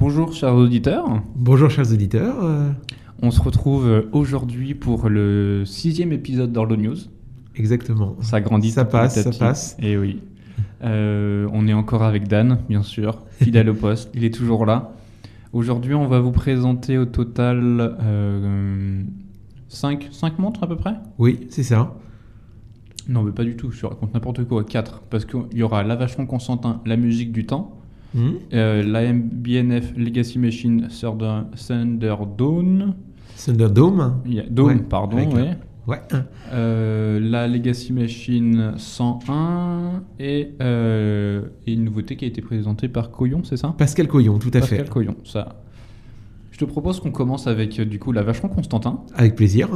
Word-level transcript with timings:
Bonjour 0.00 0.32
chers 0.32 0.54
auditeurs. 0.54 1.22
Bonjour 1.36 1.68
chers 1.70 1.92
auditeurs. 1.92 2.42
euh, 2.42 2.70
On 3.20 3.30
se 3.30 3.40
retrouve 3.42 4.08
aujourd'hui 4.12 4.74
pour 4.74 5.10
le 5.10 5.64
sixième 5.66 6.10
épisode 6.12 6.52
d'Orlo 6.52 6.76
News. 6.76 6.96
Exactement. 7.54 8.16
Ça 8.22 8.40
grandit. 8.40 8.70
Ça 8.70 8.86
petit 8.86 8.92
passe, 8.92 9.20
ça 9.20 9.30
passe. 9.38 9.76
Et 9.78 9.98
oui. 9.98 10.20
Euh, 10.82 11.46
on 11.52 11.68
est 11.68 11.74
encore 11.74 12.02
avec 12.02 12.28
Dan, 12.28 12.60
bien 12.66 12.82
sûr, 12.82 13.18
fidèle 13.42 13.68
au 13.68 13.74
poste. 13.74 14.10
Il 14.14 14.24
est 14.24 14.32
toujours 14.32 14.64
là. 14.64 14.92
Aujourd'hui, 15.52 15.92
on 15.92 16.06
va 16.06 16.20
vous 16.20 16.32
présenter 16.32 16.96
au 16.96 17.04
total 17.04 17.96
5 19.68 20.38
montres 20.38 20.62
à 20.62 20.66
peu 20.66 20.76
près? 20.76 20.94
Oui, 21.18 21.46
c'est 21.50 21.62
ça. 21.62 21.94
Non, 23.06 23.22
mais 23.22 23.32
pas 23.32 23.44
du 23.44 23.54
tout, 23.56 23.70
je 23.70 23.84
raconte 23.84 24.14
n'importe 24.14 24.44
quoi. 24.46 24.64
4. 24.64 25.02
Parce 25.10 25.26
qu'il 25.26 25.40
y 25.52 25.62
aura 25.62 25.82
la 25.82 25.96
Vachon 25.96 26.24
Constantin, 26.24 26.80
la 26.86 26.96
musique 26.96 27.32
du 27.32 27.44
temps, 27.44 27.79
Hmm? 28.14 28.30
euh, 28.52 28.82
la 28.82 29.12
MBNF 29.12 29.92
Legacy 29.96 30.38
Machine 30.40 30.88
Thunder, 30.88 31.42
Thunderdome, 31.68 32.94
Thunderdome? 33.44 34.20
il 34.26 34.34
y 34.34 34.40
a- 34.40 34.46
Dome, 34.50 34.66
Ouais, 34.68 34.76
pardon, 34.88 35.16
la- 35.16 35.24
ouais. 35.86 35.98
Euh, 36.52 37.20
la 37.20 37.46
Legacy 37.48 37.92
Machine 37.92 38.72
101 38.76 40.02
et, 40.18 40.50
euh, 40.60 41.42
et 41.66 41.72
une 41.72 41.84
nouveauté 41.84 42.16
qui 42.16 42.24
a 42.24 42.28
été 42.28 42.42
présentée 42.42 42.88
par 42.88 43.10
Coyon, 43.10 43.42
c'est 43.44 43.56
ça? 43.56 43.74
Pascal 43.78 44.08
Coyon, 44.08 44.38
tout 44.38 44.48
à 44.54 44.60
Pascal 44.60 44.78
fait. 44.80 44.88
Coyon, 44.90 45.16
ça. 45.24 45.60
Je 46.50 46.58
te 46.58 46.64
propose 46.64 47.00
qu'on 47.00 47.12
commence 47.12 47.46
avec 47.46 47.80
du 47.80 47.98
coup 47.98 48.12
la 48.12 48.22
Vachon 48.22 48.48
Constantin. 48.48 49.00
Avec 49.14 49.36
plaisir. 49.36 49.68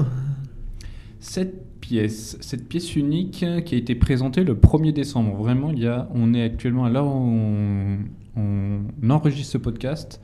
Cette 1.20 1.80
pièce, 1.80 2.36
cette 2.40 2.68
pièce 2.68 2.96
unique 2.96 3.44
qui 3.64 3.74
a 3.74 3.78
été 3.78 3.94
présentée 3.94 4.44
le 4.44 4.54
1er 4.54 4.92
décembre. 4.92 5.34
Vraiment, 5.36 5.70
il 5.70 5.78
y 5.80 5.86
a, 5.86 6.08
on 6.14 6.34
est 6.34 6.42
actuellement 6.42 6.84
à 6.84 6.90
l'heure 6.90 7.06
où 7.06 7.10
on, 7.10 7.98
on 8.36 9.10
enregistre 9.10 9.52
ce 9.52 9.58
podcast. 9.58 10.20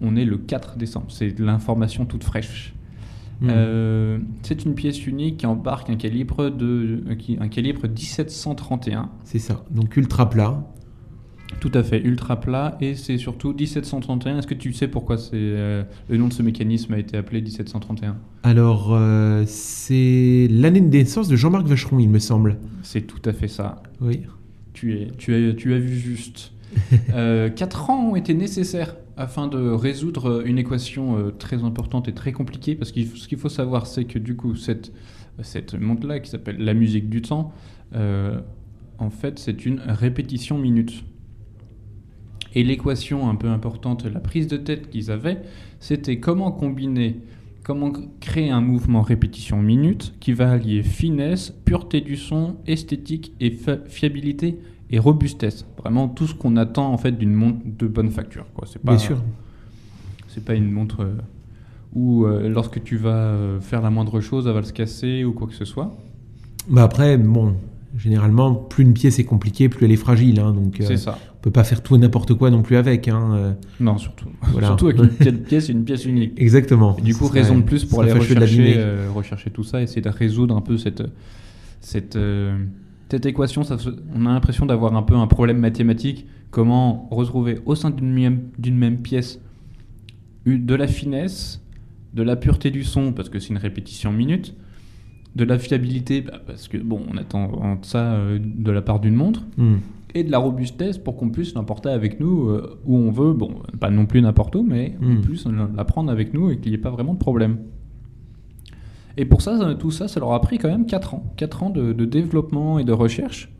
On 0.00 0.16
est 0.16 0.24
le 0.24 0.38
4 0.38 0.76
décembre. 0.76 1.06
C'est 1.10 1.30
de 1.32 1.44
l'information 1.44 2.04
toute 2.06 2.24
fraîche. 2.24 2.74
Hmm. 3.40 3.48
Euh, 3.50 4.18
c'est 4.42 4.64
une 4.64 4.74
pièce 4.74 5.06
unique 5.06 5.38
qui 5.38 5.46
embarque 5.46 5.90
un 5.90 5.96
calibre 5.96 6.50
de 6.50 7.02
euh, 7.08 7.36
un 7.40 7.48
calibre 7.48 7.88
1731, 7.88 9.10
C'est 9.24 9.38
ça. 9.40 9.64
Donc 9.70 9.96
ultra 9.96 10.30
plat. 10.30 10.62
tout 11.60 11.70
à 11.74 11.82
fait 11.82 12.00
ultra 12.00 12.40
plat 12.40 12.76
et 12.80 12.94
c'est 12.94 13.18
surtout 13.18 13.52
1731. 13.52 14.38
Est-ce 14.38 14.46
que 14.46 14.54
tu 14.54 14.72
sais 14.72 14.86
pourquoi 14.86 15.18
c'est 15.18 15.30
euh, 15.34 15.82
le 16.08 16.16
nom 16.16 16.28
de 16.28 16.32
ce 16.32 16.42
mécanisme 16.42 16.94
a 16.94 16.98
été 16.98 17.16
appelé 17.16 17.42
1731 17.42 18.16
Alors, 18.44 18.90
euh, 18.92 19.42
c'est 19.46 20.46
l'année 20.50 20.80
de 20.80 20.88
naissance 20.88 21.26
de 21.28 21.34
Jean-Marc 21.36 21.66
Vacheron, 21.66 21.98
il 21.98 22.08
me 22.08 22.20
semble. 22.20 22.58
C'est 22.82 23.02
tout 23.02 23.22
à 23.28 23.32
fait 23.32 23.48
ça. 23.48 23.82
Oui. 24.00 24.22
Tu 24.74 24.94
es 24.94 25.08
tu 25.18 25.34
as 25.34 25.52
tu 25.54 25.74
as 25.74 25.78
vu 25.78 25.96
juste. 25.96 26.52
Euh, 27.14 27.48
quatre 27.48 27.90
ans 27.90 28.10
ont 28.10 28.16
été 28.16 28.34
nécessaires 28.34 28.96
afin 29.16 29.46
de 29.46 29.70
résoudre 29.70 30.42
une 30.46 30.58
équation 30.58 31.16
euh, 31.16 31.30
très 31.30 31.62
importante 31.62 32.08
et 32.08 32.12
très 32.12 32.32
compliquée 32.32 32.74
parce 32.74 32.92
que 32.92 33.02
ce 33.02 33.28
qu'il 33.28 33.38
faut 33.38 33.48
savoir 33.48 33.86
c'est 33.86 34.04
que 34.04 34.18
du 34.18 34.36
coup 34.36 34.56
cette 34.56 34.92
cette 35.42 35.74
montre 35.74 36.06
là 36.06 36.20
qui 36.20 36.30
s'appelle 36.30 36.58
la 36.58 36.74
musique 36.74 37.08
du 37.08 37.22
temps 37.22 37.52
euh, 37.94 38.40
en 38.98 39.10
fait 39.10 39.38
c'est 39.38 39.64
une 39.66 39.80
répétition 39.80 40.58
minute. 40.58 41.04
Et 42.56 42.62
l'équation 42.62 43.28
un 43.28 43.34
peu 43.34 43.48
importante 43.48 44.04
la 44.06 44.20
prise 44.20 44.46
de 44.46 44.56
tête 44.56 44.90
qu'ils 44.90 45.10
avaient 45.10 45.42
c'était 45.80 46.18
comment 46.18 46.50
combiner 46.50 47.20
comment 47.62 47.92
créer 48.20 48.50
un 48.50 48.60
mouvement 48.60 49.02
répétition 49.02 49.60
minute 49.62 50.14
qui 50.20 50.32
va 50.32 50.52
allier 50.52 50.82
finesse 50.82 51.50
pureté 51.64 52.00
du 52.00 52.16
son 52.16 52.56
esthétique 52.66 53.32
et 53.40 53.56
fiabilité 53.88 54.58
et 54.90 54.98
robustesse 54.98 55.66
vraiment 55.78 56.08
tout 56.08 56.26
ce 56.26 56.34
qu'on 56.34 56.56
attend 56.56 56.92
en 56.92 56.98
fait 56.98 57.12
d'une 57.12 57.32
montre 57.32 57.58
de 57.64 57.86
bonne 57.86 58.10
facture 58.10 58.44
quoi 58.54 58.66
c'est 58.70 58.80
pas 58.82 58.92
Bien 58.92 58.98
sûr. 58.98 59.22
c'est 60.28 60.44
pas 60.44 60.54
une 60.54 60.70
montre 60.70 61.02
euh, 61.02 61.14
où 61.94 62.24
euh, 62.26 62.48
lorsque 62.48 62.82
tu 62.82 62.96
vas 62.96 63.14
euh, 63.14 63.60
faire 63.60 63.80
la 63.80 63.90
moindre 63.90 64.20
chose, 64.20 64.46
elle 64.46 64.52
va 64.54 64.62
se 64.62 64.72
casser 64.72 65.24
ou 65.24 65.32
quoi 65.32 65.46
que 65.46 65.54
ce 65.54 65.64
soit. 65.64 65.96
Bah 66.68 66.82
après, 66.82 67.16
bon, 67.16 67.54
généralement, 67.96 68.52
plus 68.54 68.82
une 68.84 68.94
pièce 68.94 69.18
est 69.20 69.24
compliquée, 69.24 69.68
plus 69.68 69.84
elle 69.86 69.92
est 69.92 69.96
fragile. 69.96 70.40
hein, 70.40 70.52
donc, 70.52 70.80
euh, 70.80 70.84
c'est 70.86 70.96
ça. 70.96 71.16
on 71.38 71.40
peut 71.40 71.52
pas 71.52 71.62
faire 71.62 71.82
tout 71.84 71.94
et 71.94 71.98
n'importe 71.98 72.34
quoi 72.34 72.50
non 72.50 72.62
plus 72.62 72.74
avec. 72.76 73.06
hein, 73.06 73.30
euh, 73.34 73.52
Non, 73.78 73.96
surtout. 73.96 74.26
Voilà. 74.50 74.66
Surtout 74.68 74.88
avec 74.88 74.98
une 75.24 75.38
pièce, 75.42 75.68
une 75.68 75.84
pièce 75.84 76.04
unique. 76.04 76.32
exactement. 76.36 76.96
Et 76.98 77.02
du 77.02 77.14
coup, 77.14 77.28
serait- 77.28 77.42
raison 77.42 77.58
de 77.58 77.62
plus 77.62 77.84
pour 77.84 78.02
aller 78.02 78.10
rechercher, 78.12 78.74
euh, 78.76 79.08
rechercher 79.14 79.50
tout 79.50 79.62
ça, 79.62 79.80
essayer 79.80 80.02
de 80.02 80.08
résoudre 80.08 80.56
un 80.56 80.62
peu 80.62 80.76
cette, 80.78 81.04
cette, 81.80 82.16
cette 83.14 83.26
équation. 83.26 83.62
Ça 83.62 83.78
se- 83.78 83.90
on 84.14 84.26
a 84.26 84.32
l'impression 84.32 84.66
d'avoir 84.66 84.94
un 84.96 85.02
peu 85.02 85.14
un 85.14 85.26
problème 85.26 85.58
mathématique. 85.58 86.26
Comment 86.50 87.08
retrouver 87.10 87.58
au 87.66 87.74
sein 87.74 87.90
d'une 87.90 88.12
même, 88.78 88.98
pièce 88.98 89.40
de 90.46 90.74
la 90.74 90.86
finesse, 90.86 91.62
de 92.12 92.22
la 92.22 92.36
pureté 92.36 92.70
du 92.70 92.84
son, 92.84 93.12
parce 93.12 93.28
que 93.28 93.38
c'est 93.38 93.48
une 93.50 93.56
répétition 93.58 94.12
minute, 94.12 94.54
de 95.36 95.44
la 95.44 95.58
fiabilité, 95.58 96.20
bah, 96.20 96.40
parce 96.46 96.68
que 96.68 96.76
bon, 96.78 97.00
on 97.12 97.16
attend 97.16 97.78
ça 97.82 98.12
euh, 98.14 98.38
de 98.40 98.70
la 98.70 98.82
part 98.82 99.00
d'une 99.00 99.14
montre, 99.14 99.42
Hmm. 99.56 99.76
et 100.14 100.22
de 100.22 100.30
la 100.30 100.38
robustesse 100.38 100.96
pour 100.98 101.16
qu'on 101.16 101.30
puisse 101.30 101.54
l'emporter 101.54 101.88
avec 101.88 102.20
nous 102.20 102.48
euh, 102.50 102.78
où 102.84 102.96
on 102.96 103.10
veut. 103.10 103.32
Bon, 103.32 103.50
pas 103.80 103.90
non 103.90 104.06
plus 104.06 104.22
n'importe 104.22 104.54
où, 104.54 104.62
mais 104.62 104.96
Mm. 105.00 105.16
on 105.16 105.20
puisse 105.22 105.44
la 105.76 105.84
prendre 105.84 106.08
avec 106.12 106.32
nous 106.34 106.50
et 106.50 106.58
qu'il 106.58 106.70
n'y 106.70 106.76
ait 106.78 106.80
pas 106.80 106.90
vraiment 106.90 107.14
de 107.14 107.18
problème. 107.18 107.56
Et 109.16 109.24
pour 109.24 109.42
ça, 109.42 109.74
tout 109.78 109.90
ça, 109.90 110.08
ça 110.08 110.20
leur 110.20 110.32
a 110.32 110.40
pris 110.40 110.58
quand 110.58 110.68
même 110.68 110.86
4 110.86 111.14
ans. 111.14 111.32
4 111.36 111.62
ans 111.62 111.70
de, 111.70 111.92
de 111.92 112.04
développement 112.04 112.78
et 112.78 112.84
de 112.84 112.92
recherche. 112.92 113.50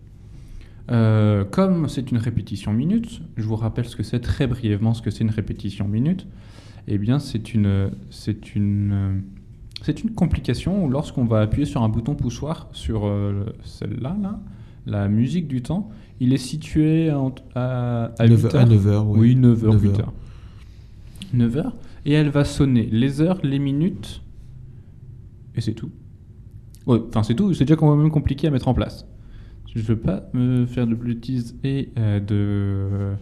Euh, 0.91 1.45
comme 1.45 1.89
c'est 1.89 2.11
une 2.11 2.19
répétition 2.19 2.73
minute, 2.73 3.23
je 3.37 3.45
vous 3.45 3.57
rappelle 3.57 3.87
ce 3.87 3.97
que 3.97 4.03
c'est 4.03 4.21
très 4.21 4.47
brièvement 4.47 4.93
ce 4.93 5.01
que 5.01 5.11
c'est 5.11 5.25
une 5.25 5.31
répétition 5.31 5.89
minute. 5.89 6.27
Eh 6.89 6.99
bien, 6.99 7.19
c'est 7.19 7.55
une, 7.55 7.91
c'est 8.11 8.55
une, 8.55 9.23
c'est 9.81 10.03
une 10.03 10.11
complication 10.11 10.85
où 10.85 10.91
lorsqu'on 10.91 11.25
va 11.25 11.41
appuyer 11.41 11.65
sur 11.65 11.83
un 11.83 11.89
bouton 11.89 12.15
poussoir 12.15 12.69
sur 12.73 13.07
euh, 13.07 13.47
celle-là, 13.65 14.17
là, 14.21 14.41
la 14.87 15.09
musique 15.09 15.49
du 15.49 15.63
temps, 15.63 15.89
il 16.21 16.35
est 16.35 16.39
situé 16.39 17.09
à, 17.55 18.13
à 18.19 18.29
9 18.29 18.43
8 18.43 18.55
à 18.55 18.59
heures. 18.59 18.69
9h, 18.69 19.05
oui. 19.07 19.19
Oui, 19.19 19.37
9h, 19.37 19.71
9 19.71 19.83
8 19.83 19.89
heures. 19.89 19.99
heures. 20.01 20.13
9 21.33 21.57
heures. 21.57 21.77
Et 22.05 22.13
elle 22.13 22.29
va 22.29 22.45
sonner 22.45 22.87
les 22.93 23.23
heures, 23.23 23.39
les 23.43 23.59
minutes, 23.59 24.21
et 25.57 25.61
c'est 25.61 25.75
tout. 25.75 25.91
Enfin 26.87 27.23
c'est 27.23 27.35
tout, 27.35 27.55
c'est 27.55 27.65
déjà 27.65 27.77
quand 27.77 27.95
même 27.97 28.11
compliqué 28.11 28.47
à 28.47 28.51
mettre 28.51 28.69
en 28.69 28.75
place. 28.75 29.07
Je 29.75 29.83
veux 29.83 29.97
pas 29.97 30.29
me 30.33 30.67
faire 30.67 30.87
de 30.87 30.95
bêtises 30.95 31.57
et 31.65 31.91
euh, 31.99 32.21
de, 32.21 33.17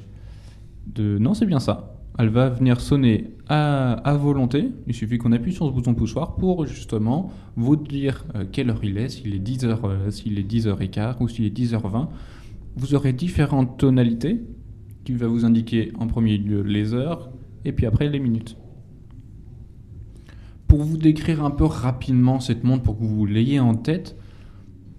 de... 0.94 1.18
Non, 1.18 1.32
c'est 1.32 1.46
bien 1.46 1.60
ça. 1.60 1.94
Elle 2.18 2.28
va 2.28 2.50
venir 2.50 2.78
sonner 2.80 3.30
à, 3.48 3.92
à 3.92 4.14
volonté. 4.16 4.70
Il 4.86 4.92
suffit 4.92 5.16
qu'on 5.16 5.32
appuie 5.32 5.54
sur 5.54 5.66
ce 5.66 5.72
bouton 5.72 5.94
poussoir 5.94 6.36
pour 6.36 6.66
justement 6.66 7.32
vous 7.56 7.76
dire 7.76 8.26
euh, 8.34 8.44
quelle 8.50 8.68
heure 8.68 8.80
il 8.82 8.98
est, 8.98 9.08
s'il 9.08 9.34
est 9.34 9.38
10h, 9.38 9.78
euh, 9.84 10.10
s'il 10.10 10.38
est 10.38 10.50
10h15 10.50 11.16
ou 11.20 11.28
s'il 11.28 11.46
est 11.46 11.56
10h20. 11.56 12.08
Vous 12.76 12.94
aurez 12.94 13.14
différentes 13.14 13.78
tonalités 13.78 14.42
qui 15.04 15.14
va 15.14 15.28
vous 15.28 15.46
indiquer 15.46 15.92
en 15.98 16.06
premier 16.06 16.36
lieu 16.36 16.60
les 16.60 16.92
heures 16.92 17.30
et 17.64 17.72
puis 17.72 17.86
après 17.86 18.10
les 18.10 18.18
minutes. 18.18 18.58
Pour 20.72 20.84
vous 20.84 20.96
décrire 20.96 21.44
un 21.44 21.50
peu 21.50 21.66
rapidement 21.66 22.40
cette 22.40 22.64
montre, 22.64 22.82
pour 22.82 22.98
que 22.98 23.04
vous 23.04 23.26
l'ayez 23.26 23.60
en 23.60 23.74
tête, 23.74 24.16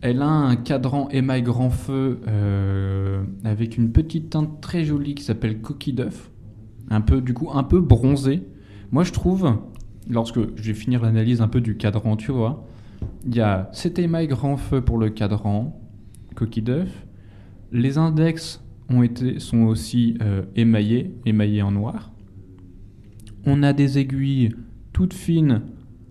elle 0.01 0.22
a 0.22 0.28
un 0.28 0.56
cadran 0.56 1.09
émail 1.09 1.41
grand 1.41 1.72
feu 1.72 2.19
euh, 2.28 3.23
avec 3.44 3.75
une 3.75 3.91
petite 3.91 4.29
teinte 4.29 4.61
très 4.61 4.84
jolie 4.84 5.16
qui 5.16 5.23
s'appelle 5.23 5.61
coquille 5.61 5.94
d'œuf, 5.94 6.29
un 6.91 7.01
peu 7.01 7.22
du 7.22 7.34
coup 7.34 7.50
un 7.51 7.63
peu 7.63 7.81
bronzé. 7.81 8.44
Moi 8.91 9.03
je 9.03 9.13
trouve, 9.13 9.51
lorsque 10.07 10.38
je 10.57 10.61
vais 10.61 10.75
finir 10.75 11.01
l'analyse 11.01 11.41
un 11.41 11.47
peu 11.47 11.59
du 11.59 11.75
cadran, 11.75 12.17
tu 12.17 12.31
vois, 12.31 12.67
il 13.25 13.35
y 13.35 13.41
a 13.41 13.72
cet 13.73 13.97
émail 13.97 14.28
grand 14.28 14.57
feu 14.57 14.79
pour 14.81 15.00
le 15.00 15.09
cadran, 15.09 15.81
coquille 16.35 16.61
d'œuf. 16.61 17.07
Les 17.72 17.97
index 17.97 18.63
ont 18.90 19.01
été, 19.01 19.40
sont 19.40 19.63
aussi 19.63 20.19
euh, 20.22 20.44
émaillés, 20.55 21.16
émaillés 21.25 21.63
en 21.63 21.72
noir. 21.72 22.11
On 23.47 23.64
a 23.64 23.73
des 23.73 23.97
aiguilles 23.97 24.52
toutes 24.93 25.13
fines 25.13 25.61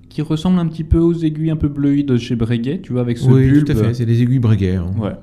qui 0.09 0.21
ressemblent 0.21 0.59
un 0.59 0.67
petit 0.67 0.85
peu 0.85 0.99
aux 0.99 1.15
aiguilles 1.15 1.51
un 1.51 1.57
peu 1.57 1.69
bleuides 1.69 2.07
de 2.09 2.17
chez 2.19 2.37
Breguet, 2.37 2.81
tu 2.83 2.93
vois, 2.93 3.01
avec 3.01 3.17
ce 3.17 3.31
Oui, 3.31 3.49
bulbe. 3.51 3.65
tout 3.65 3.73
à 3.73 3.75
fait. 3.77 3.95
C'est 3.95 4.05
des 4.07 4.21
aiguilles 4.23 4.39
Breguet. 4.41 4.77
hein. 4.77 4.91
Ouais, 4.99 5.15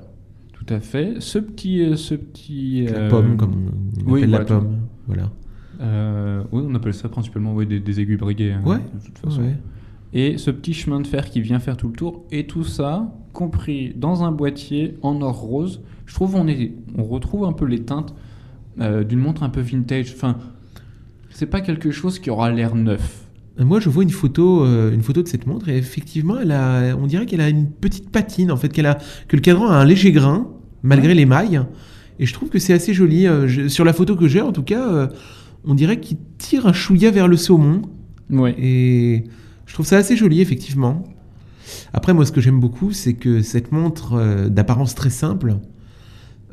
tout 0.52 0.66
à 0.68 0.80
fait. 0.80 1.14
Ce 1.20 1.38
petit, 1.38 1.82
euh, 1.82 1.94
ce 1.96 2.14
petit. 2.16 2.86
La 2.86 2.98
euh, 2.98 3.08
pomme, 3.10 3.36
comme 3.36 3.52
on 3.52 3.66
appelle 3.68 4.04
voilà, 4.04 4.26
la 4.26 4.44
tout- 4.44 4.54
pomme. 4.54 4.76
Voilà. 5.06 5.30
euh, 5.80 6.42
oui, 6.52 6.62
on 6.66 6.74
appelle 6.74 6.94
ça 6.94 7.08
principalement 7.08 7.54
ouais, 7.54 7.66
des, 7.66 7.78
des 7.80 8.00
aiguilles 8.00 8.16
Breguet. 8.16 8.52
hein, 8.52 8.62
Ouais, 8.66 8.78
de 8.78 9.04
toute 9.06 9.18
façon. 9.18 9.42
Ouais. 9.42 9.56
Et 10.12 10.38
ce 10.38 10.50
petit 10.50 10.72
chemin 10.74 11.00
de 11.00 11.06
fer 11.06 11.30
qui 11.30 11.40
vient 11.40 11.60
faire 11.60 11.76
tout 11.76 11.86
le 11.86 11.92
tour, 11.94 12.24
et 12.32 12.46
tout 12.48 12.64
ça 12.64 13.14
compris 13.32 13.92
dans 13.94 14.24
un 14.24 14.32
boîtier 14.32 14.96
en 15.02 15.22
or 15.22 15.38
rose. 15.40 15.82
Je 16.06 16.14
trouve 16.14 16.34
on 16.34 16.48
est, 16.48 16.72
on 16.98 17.04
retrouve 17.04 17.44
un 17.44 17.52
peu 17.52 17.64
les 17.64 17.82
teintes 17.84 18.12
euh, 18.80 19.04
d'une 19.04 19.20
montre 19.20 19.44
un 19.44 19.50
peu 19.50 19.60
vintage. 19.60 20.12
Enfin, 20.16 20.36
c'est 21.30 21.46
pas 21.46 21.60
quelque 21.60 21.92
chose 21.92 22.18
qui 22.18 22.28
aura 22.30 22.50
l'air 22.50 22.74
neuf. 22.74 23.28
Moi, 23.58 23.78
je 23.80 23.88
vois 23.90 24.02
une 24.04 24.10
photo, 24.10 24.64
euh, 24.64 24.92
une 24.94 25.02
photo 25.02 25.22
de 25.22 25.28
cette 25.28 25.46
montre 25.46 25.68
et 25.68 25.76
effectivement, 25.76 26.38
elle 26.38 26.52
a, 26.52 26.94
on 26.96 27.06
dirait 27.06 27.26
qu'elle 27.26 27.40
a 27.42 27.48
une 27.48 27.70
petite 27.70 28.10
patine, 28.10 28.50
en 28.50 28.56
fait, 28.56 28.70
qu'elle 28.70 28.86
a, 28.86 28.96
que 29.28 29.36
le 29.36 29.42
cadran 29.42 29.68
a 29.68 29.74
un 29.74 29.84
léger 29.84 30.12
grain 30.12 30.48
malgré 30.82 31.08
Ouais. 31.08 31.14
les 31.14 31.26
mailles. 31.26 31.60
Et 32.18 32.26
je 32.26 32.32
trouve 32.32 32.48
que 32.48 32.58
c'est 32.58 32.72
assez 32.72 32.94
joli. 32.94 33.26
euh, 33.26 33.48
je- 33.48 33.68
sur 33.68 33.84
la 33.84 33.92
photo 33.92 34.16
que 34.16 34.28
j'ai, 34.28 34.40
en 34.40 34.52
tout 34.52 34.62
cas, 34.62 34.88
euh, 34.88 35.08
on 35.64 35.74
dirait 35.74 36.00
qu'il 36.00 36.16
tire 36.38 36.66
un 36.66 36.72
chouïa 36.72 37.10
vers 37.10 37.28
le 37.28 37.36
saumon. 37.36 37.82
Ouais. 38.30 38.54
Et 38.58 39.24
je 39.66 39.74
trouve 39.74 39.84
ça 39.86 39.96
assez 39.98 40.16
joli, 40.16 40.40
effectivement. 40.40 41.04
Après, 41.92 42.14
moi, 42.14 42.24
ce 42.24 42.32
que 42.32 42.40
j'aime 42.40 42.60
beaucoup, 42.60 42.92
c'est 42.92 43.14
que 43.14 43.42
cette 43.42 43.72
montre 43.72 44.48
d'apparence 44.48 44.94
très 44.94 45.10
simple 45.10 45.56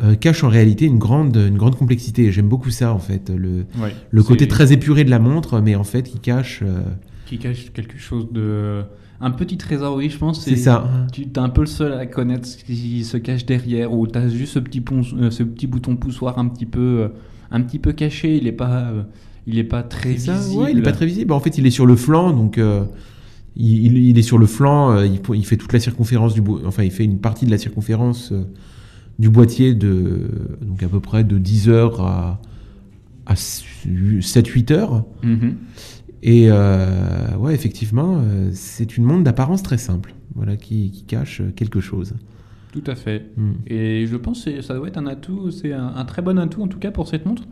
euh, 0.03 0.15
cache 0.15 0.43
en 0.43 0.49
réalité 0.49 0.85
une 0.85 0.99
grande, 0.99 1.35
une 1.35 1.57
grande 1.57 1.75
complexité. 1.75 2.31
J'aime 2.31 2.47
beaucoup 2.47 2.69
ça, 2.71 2.93
en 2.93 2.99
fait. 2.99 3.29
Le, 3.29 3.65
Ouais. 3.81 3.93
le 4.11 4.23
côté 4.23 4.47
très 4.47 4.71
épuré 4.73 5.03
de 5.03 5.09
la 5.09 5.19
montre, 5.19 5.59
mais 5.61 5.75
en 5.75 5.83
fait, 5.83 6.03
qui 6.03 6.19
cache. 6.19 6.61
euh, 6.63 6.81
Qui 7.25 7.37
cache 7.39 7.71
quelque 7.73 7.97
chose 7.97 8.27
de. 8.31 8.83
Un 9.19 9.31
petit 9.31 9.57
trésor, 9.57 9.95
oui, 9.95 10.11
je 10.11 10.17
pense. 10.19 10.43
c'est 10.43 10.55
ça. 10.55 10.87
Tu 11.11 11.21
es 11.23 11.39
un 11.39 11.49
peu 11.49 11.61
le 11.61 11.67
seul 11.67 11.93
à 11.93 12.05
connaître 12.05 12.47
ce 12.47 12.63
qui 12.63 13.03
se 13.03 13.17
cache 13.17 13.45
derrière, 13.47 13.91
ou 13.91 14.05
tu 14.05 14.17
as 14.19 14.27
juste 14.29 14.53
ce 14.53 14.59
petit, 14.59 14.79
pon- 14.81 15.01
euh, 15.19 15.31
ce 15.31 15.41
petit 15.41 15.65
bouton 15.65 15.95
poussoir 15.95 16.37
un 16.37 16.47
petit 16.47 16.67
peu, 16.67 16.79
euh, 16.79 17.07
un 17.49 17.61
petit 17.61 17.79
peu 17.79 17.93
caché. 17.93 18.37
Il 18.37 18.43
n'est 18.43 18.51
pas, 18.51 18.91
il 19.47 19.57
est 19.57 19.63
pas 19.63 19.81
très 19.81 20.17
ça, 20.17 20.33
visible. 20.35 20.63
ouais, 20.63 20.71
il 20.71 20.77
est 20.77 20.83
pas 20.83 20.91
très 20.91 21.07
visible. 21.07 21.33
En 21.33 21.39
fait, 21.39 21.57
il 21.57 21.65
est 21.65 21.71
sur 21.71 21.87
le 21.87 21.95
flanc, 21.95 22.31
donc 22.31 22.59
euh, 22.59 22.83
il, 23.55 23.97
il- 23.97 24.19
est 24.19 24.21
sur 24.21 24.37
le 24.37 24.45
flanc. 24.45 25.01
il, 25.01 25.19
il 25.33 25.45
fait 25.47 25.57
toute 25.57 25.73
la 25.73 25.79
circonférence 25.79 26.35
du 26.35 26.43
enfin, 26.65 26.83
il 26.83 26.91
fait 26.91 27.03
une 27.05 27.17
partie 27.17 27.47
de 27.47 27.51
la 27.51 27.57
circonférence 27.57 28.31
du 29.19 29.29
boîtier 29.29 29.73
de 29.73 30.29
donc 30.61 30.83
à 30.83 30.87
peu 30.87 30.99
près 30.99 31.23
de 31.23 31.37
10 31.37 31.69
heures 31.69 32.01
à, 32.01 32.41
à 33.25 33.33
7-8 33.33 34.73
heures. 34.73 35.05
Mhm. 35.23 35.55
Et 36.23 36.47
euh, 36.49 37.35
ouais, 37.37 37.53
effectivement, 37.53 38.19
euh, 38.19 38.49
c'est 38.51 38.97
une 38.97 39.03
montre 39.03 39.23
d'apparence 39.23 39.63
très 39.63 39.77
simple, 39.77 40.15
voilà, 40.35 40.57
qui, 40.57 40.91
qui 40.91 41.03
cache 41.03 41.41
quelque 41.55 41.79
chose. 41.79 42.15
Tout 42.71 42.83
à 42.85 42.95
fait. 42.95 43.27
Hmm. 43.37 43.53
Et 43.65 44.05
je 44.07 44.15
pense 44.17 44.43
que 44.43 44.61
ça 44.61 44.75
doit 44.75 44.87
être 44.87 44.97
un 44.97 45.07
atout, 45.07 45.51
c'est 45.51 45.73
un, 45.73 45.87
un 45.87 46.05
très 46.05 46.21
bon 46.21 46.37
atout 46.37 46.61
en 46.61 46.67
tout 46.67 46.79
cas 46.79 46.91
pour 46.91 47.07
cette 47.07 47.25
montre. 47.25 47.43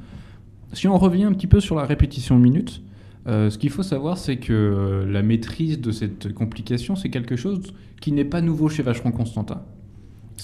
Si 0.74 0.88
on 0.88 0.98
revient 0.98 1.24
un 1.24 1.32
petit 1.32 1.48
peu 1.48 1.60
sur 1.60 1.76
la 1.76 1.86
répétition 1.86 2.38
minute, 2.38 2.82
euh, 3.28 3.50
ce 3.50 3.58
qu'il 3.58 3.70
faut 3.70 3.84
savoir 3.84 4.18
c'est 4.18 4.38
que 4.38 4.54
euh, 4.54 5.12
la 5.12 5.24
maîtrise 5.24 5.80
de 5.82 5.92
cette 5.92 6.32
complication 6.34 6.96
c'est 6.96 7.10
quelque 7.10 7.36
chose 7.36 7.60
qui 8.00 8.12
n'est 8.12 8.26
pas 8.26 8.42
nouveau 8.42 8.70
chez 8.70 8.84
Vacheron 8.84 9.12
Constantin. 9.12 9.64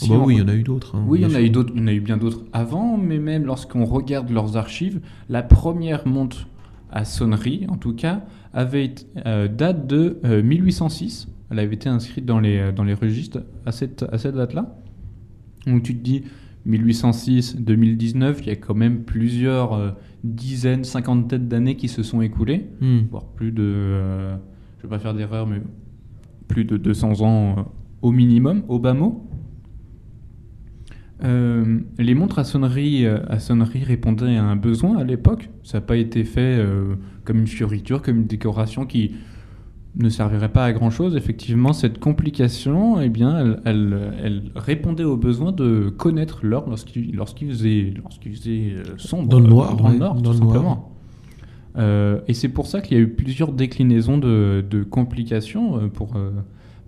Bah 0.09 0.15
oui, 0.25 0.35
il 0.35 0.39
y 0.39 0.41
en 0.41 0.47
a 0.47 0.55
eu 0.55 0.63
d'autres. 0.63 0.95
hein, 0.95 1.03
Oui, 1.07 1.19
il 1.19 1.23
y 1.23 1.25
en 1.25 1.35
a 1.35 1.41
eu 1.41 1.49
d'autres, 1.49 1.73
y 1.75 1.79
en 1.81 1.87
a 1.87 1.93
eu 1.93 1.99
bien 1.99 2.17
d'autres 2.17 2.43
avant, 2.53 2.97
mais 2.97 3.19
même 3.19 3.45
lorsqu'on 3.45 3.85
regarde 3.85 4.29
leurs 4.29 4.57
archives, 4.57 4.99
la 5.29 5.43
première 5.43 6.07
montre 6.07 6.47
à 6.91 7.05
sonnerie, 7.05 7.65
en 7.69 7.77
tout 7.77 7.93
cas, 7.93 8.23
avait 8.53 8.93
euh, 9.25 9.47
date 9.47 9.87
de 9.87 10.17
euh, 10.25 10.41
1806. 10.43 11.27
Elle 11.49 11.59
avait 11.59 11.75
été 11.75 11.89
inscrite 11.89 12.25
dans 12.25 12.39
les, 12.39 12.57
euh, 12.57 12.71
dans 12.71 12.83
les 12.83 12.93
registres 12.93 13.39
à 13.65 13.71
cette, 13.71 14.03
à 14.11 14.17
cette 14.17 14.35
date-là. 14.35 14.75
Donc 15.67 15.83
tu 15.83 15.95
te 15.95 16.01
dis 16.03 16.23
1806, 16.65 17.57
2019, 17.59 18.39
il 18.41 18.47
y 18.47 18.51
a 18.51 18.55
quand 18.55 18.73
même 18.75 19.03
plusieurs 19.03 19.73
euh, 19.73 19.89
dizaines, 20.23 20.83
cinquantaines 20.83 21.47
d'années 21.47 21.75
qui 21.75 21.87
se 21.87 22.03
sont 22.03 22.21
écoulées, 22.21 22.67
Hmm. 22.81 22.99
voire 23.11 23.25
plus 23.25 23.51
de, 23.51 23.63
euh, 23.63 24.35
je 24.77 24.83
vais 24.83 24.89
pas 24.89 24.99
faire 24.99 25.13
d'erreur, 25.13 25.47
mais 25.47 25.61
plus 26.47 26.65
de 26.65 26.77
200 26.77 27.21
ans 27.21 27.55
euh, 27.57 27.61
au 28.01 28.11
minimum, 28.11 28.63
au 28.67 28.79
bas 28.79 28.93
mot. 28.93 29.27
Euh, 31.23 31.79
les 31.99 32.15
montres 32.15 32.39
à 32.39 32.43
sonnerie, 32.43 33.05
euh, 33.05 33.19
à 33.29 33.39
sonnerie 33.39 33.83
répondaient 33.83 34.35
à 34.37 34.43
un 34.43 34.55
besoin 34.55 34.97
à 34.97 35.03
l'époque. 35.03 35.49
Ça 35.63 35.77
n'a 35.77 35.81
pas 35.81 35.97
été 35.97 36.23
fait 36.23 36.57
euh, 36.59 36.95
comme 37.25 37.37
une 37.39 37.47
fioriture, 37.47 38.01
comme 38.01 38.17
une 38.17 38.25
décoration 38.27 38.85
qui 38.85 39.11
ne 39.97 40.09
servirait 40.09 40.49
pas 40.51 40.65
à 40.65 40.73
grand 40.73 40.89
chose. 40.89 41.15
Effectivement, 41.15 41.73
cette 41.73 41.99
complication, 41.99 42.99
eh 43.01 43.09
bien, 43.09 43.37
elle, 43.37 43.59
elle- 43.65 44.13
elle 44.23 44.41
répondait 44.55 45.03
au 45.03 45.17
besoin 45.17 45.51
de 45.51 45.89
connaître 45.89 46.39
l'heure 46.43 46.67
lorsqu'il 46.69 47.13
lorsqu'il 47.15 47.49
faisait, 47.49 47.93
lorsqu'il 48.01 48.35
faisait 48.35 48.75
sombre, 48.97 49.27
Dans 49.27 49.39
le 49.39 49.47
noir, 49.47 49.75
dans 49.75 49.87
le 49.89 49.93
ouais, 49.93 49.99
nord, 49.99 50.15
dans 50.15 50.31
tout 50.33 50.39
le 50.39 50.43
noir. 50.45 50.53
simplement. 50.55 50.87
Euh, 51.77 52.19
et 52.27 52.33
c'est 52.33 52.49
pour 52.49 52.67
ça 52.67 52.81
qu'il 52.81 52.97
y 52.97 52.99
a 52.99 53.03
eu 53.03 53.09
plusieurs 53.09 53.51
déclinaisons 53.51 54.17
de, 54.17 54.63
de 54.69 54.83
complications 54.83 55.89
pour, 55.89 56.13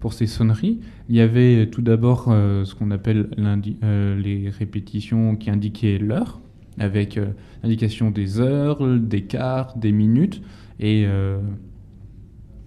pour 0.03 0.11
ces 0.11 0.27
sonneries. 0.27 0.81
Il 1.07 1.15
y 1.15 1.21
avait 1.21 1.67
tout 1.67 1.81
d'abord 1.81 2.25
euh, 2.27 2.65
ce 2.65 2.75
qu'on 2.75 2.91
appelle 2.91 3.29
euh, 3.39 4.19
les 4.19 4.49
répétitions 4.49 5.37
qui 5.37 5.49
indiquaient 5.49 5.97
l'heure, 5.97 6.41
avec 6.77 7.17
euh, 7.17 7.27
l'indication 7.63 8.11
des 8.11 8.41
heures, 8.41 8.85
des 8.99 9.21
quarts, 9.21 9.77
des 9.77 9.93
minutes, 9.93 10.41
et, 10.81 11.05
euh, 11.07 11.39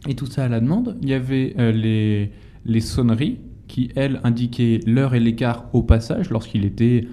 et 0.09 0.15
tout 0.15 0.25
ça 0.25 0.47
à 0.47 0.49
la 0.49 0.61
demande. 0.61 0.97
Il 1.03 1.11
y 1.11 1.13
avait 1.13 1.55
euh, 1.59 1.73
les, 1.73 2.31
les 2.65 2.81
sonneries 2.81 3.37
qui, 3.69 3.91
elles, 3.97 4.19
indiquaient 4.25 4.81
l'heure 4.87 5.15
et 5.15 5.21
l'écart 5.21 5.69
au 5.75 5.83
passage, 5.83 6.31
lorsqu'il 6.31 6.65
était 6.65 7.07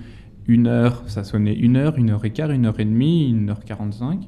une 0.48 0.68
heure, 0.68 1.04
ça 1.06 1.26
sonnait 1.26 1.54
une 1.54 1.76
heure, 1.76 1.98
une 1.98 2.12
heure 2.12 2.24
et 2.24 2.32
quart, 2.32 2.52
une 2.52 2.66
heure 2.66 2.80
et 2.80 2.86
demie, 2.86 3.30
une 3.30 3.50
heure 3.50 3.66
quarante-cinq. 3.66 4.22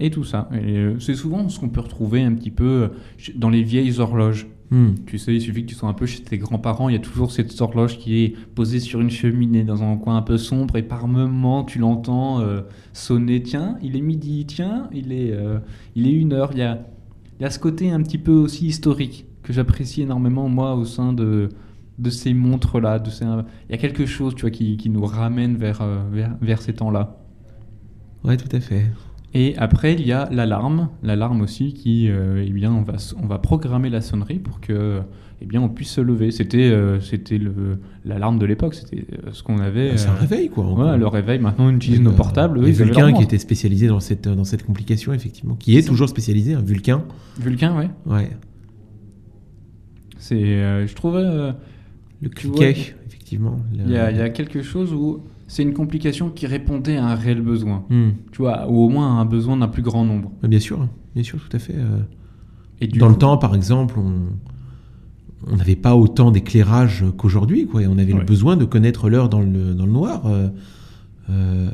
Et 0.00 0.10
tout 0.10 0.24
ça. 0.24 0.50
Euh, 0.52 0.96
c'est 0.98 1.14
souvent 1.14 1.48
ce 1.48 1.58
qu'on 1.58 1.70
peut 1.70 1.80
retrouver 1.80 2.22
un 2.22 2.34
petit 2.34 2.50
peu 2.50 2.64
euh, 2.64 2.88
dans 3.36 3.48
les 3.48 3.62
vieilles 3.62 4.00
horloges. 4.00 4.48
Hmm. 4.70 4.94
Tu 5.06 5.18
sais, 5.18 5.34
il 5.34 5.40
suffit 5.40 5.62
que 5.62 5.68
tu 5.68 5.74
sois 5.74 5.88
un 5.88 5.94
peu 5.94 6.06
chez 6.06 6.22
tes 6.22 6.38
grands-parents, 6.38 6.88
il 6.88 6.94
y 6.94 6.96
a 6.96 7.00
toujours 7.00 7.30
cette 7.30 7.60
horloge 7.60 7.98
qui 7.98 8.24
est 8.24 8.34
posée 8.54 8.80
sur 8.80 9.00
une 9.00 9.10
cheminée 9.10 9.62
dans 9.62 9.82
un 9.82 9.96
coin 9.96 10.16
un 10.16 10.22
peu 10.22 10.38
sombre 10.38 10.76
et 10.76 10.82
par 10.82 11.06
moment 11.06 11.64
tu 11.64 11.78
l'entends 11.78 12.40
euh, 12.40 12.62
sonner. 12.92 13.42
Tiens, 13.42 13.78
il 13.82 13.94
est 13.94 14.00
midi, 14.00 14.46
tiens, 14.46 14.88
il 14.92 15.12
est, 15.12 15.32
euh, 15.32 15.58
il 15.94 16.06
est 16.06 16.12
une 16.12 16.32
heure. 16.32 16.50
Il 16.52 16.58
y 16.58 16.62
a, 16.62 16.86
il 17.38 17.42
y 17.42 17.46
a 17.46 17.50
ce 17.50 17.58
côté 17.58 17.90
un 17.90 18.02
petit 18.02 18.18
peu 18.18 18.32
aussi 18.32 18.66
historique 18.66 19.26
que 19.42 19.52
j'apprécie 19.52 20.02
énormément 20.02 20.48
moi 20.48 20.74
au 20.74 20.86
sein 20.86 21.12
de, 21.12 21.50
de 21.98 22.10
ces 22.10 22.32
montres-là. 22.32 22.98
De 22.98 23.10
ces, 23.10 23.26
il 23.26 23.72
y 23.72 23.74
a 23.74 23.78
quelque 23.78 24.06
chose 24.06 24.34
tu 24.34 24.42
vois, 24.42 24.50
qui, 24.50 24.78
qui 24.78 24.88
nous 24.88 25.04
ramène 25.04 25.56
vers, 25.56 25.82
euh, 25.82 26.02
vers, 26.10 26.36
vers 26.40 26.62
ces 26.62 26.72
temps-là. 26.72 27.18
Ouais, 28.24 28.38
tout 28.38 28.56
à 28.56 28.60
fait. 28.60 28.86
Et 29.36 29.56
après, 29.56 29.94
il 29.94 30.06
y 30.06 30.12
a 30.12 30.28
l'alarme, 30.30 30.90
l'alarme 31.02 31.40
aussi 31.40 31.72
qui, 31.72 32.08
euh, 32.08 32.44
eh 32.46 32.50
bien, 32.50 32.72
on 32.72 32.82
va, 32.82 32.94
on 33.20 33.26
va 33.26 33.38
programmer 33.38 33.90
la 33.90 34.00
sonnerie 34.00 34.38
pour 34.38 34.60
que, 34.60 35.00
eh 35.42 35.44
bien, 35.46 35.60
on 35.60 35.68
puisse 35.68 35.90
se 35.90 36.00
lever. 36.00 36.30
C'était, 36.30 36.70
euh, 36.70 37.00
c'était 37.00 37.38
le, 37.38 37.80
l'alarme 38.04 38.38
de 38.38 38.46
l'époque, 38.46 38.74
c'était 38.74 39.04
euh, 39.12 39.30
ce 39.32 39.42
qu'on 39.42 39.58
avait. 39.58 39.90
Ah, 39.94 39.96
c'est 39.96 40.08
un 40.08 40.12
euh, 40.12 40.20
réveil, 40.20 40.50
quoi. 40.50 40.64
Ouais, 40.72 40.96
le 40.96 41.08
réveil. 41.08 41.40
Maintenant, 41.40 41.66
on 41.66 41.74
utilise 41.74 42.00
nos 42.00 42.12
portables. 42.12 42.60
leur 42.60 42.70
Vulcain 42.70 43.12
qui 43.12 43.24
était 43.24 43.38
spécialisé 43.38 43.88
dans 43.88 43.98
cette, 43.98 44.28
dans 44.28 44.44
cette 44.44 44.64
complication, 44.64 45.12
effectivement. 45.12 45.56
Qui 45.56 45.76
est 45.78 45.82
toujours 45.86 46.08
spécialisé, 46.08 46.54
un 46.54 46.62
Vulcain. 46.62 47.02
Vulcain, 47.40 47.76
ouais. 47.76 47.90
Ouais. 48.06 48.30
C'est, 50.18 50.86
je 50.86 50.94
trouvais, 50.94 51.24
euh, 51.24 51.52
Le 52.22 52.28
cliquet, 52.28 52.94
effectivement. 53.06 53.56
Le- 53.76 53.82
il 53.84 53.90
y, 53.90 53.94
y 53.94 53.98
a 54.22 54.30
quelque 54.30 54.62
chose 54.62 54.92
où 54.94 55.22
c'est 55.54 55.62
une 55.62 55.72
complication 55.72 56.30
qui 56.30 56.46
répondait 56.48 56.96
à 56.96 57.06
un 57.06 57.14
réel 57.14 57.40
besoin. 57.40 57.84
Hmm. 57.88 58.10
Tu 58.32 58.38
vois, 58.42 58.68
ou 58.68 58.80
au 58.80 58.88
moins 58.88 59.06
à 59.16 59.20
un 59.20 59.24
besoin 59.24 59.56
d'un 59.56 59.68
plus 59.68 59.82
grand 59.82 60.04
nombre. 60.04 60.32
Ah, 60.42 60.48
Bien 60.48 60.58
sûr, 60.58 60.88
bien 61.14 61.22
sûr, 61.22 61.38
tout 61.38 61.56
à 61.56 61.60
fait. 61.60 61.76
euh. 61.76 61.98
Et 62.80 62.88
Dans 62.88 63.08
le 63.08 63.14
temps, 63.14 63.38
par 63.38 63.54
exemple, 63.54 63.94
on 65.46 65.56
n'avait 65.56 65.76
pas 65.76 65.94
autant 65.94 66.32
d'éclairage 66.32 67.04
qu'aujourd'hui, 67.16 67.66
quoi. 67.66 67.82
Et 67.82 67.86
on 67.86 67.98
avait 67.98 68.12
Ouais. 68.12 68.18
le 68.18 68.24
besoin 68.24 68.56
de 68.56 68.64
connaître 68.64 69.08
l'heure 69.08 69.28
dans 69.28 69.40
le, 69.40 69.74
dans 69.74 69.86
le 69.86 69.92
noir. 69.92 70.26
euh, 70.26 70.48
euh, 71.30 71.68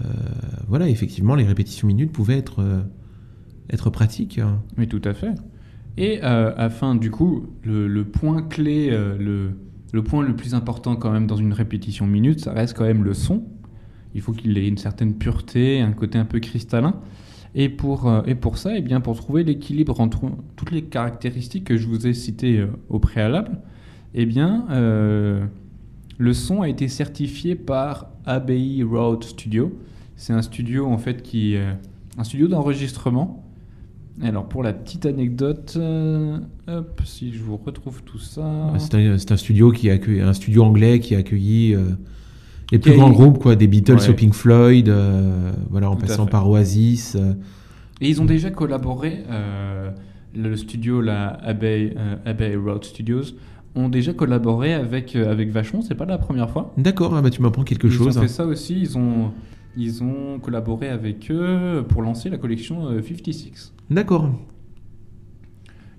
voilà, 0.69 0.89
effectivement, 0.89 1.35
les 1.35 1.45
répétitions 1.45 1.87
minutes 1.89 2.13
pouvaient 2.13 2.37
être, 2.39 2.61
euh, 2.61 2.83
être 3.71 3.89
pratiques. 3.91 4.39
hein. 4.39 4.61
Oui, 4.77 4.89
tout 4.89 5.01
à 5.05 5.15
fait. 5.15 5.35
Et 5.97 6.21
afin, 6.23 6.95
du 6.95 7.11
coup, 7.11 7.47
le, 7.65 7.89
le 7.89 8.05
point 8.05 8.43
clé, 8.43 8.91
le, 8.91 9.51
le 9.93 10.03
point 10.05 10.23
le 10.25 10.37
plus 10.37 10.55
important 10.55 10.97
quand 10.97 11.11
même 11.11 11.27
dans 11.27 11.37
une 11.37 11.53
répétition 11.53 12.07
minute, 12.07 12.41
ça 12.41 12.53
reste 12.53 12.77
quand 12.77 12.85
même 12.85 13.05
le 13.05 13.13
son. 13.15 13.43
Il 14.15 14.21
faut 14.21 14.33
qu'il 14.33 14.57
ait 14.59 14.67
une 14.67 14.79
certaine 14.79 15.15
pureté, 15.15 15.81
un 15.81 15.93
côté 15.93 16.19
un 16.19 16.25
peu 16.25 16.41
cristallin. 16.41 17.01
Et 17.55 17.69
pour, 17.69 18.09
euh, 18.09 18.23
et 18.27 18.37
ça, 18.55 18.77
eh 18.77 18.81
bien, 18.81 19.01
pour 19.01 19.17
trouver 19.17 19.43
l'équilibre 19.43 20.01
entre 20.01 20.31
toutes 20.57 20.71
les 20.71 20.83
caractéristiques 20.83 21.65
que 21.65 21.77
je 21.77 21.87
vous 21.87 22.07
ai 22.07 22.15
citées 22.15 22.59
euh, 22.59 22.69
au 22.89 22.99
préalable, 22.99 23.59
eh 24.15 24.25
bien, 24.27 24.67
euh, 24.71 25.45
le 26.19 26.33
son 26.33 26.63
a 26.63 26.69
été 26.69 26.87
certifié 26.89 27.55
par 27.57 28.11
Abbey 28.25 28.83
Road 28.83 29.25
Studio. 29.25 29.77
C'est 30.17 30.33
un 30.33 30.43
studio 30.43 30.87
en 30.87 30.99
fait 30.99 31.23
qui, 31.23 31.57
un 32.19 32.25
studio 32.25 32.47
d'enregistrement. 32.47 33.47
Alors 34.23 34.47
pour 34.47 34.63
la 34.63 34.75
petite 34.75 35.07
anecdote, 35.07 35.79
si 37.05 37.33
je 37.33 37.43
vous 37.43 37.57
retrouve 37.57 38.03
tout 38.03 38.19
ça. 38.19 38.75
C'est 38.77 38.97
un, 38.97 39.17
studio 39.39 39.73
un 39.73 40.33
studio 40.35 40.65
anglais 40.65 41.01
qui 41.01 41.15
a 41.15 41.19
accueilli 41.19 41.75
les 42.73 42.79
plus 42.79 42.93
grands 42.93 43.11
eu- 43.11 43.15
groupes, 43.15 43.39
quoi, 43.39 43.57
des 43.57 43.67
Beatles 43.67 43.95
Ouais. 43.97 44.09
au 44.11 44.15
Pink 44.15 44.35
Floyd, 44.35 44.89
euh, 44.89 45.53
voilà, 45.71 45.91
en 45.91 45.97
Tout 45.97 46.07
passant 46.07 46.27
par 46.27 46.49
Oasis. 46.49 47.17
euh. 47.19 47.35
Et 48.01 48.09
ils 48.09 48.21
ont 48.23 48.25
déjà 48.25 48.51
collaboré, 48.51 49.25
euh, 49.31 49.91
le 50.35 50.57
studio, 50.57 51.01
la 51.01 51.29
Abbey, 51.45 51.95
euh, 51.97 52.17
Abbey 52.25 52.57
Road 52.57 52.85
Studios, 52.85 53.23
ont 53.75 53.89
déjà 53.89 54.13
collaboré 54.13 54.73
avec, 54.75 55.15
euh, 55.15 55.31
avec 55.31 55.51
Vachon, 55.51 55.83
c'est 55.83 55.95
pas 55.95 56.05
la 56.07 56.19
première 56.19 56.51
fois? 56.51 56.73
D'accord, 56.77 57.15
ah 57.15 57.23
bah, 57.23 57.31
tu 57.31 57.41
m'apprends 57.43 57.63
quelque 57.63 57.87
ils 57.87 57.93
chose. 57.93 58.17
ont 58.19 58.21
fait 58.23 58.29
ça 58.29 58.45
aussi, 58.47 58.81
ils 58.81 58.97
ont, 58.99 59.31
ils 59.77 60.03
ont 60.03 60.39
collaboré 60.41 60.89
avec 60.89 61.31
eux 61.31 61.85
pour 61.89 62.03
lancer 62.03 62.31
la 62.31 62.39
collection 62.39 62.87
euh, 62.89 63.01
56. 63.03 63.73
D'accord. 63.91 64.29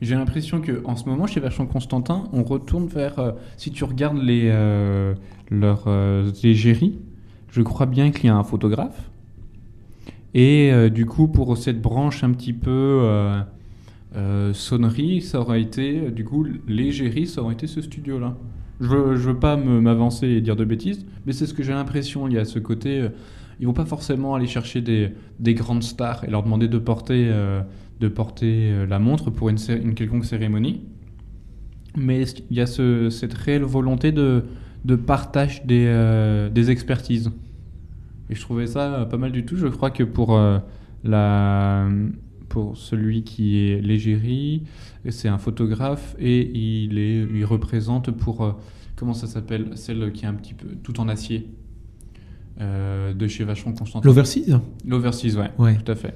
J'ai 0.02 0.16
l'impression 0.16 0.62
que 0.62 0.82
en 0.86 0.96
ce 0.96 1.08
moment 1.08 1.28
chez 1.28 1.40
Vachon 1.40 1.68
Constantin, 1.68 2.24
on 2.34 2.44
retourne 2.44 2.88
vers. 2.88 3.20
euh, 3.20 3.32
si 3.58 3.72
tu 3.72 3.84
regardes 3.84 4.18
les 4.18 4.50
euh, 4.52 5.14
leurs 5.52 5.84
euh, 5.88 6.32
égéries, 6.44 7.00
je 7.52 7.62
crois 7.62 7.86
bien 7.86 8.12
qu'il 8.12 8.26
y 8.26 8.30
a 8.30 8.36
un 8.36 8.44
photographe. 8.44 9.12
Et 10.34 10.72
euh, 10.72 10.90
du 10.90 11.06
coup, 11.06 11.28
pour 11.28 11.58
cette 11.58 11.82
branche 11.82 12.24
un 12.24 12.32
petit 12.32 12.54
peu 12.54 13.08
sonnerie, 14.54 15.22
ça 15.22 15.40
aurait 15.40 15.62
été, 15.62 16.12
du 16.12 16.26
coup, 16.26 16.46
l'égérie, 16.68 17.28
ça 17.28 17.42
aurait 17.42 17.54
été 17.54 17.68
ce 17.68 17.82
studio-là. 17.82 18.36
Je 18.80 18.88
je 19.16 19.30
veux 19.30 19.40
pas 19.40 19.56
m'avancer 19.58 20.28
et 20.28 20.42
dire 20.42 20.56
de 20.56 20.66
bêtises, 20.66 21.06
mais 21.26 21.34
c'est 21.34 21.46
ce 21.46 21.54
que 21.54 21.64
j'ai 21.64 21.74
l'impression. 21.74 22.28
Il 22.28 22.34
y 22.34 22.38
a 22.40 22.46
ce 22.46 22.60
côté, 22.60 23.08
ils 23.60 23.68
vont 23.68 23.74
pas 23.74 23.86
forcément 23.86 24.36
aller 24.36 24.48
chercher 24.48 24.82
des, 24.82 25.12
des 25.40 25.54
grandes 25.54 25.84
stars 25.84 26.24
et 26.24 26.32
leur 26.32 26.44
demander 26.44 26.68
de 26.68 26.78
porter, 26.78 27.32
de 28.02 28.08
porter 28.10 28.72
euh, 28.72 28.86
la 28.86 29.00
montre 29.00 29.30
pour 29.30 29.48
une, 29.50 29.58
quelconque 29.96 30.26
cérémonie. 30.26 30.82
Mais 31.98 32.24
il 32.50 32.58
y 32.58 32.62
a 32.62 32.66
ce- 32.66 33.10
cette 33.10 33.34
réelle 33.34 33.64
volonté 33.64 34.12
de, 34.12 34.44
de 34.86 34.96
partage 34.96 35.66
des, 35.66 35.86
euh, 35.88 36.50
des 36.50 36.72
expertises? 36.72 37.32
Et 38.30 38.36
je 38.36 38.42
trouvais 38.42 38.68
ça 38.68 38.94
euh, 38.96 39.06
pas 39.06 39.18
mal 39.18 39.32
du 39.32 39.46
tout. 39.46 39.56
Je 39.58 39.68
crois 39.68 39.92
que 39.92 40.04
pour, 40.04 40.36
euh, 40.38 40.58
la, 41.04 41.88
pour 42.50 42.76
celui 42.78 43.24
qui 43.24 43.58
est 43.58 43.82
l'égérie, 43.82 44.64
c'est 45.10 45.28
un 45.28 45.38
photographe 45.38 46.16
et 46.20 46.50
il, 46.84 46.98
est, 46.98 47.28
il 47.34 47.46
représente 47.46 48.12
pour. 48.12 48.44
euh, 48.44 48.52
comment 48.96 49.14
ça 49.14 49.28
s'appelle? 49.28 49.72
Celle 49.76 50.12
qui 50.12 50.26
est 50.26 50.28
un 50.28 50.34
petit 50.34 50.54
peu 50.54 50.68
tout 50.84 51.00
en 51.00 51.08
acier. 51.08 51.48
de 52.60 53.28
chez 53.28 53.44
Vacheron 53.44 53.74
Constantin. 53.74 54.08
L'overseas 54.08 54.60
L'overseas, 54.86 55.36
ouais, 55.36 55.50
Ouais. 55.58 55.76
tout 55.84 55.92
à 55.92 55.96
fait. 55.96 56.14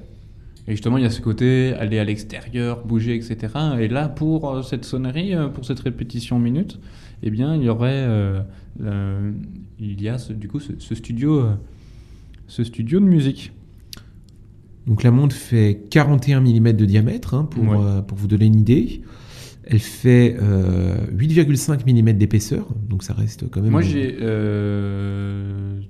Et 0.68 0.72
justement, 0.72 0.98
il 0.98 1.04
y 1.04 1.06
a 1.06 1.10
ce 1.10 1.20
côté 1.20 1.74
aller 1.74 1.98
à 1.98 2.04
l'extérieur, 2.04 2.84
bouger, 2.84 3.14
etc. 3.14 3.36
Et 3.78 3.86
là, 3.88 4.08
pour 4.08 4.50
euh, 4.50 4.62
cette 4.62 4.84
sonnerie, 4.84 5.32
euh, 5.34 5.46
pour 5.48 5.64
cette 5.64 5.78
répétition 5.80 6.38
minute, 6.40 6.80
eh 7.22 7.30
bien, 7.30 7.54
il 7.54 7.62
y 7.62 7.68
aurait, 7.68 7.92
euh, 8.04 8.40
il 9.78 10.02
y 10.02 10.08
a 10.08 10.18
ce- 10.18 10.32
du 10.32 10.48
coup 10.48 10.58
ce, 10.60 10.72
ce 10.78 10.94
studio, 10.96 11.38
euh, 11.40 11.54
ce 12.48 12.64
studio 12.64 12.98
de 13.00 13.04
musique. 13.04 13.52
Donc 14.88 15.02
la 15.02 15.10
montre 15.10 15.34
fait 15.36 15.82
41 15.90 16.40
mm 16.40 16.72
de 16.72 16.84
diamètre, 16.84 17.34
hein, 17.34 17.44
pour, 17.44 17.64
Ouais. 17.64 18.02
pour 18.06 18.18
vous 18.18 18.26
donner 18.28 18.46
une 18.46 18.56
idée. 18.58 19.02
Elle 19.68 19.80
fait 19.80 20.36
euh, 20.40 20.96
8,5 21.12 21.84
mm 21.86 22.12
d'épaisseur, 22.12 22.68
donc 22.88 23.02
ça 23.02 23.14
reste 23.14 23.50
quand 23.50 23.60
même... 23.60 23.72
Moi, 23.72 23.82
j'ai 23.82 24.16
euh, 24.20 25.80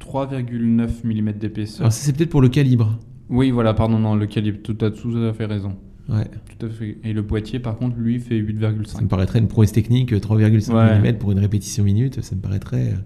3,9 0.00 0.88
mm 1.04 1.32
d'épaisseur. 1.32 1.80
Alors 1.82 1.92
ça 1.92 2.02
c'est 2.04 2.14
peut-être 2.14 2.28
pour 2.30 2.42
le 2.42 2.48
calibre. 2.50 2.98
Oui, 3.28 3.50
voilà, 3.50 3.74
pardon, 3.74 3.98
non, 3.98 4.14
le 4.14 4.26
calibre, 4.26 4.58
tout 4.62 4.76
à, 4.82 4.90
tout 4.90 5.16
à 5.16 5.32
fait 5.32 5.46
raison. 5.46 5.76
Ouais. 6.08 6.28
Tout 6.58 6.66
à 6.66 6.68
fait. 6.68 6.98
Et 7.02 7.12
le 7.12 7.22
boîtier, 7.22 7.58
par 7.58 7.76
contre, 7.76 7.96
lui, 7.98 8.20
fait 8.20 8.38
Ça 8.38 9.00
me 9.00 9.04
8,5. 9.04 9.08
paraîtrait 9.08 9.38
une 9.40 9.48
prouesse 9.48 9.72
technique, 9.72 10.12
euh, 10.12 10.20
3,5 10.20 10.72
Ouais. 10.72 11.12
mm 11.12 11.18
pour 11.18 11.32
une 11.32 11.40
répétition 11.40 11.82
minute, 11.82 12.20
ça 12.22 12.36
me 12.36 12.40
paraîtrait... 12.40 12.92
euh, 12.92 12.96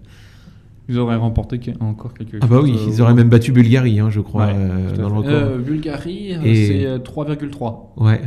Ils 0.90 0.98
auraient 0.98 1.16
remporté 1.16 1.58
encore 1.80 2.12
quelque 2.12 2.32
chose. 2.32 2.40
Ah 2.42 2.46
bah 2.46 2.60
oui, 2.62 2.74
euh, 2.76 2.84
ils 2.88 3.00
auraient 3.00 3.14
même 3.14 3.30
battu 3.30 3.52
Bulgarie, 3.52 3.98
hein, 4.00 4.10
je 4.10 4.20
crois, 4.20 4.48
Ouais, 4.48 4.52
euh, 4.54 4.96
dans 4.96 5.08
le 5.08 5.22
fait. 5.22 5.28
record. 5.34 5.50
Euh, 5.52 5.58
Bulgarie, 5.58 6.34
euh, 6.34 6.42
Et- 6.42 6.66
c'est 6.66 6.86
euh, 6.86 6.98
3,3. 6.98 7.94
Ouais. 7.96 8.20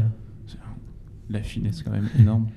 La 1.30 1.42
finesse 1.44 1.84
quand 1.84 1.92
même 1.92 2.10
énorme. 2.20 2.48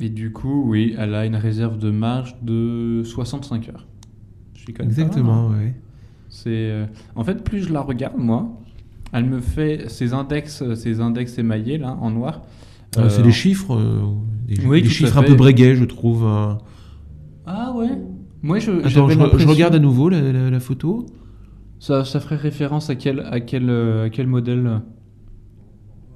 Et 0.00 0.08
du 0.08 0.32
coup, 0.32 0.64
oui, 0.68 0.94
elle 0.98 1.14
a 1.14 1.26
une 1.26 1.36
réserve 1.36 1.78
de 1.78 1.90
marge 1.90 2.36
de 2.42 3.02
65 3.04 3.68
heures. 3.68 3.86
Je 4.54 4.60
suis 4.60 4.72
quand 4.72 4.84
même 4.84 4.92
pas 4.92 5.00
mal, 5.00 5.06
Exactement, 5.08 5.50
hein. 5.50 5.72
C'est 6.36 6.48
euh, 6.50 6.86
en 7.14 7.22
fait 7.22 7.44
plus 7.44 7.62
je 7.62 7.72
la 7.72 7.80
regarde 7.80 8.16
moi, 8.18 8.48
elle 9.12 9.24
me 9.24 9.40
fait 9.40 9.88
ces 9.88 10.12
index, 10.14 10.64
ces 10.74 11.00
index 11.00 11.38
émaillés 11.38 11.78
là 11.78 11.96
en 12.00 12.10
noir. 12.10 12.42
Euh, 12.98 13.02
Euh, 13.02 13.08
c'est 13.08 13.22
des 13.22 13.30
chiffres, 13.32 13.74
euh, 13.76 14.00
des, 14.48 14.66
Oui, 14.66 14.84
chiffres 14.84 15.16
un 15.16 15.22
peu 15.22 15.34
breguets, 15.36 15.76
je 15.76 15.84
trouve. 15.84 16.24
euh. 16.26 16.54
Ah 17.46 17.72
ouais. 17.76 17.88
Moi 18.42 18.58
je 18.58 18.72
Attends, 18.72 18.88
j'avais 18.88 19.12
je, 19.14 19.18
je 19.18 19.18
l'impression- 19.24 19.48
regarde 19.50 19.74
à 19.76 19.78
nouveau 19.78 20.08
la, 20.08 20.20
la- 20.32 20.50
la 20.50 20.60
photo. 20.60 21.06
Ça, 21.78 22.04
ça 22.04 22.18
ferait 22.18 22.36
référence 22.36 22.90
à 22.90 22.96
quel 22.96 23.20
à 23.20 23.38
quel 23.40 23.70
euh, 23.70 24.06
à 24.06 24.10
quel 24.10 24.26
modèle? 24.26 24.66
Euh, 24.66 24.78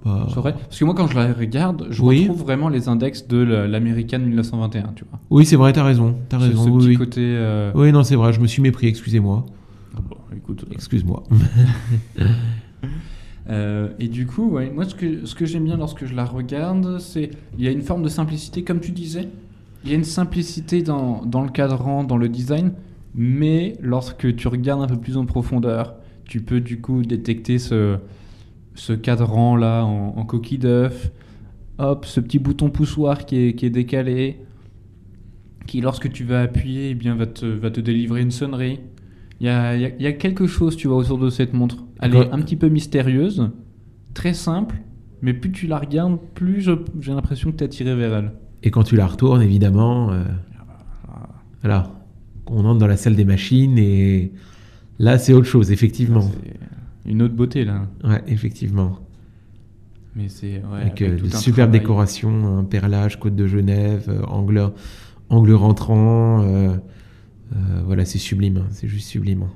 Bah, 0.05 0.27
Parce 0.43 0.79
que 0.79 0.85
moi 0.85 0.95
quand 0.95 1.07
je 1.09 1.15
la 1.17 1.33
regarde, 1.33 1.87
je 1.91 2.03
Oui. 2.03 2.23
retrouve 2.23 2.43
vraiment 2.43 2.69
les 2.69 2.89
index 2.89 3.27
de 3.29 3.39
la- 3.39 3.67
l'américaine 3.69 4.23
1921, 4.25 4.93
tu 4.95 5.05
vois. 5.11 5.21
Oui, 5.31 5.45
c'est 5.45 5.57
vrai, 5.57 5.73
t'as 5.73 5.85
raison. 5.85 6.17
T'as 6.29 6.39
raison. 6.39 6.65
ce 6.65 6.71
oui, 6.71 6.79
petit 6.79 6.89
oui. 6.89 6.97
côté. 6.97 7.21
euh, 7.23 7.73
Oui, 7.75 7.93
non, 7.93 8.03
c'est 8.05 8.15
vrai, 8.17 8.33
je 8.33 8.41
me 8.41 8.47
suis 8.47 8.63
mépris, 8.63 8.87
excusez-moi. 8.87 9.45
Bon, 10.03 10.17
écoute, 10.37 10.65
euh, 10.65 10.75
Excuse-moi. 10.75 11.23
Euh, 13.51 13.89
et 13.99 14.09
du 14.09 14.27
coup, 14.27 14.51
ouais, 14.51 14.69
moi, 14.69 14.85
ce 14.85 14.95
que, 14.95 15.25
ce 15.25 15.35
que 15.35 15.47
j'aime 15.47 15.65
bien 15.65 15.79
lorsque 15.79 16.05
je 16.05 16.15
la 16.15 16.27
regarde, 16.27 16.99
c'est 16.99 17.31
il 17.57 17.65
y 17.65 17.67
a 17.67 17.71
une 17.71 17.81
forme 17.81 18.03
de 18.03 18.11
simplicité, 18.11 18.63
comme 18.63 18.79
tu 18.79 18.93
disais. 18.93 19.27
Il 19.85 19.91
y 19.91 19.95
a 19.95 19.97
une 19.97 20.05
simplicité 20.05 20.83
dans, 20.83 21.25
dans 21.25 21.43
le 21.43 21.49
cadran, 21.49 22.05
dans 22.05 22.19
le 22.19 22.29
design, 22.29 22.73
mais 23.15 23.73
lorsque 23.81 24.37
tu 24.37 24.49
regardes 24.49 24.83
un 24.83 24.87
peu 24.87 24.99
plus 24.99 25.17
en 25.17 25.25
profondeur, 25.25 25.95
tu 26.27 26.43
peux 26.43 26.61
du 26.61 26.83
coup 26.83 27.01
détecter 27.01 27.59
ce, 27.59 27.97
ce 28.75 28.93
cadran-là 28.93 29.83
en, 29.85 30.15
en 30.19 30.25
coquille 30.27 30.59
d'œuf. 30.59 31.11
Hop, 31.79 32.05
ce 32.05 32.21
petit 32.21 32.39
bouton 32.39 32.69
poussoir 32.69 33.25
qui 33.25 33.37
est, 33.37 33.55
qui 33.55 33.65
est 33.65 33.71
décalé, 33.71 34.41
qui 35.67 35.81
lorsque 35.81 36.11
tu 36.11 36.25
vas 36.25 36.43
appuyer, 36.43 36.91
eh 36.91 36.95
bien, 36.95 37.15
va, 37.15 37.27
te, 37.27 37.47
va 37.47 37.71
te 37.71 37.81
délivrer 37.81 38.21
une 38.21 38.31
sonnerie. 38.31 38.81
Il 39.41 39.47
y 39.47 39.51
a, 39.51 39.77
il 39.77 39.83
y 39.83 39.85
a- 39.85 39.91
il 39.97 40.03
y 40.03 40.07
a 40.07 40.13
quelque 40.13 40.47
chose, 40.47 40.77
tu 40.77 40.89
vois, 40.89 40.97
autour 40.97 41.19
de 41.19 41.31
cette 41.31 41.53
montre. 41.53 41.85
Elle 42.01 42.15
est 42.17 42.31
un 42.33 42.39
petit 42.41 42.57
peu 42.57 42.69
mystérieuse, 42.69 43.51
très 44.15 44.35
simple, 44.35 44.77
mais 45.23 45.33
plus 45.35 45.53
tu 45.53 45.67
la 45.67 45.79
regardes, 45.79 46.19
plus 46.35 46.69
j'ai 47.01 47.13
l'impression 47.13 47.53
que 47.53 47.57
tu 47.57 47.65
es 47.65 47.67
attiré 47.67 47.95
vers 47.95 48.15
elle. 48.15 48.33
Et 48.65 48.71
quand 48.73 48.83
tu 48.83 48.97
la 48.97 49.07
retournes, 49.07 49.43
évidemment, 49.43 50.11
euh, 50.13 50.25
on 52.51 52.65
entre 52.65 52.79
dans 52.79 52.87
la 52.87 52.97
salle 52.97 53.15
des 53.17 53.25
machines 53.25 53.79
et 53.79 54.33
là, 54.99 55.19
c'est 55.19 55.33
autre 55.33 55.47
chose, 55.47 55.71
effectivement. 55.71 56.23
C'est 57.05 57.11
une 57.11 57.23
autre 57.23 57.35
beauté, 57.35 57.65
là. 57.65 57.83
Ouais, 58.05 58.23
effectivement. 58.27 58.99
Mais 60.17 60.29
c'est. 60.29 60.63
Ouais, 60.73 60.81
avec 60.83 61.03
avec 61.03 61.23
euh, 61.23 61.29
de 61.29 61.35
superbes 61.37 61.71
décorations, 61.71 62.59
un 62.59 62.65
perlage, 62.65 63.21
côte 63.21 63.37
de 63.37 63.47
Genève, 63.47 64.07
euh, 64.09 64.23
angle, 64.27 64.71
angle 65.29 65.53
rentrant. 65.53 66.43
euh, 66.43 66.77
voilà, 67.85 68.05
c'est 68.05 68.19
sublime, 68.19 68.59
hein, 68.59 68.67
c'est 68.71 68.89
juste 68.89 69.09
sublime. 69.09 69.43
hein. 69.43 69.51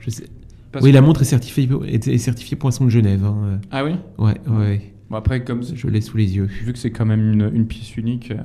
Je 0.00 0.10
sais. 0.10 0.24
Parce 0.70 0.84
oui, 0.84 0.90
que- 0.90 0.94
la 0.94 1.02
montre 1.02 1.22
est 1.22 1.26
certifiée, 1.26 1.68
est, 1.86 2.08
est 2.08 2.18
certifiée 2.18 2.56
Poisson 2.56 2.84
de 2.84 2.90
Genève. 2.90 3.24
hein, 3.24 3.60
Ah 3.70 3.84
oui? 3.84 3.92
Euh, 3.92 4.22
Ouais, 4.24 4.34
ouais, 4.48 4.92
Bon, 5.10 5.16
après, 5.16 5.44
comme 5.44 5.62
je 5.62 5.86
l'ai 5.88 6.00
sous 6.00 6.16
les 6.16 6.36
yeux. 6.36 6.44
vu 6.46 6.72
que 6.72 6.78
c'est 6.78 6.90
quand 6.90 7.04
même 7.04 7.32
une, 7.32 7.50
une 7.54 7.66
pièce 7.66 7.96
unique, 7.98 8.30
euh, 8.30 8.36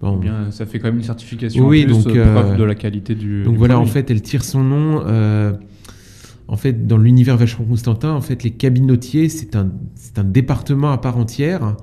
Bon. 0.00 0.16
eh 0.18 0.22
bien, 0.22 0.50
ça 0.50 0.66
fait 0.66 0.78
quand 0.80 0.88
même 0.88 0.96
une 0.96 1.02
certification. 1.04 1.66
Oui, 1.66 1.82
en 1.84 1.86
plus, 1.94 2.04
donc, 2.04 2.16
euh, 2.16 2.32
preuve 2.34 2.52
euh, 2.52 2.56
de 2.56 2.64
la 2.64 2.74
qualité 2.74 3.14
du. 3.14 3.44
Donc 3.44 3.52
du 3.54 3.58
voilà, 3.58 3.78
en 3.78 3.86
fait, 3.86 4.10
elle 4.10 4.20
tire 4.22 4.42
son 4.44 4.64
nom. 4.64 5.02
euh, 5.06 5.52
en 6.48 6.56
fait, 6.56 6.86
dans 6.86 6.98
l'univers 6.98 7.36
Vacheron 7.36 7.64
Constantin, 7.64 8.12
en 8.12 8.20
fait, 8.20 8.42
les 8.44 8.50
cabinotiers, 8.50 9.28
c'est 9.28 9.56
un, 9.56 9.70
un 10.16 10.24
département 10.24 10.90
à 10.92 10.98
part 10.98 11.16
entière 11.18 11.76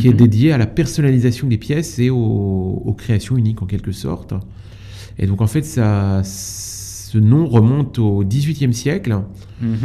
qui 0.00 0.06
est 0.08 0.10
Mhm. 0.12 0.16
dédié 0.16 0.52
à 0.52 0.58
la 0.58 0.66
personnalisation 0.66 1.46
des 1.46 1.58
pièces 1.58 1.98
et 1.98 2.10
aux, 2.10 2.16
aux 2.16 2.94
créations 2.94 3.36
uniques 3.36 3.60
en 3.62 3.66
quelque 3.66 3.92
sorte. 3.92 4.32
Et 5.18 5.26
donc 5.26 5.40
en 5.40 5.46
fait, 5.46 5.64
ça, 5.64 6.22
ce 6.24 7.18
nom 7.18 7.46
remonte 7.46 7.98
au 7.98 8.24
XVIIIe 8.24 8.74
siècle, 8.74 9.16
Mhm. 9.62 9.76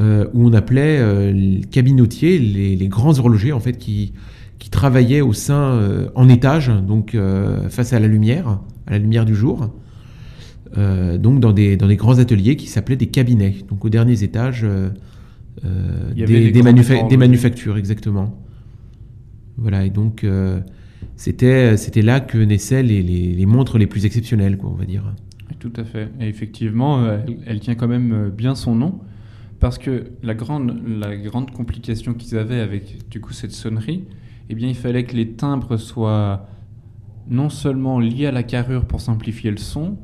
euh, 0.00 0.26
où 0.34 0.46
on 0.48 0.52
appelait 0.52 0.98
euh, 0.98 1.32
les 1.32 1.60
cabinotiers 1.62 2.38
les, 2.38 2.76
les 2.76 2.88
grands 2.88 3.18
horlogers 3.18 3.52
en 3.52 3.60
fait 3.60 3.78
qui, 3.78 4.12
qui 4.58 4.68
travaillaient 4.68 5.22
au 5.22 5.32
sein 5.32 5.54
euh, 5.72 6.08
en 6.14 6.28
étage, 6.28 6.68
donc 6.86 7.14
euh, 7.14 7.68
face 7.70 7.92
à 7.94 8.00
la 8.00 8.06
lumière, 8.08 8.60
à 8.86 8.90
la 8.90 8.98
lumière 8.98 9.24
du 9.24 9.34
jour. 9.34 9.70
Donc 10.76 11.38
dans 11.38 11.52
des, 11.52 11.76
dans 11.76 11.86
des 11.86 11.94
grands 11.94 12.18
ateliers 12.18 12.56
qui 12.56 12.66
s'appelaient 12.66 12.96
des 12.96 13.06
cabinets, 13.06 13.54
donc 13.70 13.84
aux 13.84 13.88
derniers 13.88 14.24
étages 14.24 14.66
des, 15.62 16.24
des 16.26 16.50
des, 16.50 16.60
grands 16.60 16.62
manufa- 16.64 16.74
maîtres 16.74 16.88
des 16.88 16.94
horlogers. 16.96 17.16
manufactures, 17.16 17.76
exactement. 17.76 18.36
Voilà, 19.56 19.84
et 19.84 19.90
donc 19.90 20.24
euh, 20.24 20.58
c'était 21.16 21.76
c'était 21.76 22.02
là 22.02 22.20
que 22.20 22.38
naissaient 22.38 22.82
les, 22.82 23.02
les, 23.02 23.46
montres 23.46 23.78
les 23.78 23.86
plus 23.86 24.06
exceptionnelles, 24.06 24.56
quoi, 24.56 24.70
on 24.70 24.74
va 24.74 24.84
dire. 24.84 25.14
Tout 25.58 25.72
à 25.76 25.84
fait. 25.84 26.10
Effectivement, 26.20 27.00
euh, 27.00 27.18
elle, 27.26 27.38
elle 27.46 27.60
tient 27.60 27.74
quand 27.74 27.88
même 27.88 28.12
euh, 28.12 28.30
bien 28.30 28.54
son 28.54 28.74
nom. 28.74 29.00
Parce 29.60 29.78
que 29.78 30.10
la 30.22 30.34
grande, 30.34 30.78
la 30.86 31.16
grande 31.16 31.50
complication 31.50 32.12
qu'ils 32.12 32.36
avaient 32.36 32.60
avec 32.60 33.08
du 33.08 33.20
coup 33.20 33.32
cette 33.32 33.52
sonnerie, 33.52 34.04
eh 34.50 34.54
bien, 34.54 34.68
il 34.68 34.74
fallait 34.74 35.04
que 35.04 35.16
les 35.16 35.30
timbres 35.30 35.78
soient 35.78 36.46
non 37.28 37.48
seulement 37.48 37.98
liés 37.98 38.26
à 38.26 38.32
la 38.32 38.42
carrure 38.42 38.84
pour 38.84 39.00
simplifier 39.00 39.50
le 39.50 39.56
son, 39.56 39.96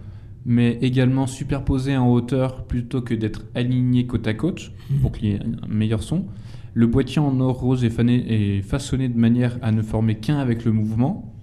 mais 0.47 0.79
également 0.81 1.27
superposés 1.27 1.97
en 1.97 2.09
hauteur 2.09 2.65
plutôt 2.65 3.03
que 3.03 3.15
d'être 3.15 3.45
alignés 3.55 4.07
côte 4.07 4.27
à 4.27 4.35
côte 4.35 4.73
pour 5.03 5.13
qu'il 5.13 5.29
y 5.29 5.33
ait 5.33 5.41
un 5.41 5.69
meilleur 5.69 6.03
son. 6.03 6.25
Le 6.73 6.87
boîtier 6.87 7.21
en 7.21 7.41
or 7.41 7.59
rose 7.59 7.85
est, 7.85 8.63
façonné 8.63 9.09
de 9.09 9.19
manière 9.19 9.59
à 9.61 9.73
ne 9.73 9.83
former 9.83 10.17
qu'un 10.17 10.39
avec 10.39 10.65
le 10.65 10.71
mouvement, 10.71 11.35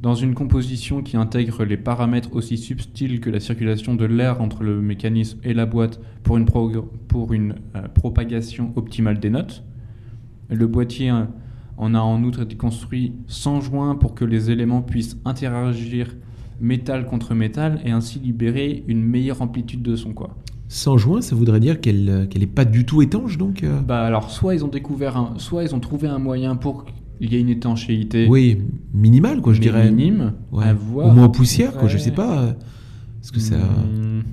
dans 0.00 0.14
une 0.14 0.34
composition 0.34 1.02
qui 1.02 1.16
intègre 1.16 1.64
les 1.64 1.76
paramètres 1.76 2.34
aussi 2.34 2.56
subtils 2.56 3.20
que 3.20 3.28
la 3.28 3.40
circulation 3.40 3.94
de 3.94 4.04
l'air 4.04 4.40
entre 4.40 4.62
le 4.62 4.80
mécanisme 4.80 5.38
et 5.44 5.52
la 5.52 5.66
boîte 5.66 6.00
pour 6.22 6.36
une, 6.36 7.54
euh, 7.74 7.88
propagation 7.88 8.72
optimale 8.76 9.18
des 9.18 9.30
notes. 9.30 9.62
Le 10.48 10.66
boîtier 10.66 11.10
en 11.10 11.94
a 11.94 12.00
en 12.00 12.22
outre 12.22 12.42
été 12.42 12.56
construit 12.56 13.12
sans 13.26 13.60
joint 13.60 13.94
pour 13.94 14.14
que 14.14 14.24
les 14.24 14.50
éléments 14.50 14.82
puissent 14.82 15.18
interagir 15.24 16.14
métal 16.60 17.06
contre 17.06 17.34
métal 17.34 17.80
et 17.84 17.90
ainsi 17.90 18.18
libérer 18.18 18.84
une 18.86 19.02
meilleure 19.02 19.42
amplitude 19.42 19.82
de 19.82 19.96
son. 19.96 20.14
Sans 20.68 20.98
joint, 20.98 21.20
ça 21.22 21.36
voudrait 21.36 21.60
dire 21.60 21.80
qu'elle 21.80 22.08
euh, 22.08 22.26
qu'elle 22.26 22.42
est 22.42 22.46
pas 22.48 22.64
du 22.64 22.84
tout 22.84 23.00
étanche, 23.02 23.38
donc. 23.38 23.62
euh, 23.62 23.80
Bah 23.80 24.02
alors, 24.04 24.30
soit 24.30 24.54
ils 24.54 24.64
ont 24.64 24.68
découvert 24.68 25.16
un, 25.16 25.34
soit 25.38 25.62
ils 25.62 25.74
ont 25.74 25.80
trouvé 25.80 26.08
un 26.08 26.18
moyen 26.18 26.56
pour 26.56 26.84
qu'il 27.18 27.32
y 27.32 27.36
ait 27.36 27.40
une 27.40 27.48
étanchéité 27.48 28.26
Oui, 28.28 28.58
minimal, 28.92 29.40
quoi, 29.42 29.52
je 29.52 29.60
dirais. 29.60 29.90
minime, 29.90 30.32
Ouais. 30.52 30.64
à 30.64 30.74
voir. 30.74 31.06
Au 31.08 31.12
moins 31.12 31.28
poussière, 31.28 31.76
quoi, 31.76 31.86
je 31.88 31.98
sais 31.98 32.10
pas. 32.10 32.40
euh, 32.42 32.50
Est-ce 33.22 33.32
que 33.32 33.40
ça 33.40 33.56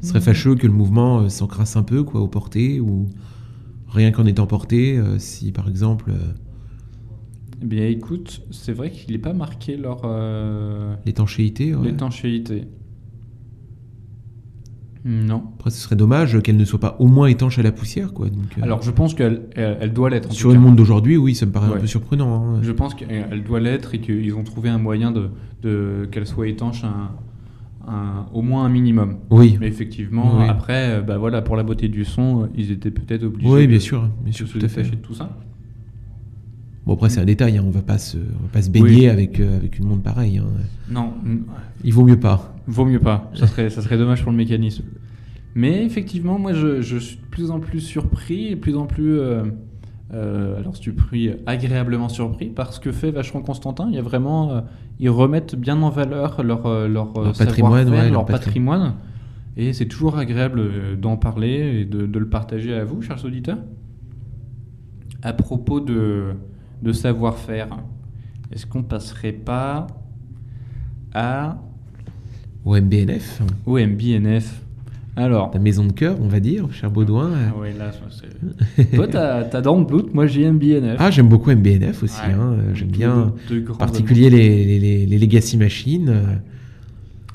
ce 0.02 0.08
serait 0.10 0.22
fâcheux 0.22 0.56
que 0.56 0.68
le 0.68 0.74
mouvement 0.74 1.20
euh, 1.22 1.30
s'encrasse 1.30 1.75
un 1.78 1.84
peu, 1.84 2.04
quoi, 2.04 2.20
au 2.22 2.28
porté, 2.28 2.80
ou 2.80 3.08
rien 3.88 4.12
qu'en 4.12 4.25
étant 4.25 4.48
porté, 4.48 4.98
euh, 4.98 5.20
si 5.20 5.52
par 5.52 5.70
exemple 5.70 6.12
euh, 6.12 6.34
Eh 7.62 7.66
bien, 7.66 7.86
écoute, 7.88 8.42
c'est 8.52 8.74
vrai 8.74 8.90
qu'il 8.92 9.12
n'est 9.13 9.22
pas 9.22 9.34
marqué 9.34 9.78
leur 9.78 10.02
euh, 10.06 10.96
l'étanchéité. 11.06 11.74
ouais. 11.75 11.86
l'étanchéité. 11.92 12.66
Non. 15.06 15.44
Après, 15.58 15.70
ce 15.70 15.80
serait 15.80 15.98
dommage 15.98 16.42
qu'elle 16.42 16.56
ne 16.56 16.64
soit 16.64 16.80
pas 16.80 16.96
au 17.00 17.08
moins 17.08 17.28
étanche 17.28 17.60
à 17.60 17.62
la 17.64 17.74
poussière, 17.74 18.14
quoi. 18.14 18.28
Donc, 18.30 18.58
euh, 18.58 18.62
Alors, 18.64 18.82
je 18.82 18.92
pense 18.92 19.14
qu'elle 19.14 19.42
elle, 19.56 19.78
elle 19.82 19.92
doit 19.94 20.10
l'être. 20.10 20.32
sur 20.32 20.52
le 20.54 20.60
monde 20.60 20.78
d'aujourd'hui, 20.78 21.18
oui, 21.18 21.36
ça 21.36 21.46
me 21.46 21.52
paraît 21.52 21.70
Ouais. 21.70 21.78
un 21.78 21.82
peu 21.82 21.88
surprenant. 21.88 22.56
hein. 22.56 22.60
Je 22.62 22.72
pense 22.72 22.94
qu'elle 22.96 23.44
doit 23.44 23.60
l'être 23.60 23.94
et 23.96 24.00
qu'ils 24.00 24.34
ont 24.36 24.44
trouvé 24.44 24.70
un 24.70 24.78
moyen 24.78 25.12
de, 25.12 25.30
de 25.62 26.08
qu'elle 26.12 26.26
soit 26.26 26.48
étanche 26.48 26.86
un, 26.86 27.12
un- 27.92 28.28
au 28.34 28.42
moins 28.42 28.64
un 28.64 28.70
minimum. 28.70 29.18
Oui, 29.30 29.58
Mais 29.60 29.68
effectivement, 29.68 30.38
Oui. 30.40 30.46
après, 30.48 30.90
euh, 31.00 31.02
bah 31.02 31.18
voilà, 31.18 31.42
pour 31.42 31.58
la 31.58 31.64
beauté 31.64 31.90
du 31.90 32.06
son, 32.06 32.44
euh, 32.44 32.48
ils 32.56 32.72
étaient 32.72 32.92
peut-être 32.92 33.24
obligés 33.26 33.50
oui, 33.50 33.62
de, 33.64 33.68
bien 33.68 33.80
sûr, 33.80 34.04
bien 34.22 34.32
de 34.32 34.36
sûr, 34.36 34.48
se 34.48 34.58
tout 34.58 34.66
à 34.66 34.70
fait. 34.70 34.84
détacher 34.84 34.96
de 34.96 35.02
tout 35.02 35.14
ça. 35.16 35.38
Bon, 36.86 36.94
après, 36.94 37.10
c'est 37.10 37.20
un 37.22 37.26
détail, 37.26 37.58
hein, 37.58 37.64
on 37.66 37.72
va 37.72 37.82
pas 37.82 37.98
se, 37.98 38.18
on 38.18 38.44
va 38.44 38.50
pas 38.54 38.62
se 38.62 38.70
baigner 38.70 38.88
Oui. 38.90 39.08
avec, 39.10 39.40
euh, 39.40 39.56
avec 39.58 39.80
une 39.80 39.86
montre 39.86 40.02
pareille. 40.04 40.38
hein. 40.38 40.46
Non, 40.90 41.14
Il 41.84 41.94
vaut 41.94 42.04
mieux 42.06 42.20
pas. 42.20 42.53
Vaut 42.67 42.86
mieux 42.86 43.00
pas. 43.00 43.32
Ça 43.36 43.48
serait, 43.48 43.70
ça 43.70 43.82
serait 43.82 43.98
dommage 43.98 44.22
pour 44.24 44.32
le 44.32 44.38
mécanisme. 44.38 44.84
Mais 45.55 45.86
effectivement, 45.86 46.39
moi, 46.39 46.53
je, 46.53 46.82
je 46.82 46.98
suis 46.98 47.17
de 47.17 47.25
plus 47.25 47.51
en 47.51 47.60
plus 47.60 47.79
surpris 47.79 48.48
et 48.48 48.55
de 48.55 48.60
plus 48.60 48.75
en 48.75 48.86
plus. 48.86 49.20
euh, 49.20 49.43
euh, 50.13 50.60
alors, 50.60 50.75
surpris, 50.75 51.32
agréablement 51.46 52.10
surpris 52.10 52.48
par 52.48 52.72
ce 52.74 52.79
que 52.79 52.91
fait 52.91 53.12
Vacheron 53.12 53.41
Constantin. 53.41 53.88
Il 53.89 53.96
y 53.96 54.00
a 54.00 54.01
vraiment. 54.01 54.51
euh, 54.51 54.62
ils 55.00 55.10
remettent 55.10 55.55
bien 55.55 55.82
en 55.82 55.89
valeur 55.89 56.43
leur, 56.43 56.65
euh, 56.67 56.88
leur, 56.88 57.17
euh, 57.17 57.24
Leur 57.25 57.38
patrimoine, 57.38 57.89
ouais, 57.89 58.03
leur 58.03 58.12
leur 58.12 58.25
patri- 58.25 58.46
patrimoine. 58.46 58.93
Et 59.58 59.74
c'est 59.74 59.86
toujours 59.88 60.17
agréable 60.17 60.98
d'en 61.00 61.17
parler 61.17 61.82
et 61.82 61.86
de, 61.86 62.05
de 62.08 62.20
le 62.20 62.27
partager 62.27 62.74
à 62.74 62.84
vous, 62.86 63.01
chers 63.03 63.24
auditeurs. 63.25 63.60
À 65.22 65.34
propos 65.34 65.79
de, 65.79 66.34
de 66.82 66.91
savoir-faire, 66.91 67.70
est-ce 68.51 68.65
qu'on 68.65 68.84
passerait 68.84 69.32
pas 69.32 69.88
à 71.13 71.58
Au 72.65 72.75
MBNF, 72.79 73.41
au 73.65 73.77
MBNF 73.77 74.62
Alors, 75.17 75.51
ta 75.51 75.60
maison 75.60 75.86
de 75.86 75.91
cœur, 75.91 76.15
on 76.22 76.27
va 76.27 76.39
dire, 76.39 76.67
cher 76.72 76.89
Baudouin. 76.89 77.32
euh. 77.32 77.50
ah 77.53 77.60
ouais, 77.60 77.74
là, 77.77 77.91
toi, 78.96 79.08
t'as 79.08 79.43
t'as 79.43 79.62
dans 79.62 79.77
le 79.77 79.86
moi 80.13 80.27
j'ai 80.27 80.50
MBNF. 80.50 80.96
Ah, 81.00 81.12
j'aime 81.12 81.27
beaucoup 81.27 81.51
MBNF 81.51 82.03
aussi. 82.03 82.22
Ouais. 82.22 82.34
hein, 82.34 82.53
euh, 82.58 82.72
J'aime 82.74 82.88
bien, 82.89 83.34
en 83.70 83.74
particulier 83.75 84.29
les, 84.29 84.63
les, 84.65 84.79
les- 84.79 85.05
les 85.05 85.17
Legacy 85.17 85.58
Machines. 85.58 86.10
euh. 86.10 86.22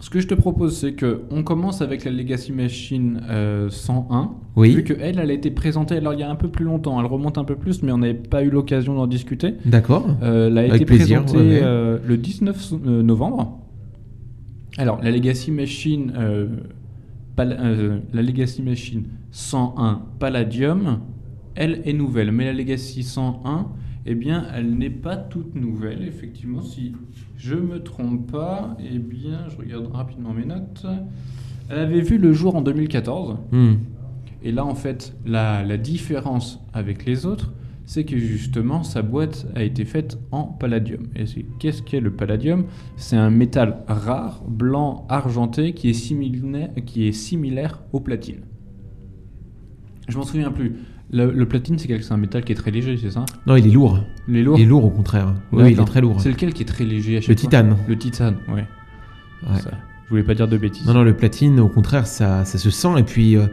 Ce 0.01 0.11
que 0.11 0.21
je 0.21 0.29
te 0.29 0.35
propose, 0.35 0.77
c'est 0.79 0.93
que 0.93 1.23
on 1.31 1.43
commence 1.43 1.83
avec 1.83 2.05
la 2.05 2.13
Legacy 2.13 2.53
Machine 2.53 3.21
euh, 3.29 3.69
101. 3.69 4.31
Oui. 4.57 4.71
Vu 4.75 4.85
qu'elle, 4.85 5.19
elle 5.19 5.31
a 5.31 5.33
été 5.35 5.51
présentée, 5.51 5.97
alors 5.97 6.15
il 6.15 6.21
y 6.21 6.23
a 6.23 6.31
un 6.31 6.37
peu 6.37 6.49
plus 6.49 6.65
longtemps, 6.65 6.99
elle 7.01 7.07
remonte 7.07 7.37
un 7.37 7.45
peu 7.45 7.57
plus, 7.57 7.83
mais 7.83 7.91
on 7.93 7.99
n'avait 7.99 8.15
pas 8.15 8.43
eu 8.45 8.49
l'occasion 8.51 8.95
d'en 8.95 9.07
discuter. 9.09 9.55
D'accord. 9.67 10.07
Euh, 10.23 10.47
elle 10.47 10.57
a 10.59 10.61
Avec 10.63 10.75
été 10.77 10.85
plaisir, 10.85 11.25
présentée 11.25 11.47
ouais, 11.49 11.61
euh, 11.63 11.99
le 12.07 12.17
19 12.17 12.61
so- 12.61 12.81
euh, 12.87 13.03
novembre. 13.03 13.59
Alors, 14.79 15.03
la 15.03 15.11
Legacy 15.11 15.51
Machine, 15.51 16.13
euh, 16.17 16.47
euh, 17.41 17.99
la 18.13 18.23
Legacy 18.23 18.63
Machine 18.63 19.09
101 19.33 20.03
Palladium, 20.21 21.01
elle 21.57 21.83
est 21.85 21.93
nouvelle, 21.93 22.31
mais 22.31 22.45
la 22.45 22.53
Legacy 22.53 23.03
101, 23.03 23.67
eh 24.07 24.15
bien, 24.15 24.47
elle 24.55 24.79
n'est 24.79 24.89
pas 24.89 25.17
toute 25.17 25.57
nouvelle. 25.57 26.05
Effectivement, 26.07 26.63
si 26.63 26.93
je 27.37 27.57
me 27.57 27.83
trompe 27.83 28.31
pas, 28.31 28.77
eh 28.79 29.01
bien, 29.01 29.49
je 29.49 29.57
regarde 29.57 29.89
rapidement 29.93 30.33
mes 30.33 30.45
notes. 30.45 30.87
Elle 31.69 31.81
avait 31.81 32.01
vu 32.01 32.17
le 32.17 32.33
jour 32.33 32.55
en 32.55 32.63
2014. 32.63 33.37
Hmm. 33.51 33.73
Et 34.45 34.53
là, 34.53 34.65
en 34.65 34.77
fait, 34.77 35.17
la, 35.27 35.65
la 35.65 35.77
différence 35.77 36.61
avec 36.73 37.05
les 37.05 37.27
autres, 37.27 37.53
c'est 37.89 38.05
que 38.05 38.19
justement, 38.19 38.83
sa 38.83 39.01
boîte 39.01 39.47
a 39.55 39.63
été 39.63 39.87
faite 39.87 40.19
en 40.31 40.43
palladium. 40.45 41.07
Et 41.17 41.25
qu'est-ce 41.59 41.81
qu'est 41.81 42.01
le 42.01 42.11
palladium? 42.11 42.67
C'est 42.97 43.17
un 43.17 43.31
métal 43.31 43.79
rare, 43.89 44.43
blanc, 44.47 45.07
argenté, 45.09 45.73
qui 45.73 45.89
est 45.89 45.95
similaire, 45.95 46.69
qui 46.85 47.09
est 47.09 47.13
similaire 47.13 47.81
au 47.95 48.01
platine. 48.01 48.43
Je 50.07 50.19
m'en 50.19 50.25
souviens 50.25 50.51
plus. 50.51 50.75
Le, 51.11 51.33
le 51.33 51.49
platine, 51.49 51.79
c'est 51.79 52.13
un 52.13 52.17
métal 52.19 52.45
qui 52.45 52.53
est 52.53 52.57
très 52.57 52.71
léger, 52.71 52.99
c'est 52.99 53.11
ça? 53.11 53.25
Non, 53.47 53.57
il 53.57 53.67
est 53.67 53.71
lourd. 53.71 54.01
Les 54.29 54.43
lourds 54.43 54.59
Il 54.59 54.65
est 54.65 54.67
lourd 54.67 54.85
au 54.85 54.91
contraire. 54.91 55.35
Oui, 55.53 55.73
il 55.73 55.81
est 55.81 55.85
très 55.87 56.03
lourd. 56.03 56.21
C'est 56.21 56.29
lequel 56.31 56.53
qui 56.53 56.65
est 56.65 56.67
très 56.67 56.85
léger 56.85 57.17
à 57.17 57.21
chaque 57.23 57.31
Le 57.31 57.35
fois? 57.37 57.41
titane. 57.41 57.77
Le 57.89 57.97
titane, 57.97 58.37
ouais. 58.49 58.67
Ouais. 59.51 59.61
Ça, 59.61 59.71
je 60.05 60.11
voulais 60.11 60.25
pas 60.25 60.35
dire 60.35 60.47
de 60.47 60.59
bêtises. 60.59 60.87
Non, 60.87 60.93
non, 60.93 61.05
le 61.05 61.17
platine, 61.17 61.59
au 61.59 61.69
contraire, 61.71 62.07
ça, 62.07 62.45
ça 62.45 62.59
se 62.59 62.69
sent. 62.69 62.99
Et 62.99 63.03
puis, 63.03 63.37
euh, 63.37 63.47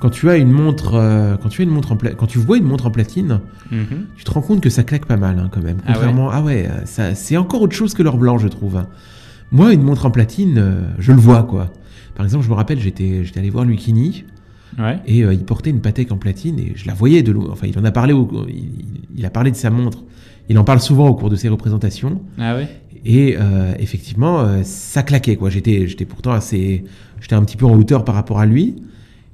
quand 0.00 0.10
tu 0.10 0.28
as 0.30 0.36
une 0.36 0.50
montre, 0.50 0.94
euh, 0.94 1.36
quand 1.36 1.48
tu 1.50 1.60
as 1.62 1.64
une 1.64 1.70
montre 1.70 1.92
en 1.92 1.96
pla- 1.96 2.14
quand 2.14 2.26
tu 2.26 2.38
vois 2.38 2.56
une 2.58 2.64
montre 2.64 2.86
en 2.86 2.90
platine, 2.90 3.40
Mhm. 3.70 4.06
tu 4.16 4.24
te 4.24 4.30
rends 4.30 4.40
compte 4.40 4.60
que 4.60 4.70
ça 4.70 4.82
claque 4.82 5.06
pas 5.06 5.16
mal, 5.16 5.38
hein, 5.38 5.48
quand 5.52 5.62
même. 5.62 5.76
Ah 5.84 5.88
ouais 5.90 5.94
Contrairement, 5.94 6.30
ah 6.32 6.42
ouais, 6.42 6.68
ça, 6.86 7.14
c'est 7.14 7.36
encore 7.36 7.62
autre 7.62 7.74
chose 7.76 7.94
que 7.94 8.02
l'or 8.02 8.16
blanc, 8.18 8.38
je 8.38 8.48
trouve. 8.48 8.76
hein. 8.76 8.86
Moi, 9.52 9.72
une 9.72 9.82
montre 9.82 10.06
en 10.06 10.10
platine, 10.10 10.58
euh, 10.58 10.80
je 10.98 11.12
le 11.12 11.18
vois, 11.18 11.42
quoi. 11.42 11.70
Par 12.14 12.24
exemple, 12.24 12.44
je 12.44 12.50
me 12.50 12.54
rappelle, 12.54 12.80
j'étais, 12.80 13.24
j'étais 13.24 13.40
allé 13.40 13.50
voir 13.50 13.64
Lucchini 13.64 14.24
Ouais. 14.78 14.98
et 15.06 15.24
euh, 15.24 15.32
il 15.34 15.44
portait 15.44 15.70
une 15.70 15.80
Patek 15.80 16.12
en 16.12 16.16
platine 16.16 16.58
et 16.58 16.72
je 16.76 16.86
la 16.86 16.94
voyais 16.94 17.22
de 17.22 17.32
loin. 17.32 17.48
Enfin, 17.50 17.66
il 17.66 17.78
en 17.78 17.84
a 17.84 17.90
parlé, 17.90 18.12
au- 18.12 18.46
il, 18.48 18.70
il 19.16 19.26
a 19.26 19.30
parlé 19.30 19.50
de 19.50 19.56
sa 19.56 19.70
montre. 19.70 20.04
Il 20.48 20.58
en 20.58 20.64
parle 20.64 20.80
souvent 20.80 21.08
au 21.08 21.14
cours 21.14 21.30
de 21.30 21.36
ses 21.36 21.48
représentations. 21.48 22.20
Ah 22.38 22.54
ouais 22.56 22.68
Et 23.04 23.36
effectivement, 23.78 24.62
ça 24.64 25.02
claquait 25.02 25.36
quoi. 25.36 25.48
J'étais, 25.50 25.86
j'étais 25.86 26.04
pourtant 26.04 26.32
assez, 26.32 26.84
j'étais 27.20 27.34
un 27.34 27.42
petit 27.44 27.56
peu 27.56 27.66
en 27.66 27.74
hauteur 27.76 28.04
par 28.04 28.14
rapport 28.14 28.40
à 28.40 28.46
lui, 28.46 28.76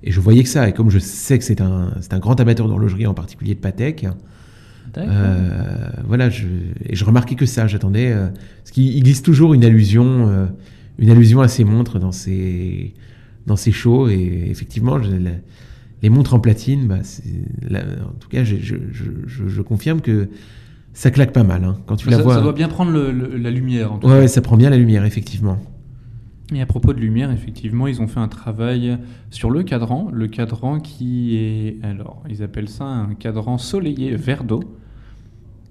et 0.03 0.11
je 0.13 0.21
voyais 0.21 0.43
que 0.43 0.49
ça. 0.49 0.69
Et 0.69 0.73
comme 0.73 0.91
je 0.91 0.99
sais 0.99 1.39
que 1.39 1.45
c'est 1.45 1.61
un, 1.61 1.91
un 2.11 2.19
grand 2.19 2.39
amateur 2.41 2.69
d'horlogerie, 2.69 3.07
en 3.07 3.15
particulier 3.15 3.55
de 3.55 3.61
Patek, 3.61 4.07
D'accord. 4.93 5.11
euh, 5.13 5.91
voilà, 6.07 6.31
je, 6.31 6.47
et 6.87 6.95
je 6.97 7.05
remarquais 7.05 7.35
que 7.35 7.47
ça. 7.47 7.67
J'attendais, 7.67 8.13
euh, 8.13 8.29
parce 8.63 8.71
qu'il 8.73 8.87
il 8.95 9.03
glisse 9.03 9.23
toujours 9.23 9.55
une 9.55 9.65
allusion, 9.65 10.29
euh, 10.29 10.47
une 10.99 11.11
allusion 11.11 11.41
à 11.41 11.49
ses 11.49 11.65
montres 11.65 11.99
dans 11.99 12.13
ses, 12.13 12.95
dans 13.47 13.57
ses 13.57 13.73
shows. 13.73 14.09
Et 14.09 14.47
effectivement, 14.51 15.03
je- 15.03 15.11
la- 15.11 15.31
les 16.03 16.11
montres 16.11 16.35
en 16.35 16.41
platine, 16.41 16.87
bah, 16.87 16.99
la- 17.69 17.81
en 17.81 18.13
tout 18.21 18.29
cas, 18.29 18.45
je, 18.45 18.57
je, 18.57 19.63
confirme 19.63 20.01
que 20.03 20.29
ça 20.93 21.11
claque 21.11 21.33
pas 21.33 21.43
mal. 21.43 21.65
hein. 21.65 21.79
Quand 21.87 21.97
tu 21.97 22.09
la 22.11 22.19
ça, 22.19 22.23
vois, 22.23 22.35
ça 22.35 22.41
doit 22.43 22.53
bien 22.53 22.69
prendre 22.69 22.93
le- 22.93 23.11
le- 23.13 23.37
la 23.37 23.51
lumière, 23.51 23.93
en 23.93 23.99
tout 23.99 24.07
Ouais, 24.07 24.13
cas. 24.15 24.19
ouais, 24.21 24.29
ça 24.29 24.41
prend 24.43 24.57
bien 24.57 24.71
la 24.71 24.77
lumière, 24.77 25.05
effectivement. 25.05 25.59
Et 26.55 26.61
à 26.61 26.67
propos 26.67 26.93
de 26.93 27.01
lumière, 27.01 27.33
effectivement, 27.33 27.89
ils 27.89 28.01
ont 28.01 28.07
fait 28.07 28.21
un 28.21 28.29
travail 28.29 28.99
sur 29.31 29.51
le 29.51 29.63
cadran. 29.65 30.09
Le 30.13 30.29
cadran 30.29 30.79
qui 30.79 31.37
est. 31.37 31.79
Alors, 31.83 32.23
ils 32.31 32.43
appellent 32.43 32.69
ça 32.69 32.85
un 32.85 33.15
cadran 33.15 33.59
soleillé 33.59 34.15
vert 34.15 34.45
d'eau. 34.45 34.63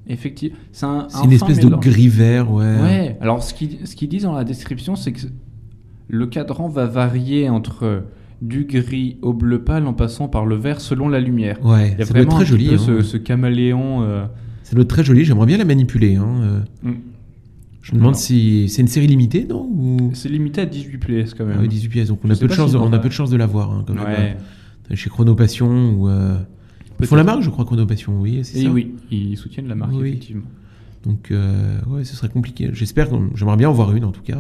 Effectivement, 0.08 0.58
c'est 0.72 0.86
un. 0.86 1.08
C'est 1.10 1.18
un 1.18 1.24
une 1.24 1.32
espèce 1.32 1.60
de 1.60 1.70
gris 1.70 2.10
vert, 2.10 2.52
ouais. 2.52 2.76
Ouais, 2.82 3.18
alors 3.22 3.42
ce 3.42 3.54
qu'ils 3.54 3.88
ce 3.88 4.06
disent 4.06 4.24
dans 4.24 4.34
la 4.36 4.44
description, 4.44 4.96
c'est 4.96 5.14
que 5.14 5.22
le 6.10 6.28
cadran 6.28 6.68
va 6.68 6.86
varier 6.86 7.50
entre 7.50 8.04
du 8.42 8.66
gris 8.66 9.18
au 9.22 9.34
bleu 9.34 9.64
pâle 9.64 9.88
en 9.88 9.94
passant 9.94 10.28
par 10.28 10.46
le 10.46 10.56
vert 10.56 10.82
selon 10.82 11.08
la 11.08 11.20
lumière. 11.22 11.58
Ouais, 11.66 11.94
Il 11.94 12.00
y 12.00 12.02
a 12.02 12.06
ça 12.06 12.14
doit 12.14 12.22
être 12.22 12.28
vraiment 12.28 12.32
très 12.36 12.42
un 12.44 12.46
joli. 12.46 12.68
peu 12.68 12.74
hein. 12.76 12.78
ce, 12.78 13.02
ce 13.02 13.18
caméléon. 13.18 14.04
euh, 14.04 14.26
Ça 14.64 14.76
doit 14.76 14.84
être 14.84 14.90
très 14.90 15.04
joli, 15.06 15.24
j'aimerais 15.26 15.46
bien 15.48 15.58
la 15.58 15.66
manipuler. 15.66 16.18
hein, 16.18 16.28
euh. 16.42 16.60
Mm. 16.84 16.94
Je 17.86 17.92
me 17.94 18.00
demande 18.00 18.16
si 18.16 18.68
c'est 18.68 18.82
une 18.82 18.88
série 18.88 19.06
limitée, 19.06 19.46
non 19.46 19.70
Ou... 19.72 20.10
C'est 20.16 20.28
limité 20.30 20.62
à 20.62 20.66
18 20.66 20.98
pièces 20.98 21.34
quand 21.36 21.46
même. 21.46 21.58
Ah 21.60 21.62
oui, 21.62 21.68
18 21.68 21.90
pièces, 21.90 22.08
donc 22.08 22.20
on 22.24 22.30
a 22.32 22.36
peu 22.36 22.48
de 22.48 22.52
chance, 22.54 22.74
on 22.74 22.92
a 22.92 22.98
peu 22.98 23.10
de 23.10 23.14
chance 23.14 23.30
de 23.30 23.38
l'avoir. 23.38 23.72
Hein, 23.72 23.84
quand 23.86 23.94
même. 23.94 24.38
Chez 24.96 25.10
Chronopassion 25.12 25.92
ou. 25.94 26.08
euh, 26.10 26.38
Ils 27.00 27.06
font 27.06 27.16
la 27.16 27.24
marque, 27.24 27.44
je 27.44 27.50
crois, 27.52 27.64
Chronopassion, 27.64 28.20
oui, 28.20 28.40
c'est 28.44 28.64
ça. 28.64 28.70
oui, 28.72 28.96
ils 29.12 29.38
soutiennent 29.38 29.68
la 29.68 29.76
marque, 29.76 29.94
Oui. 29.94 30.10
effectivement. 30.10 30.46
Donc, 31.04 31.30
euh, 31.30 31.80
ouais, 31.88 32.04
ce 32.04 32.16
serait 32.16 32.30
compliqué. 32.30 32.70
J'espère, 32.74 33.10
j'aimerais 33.36 33.58
bien 33.58 33.70
en 33.70 33.74
voir 33.74 33.96
une 33.96 34.04
en 34.06 34.12
tout 34.12 34.24
cas. 34.24 34.40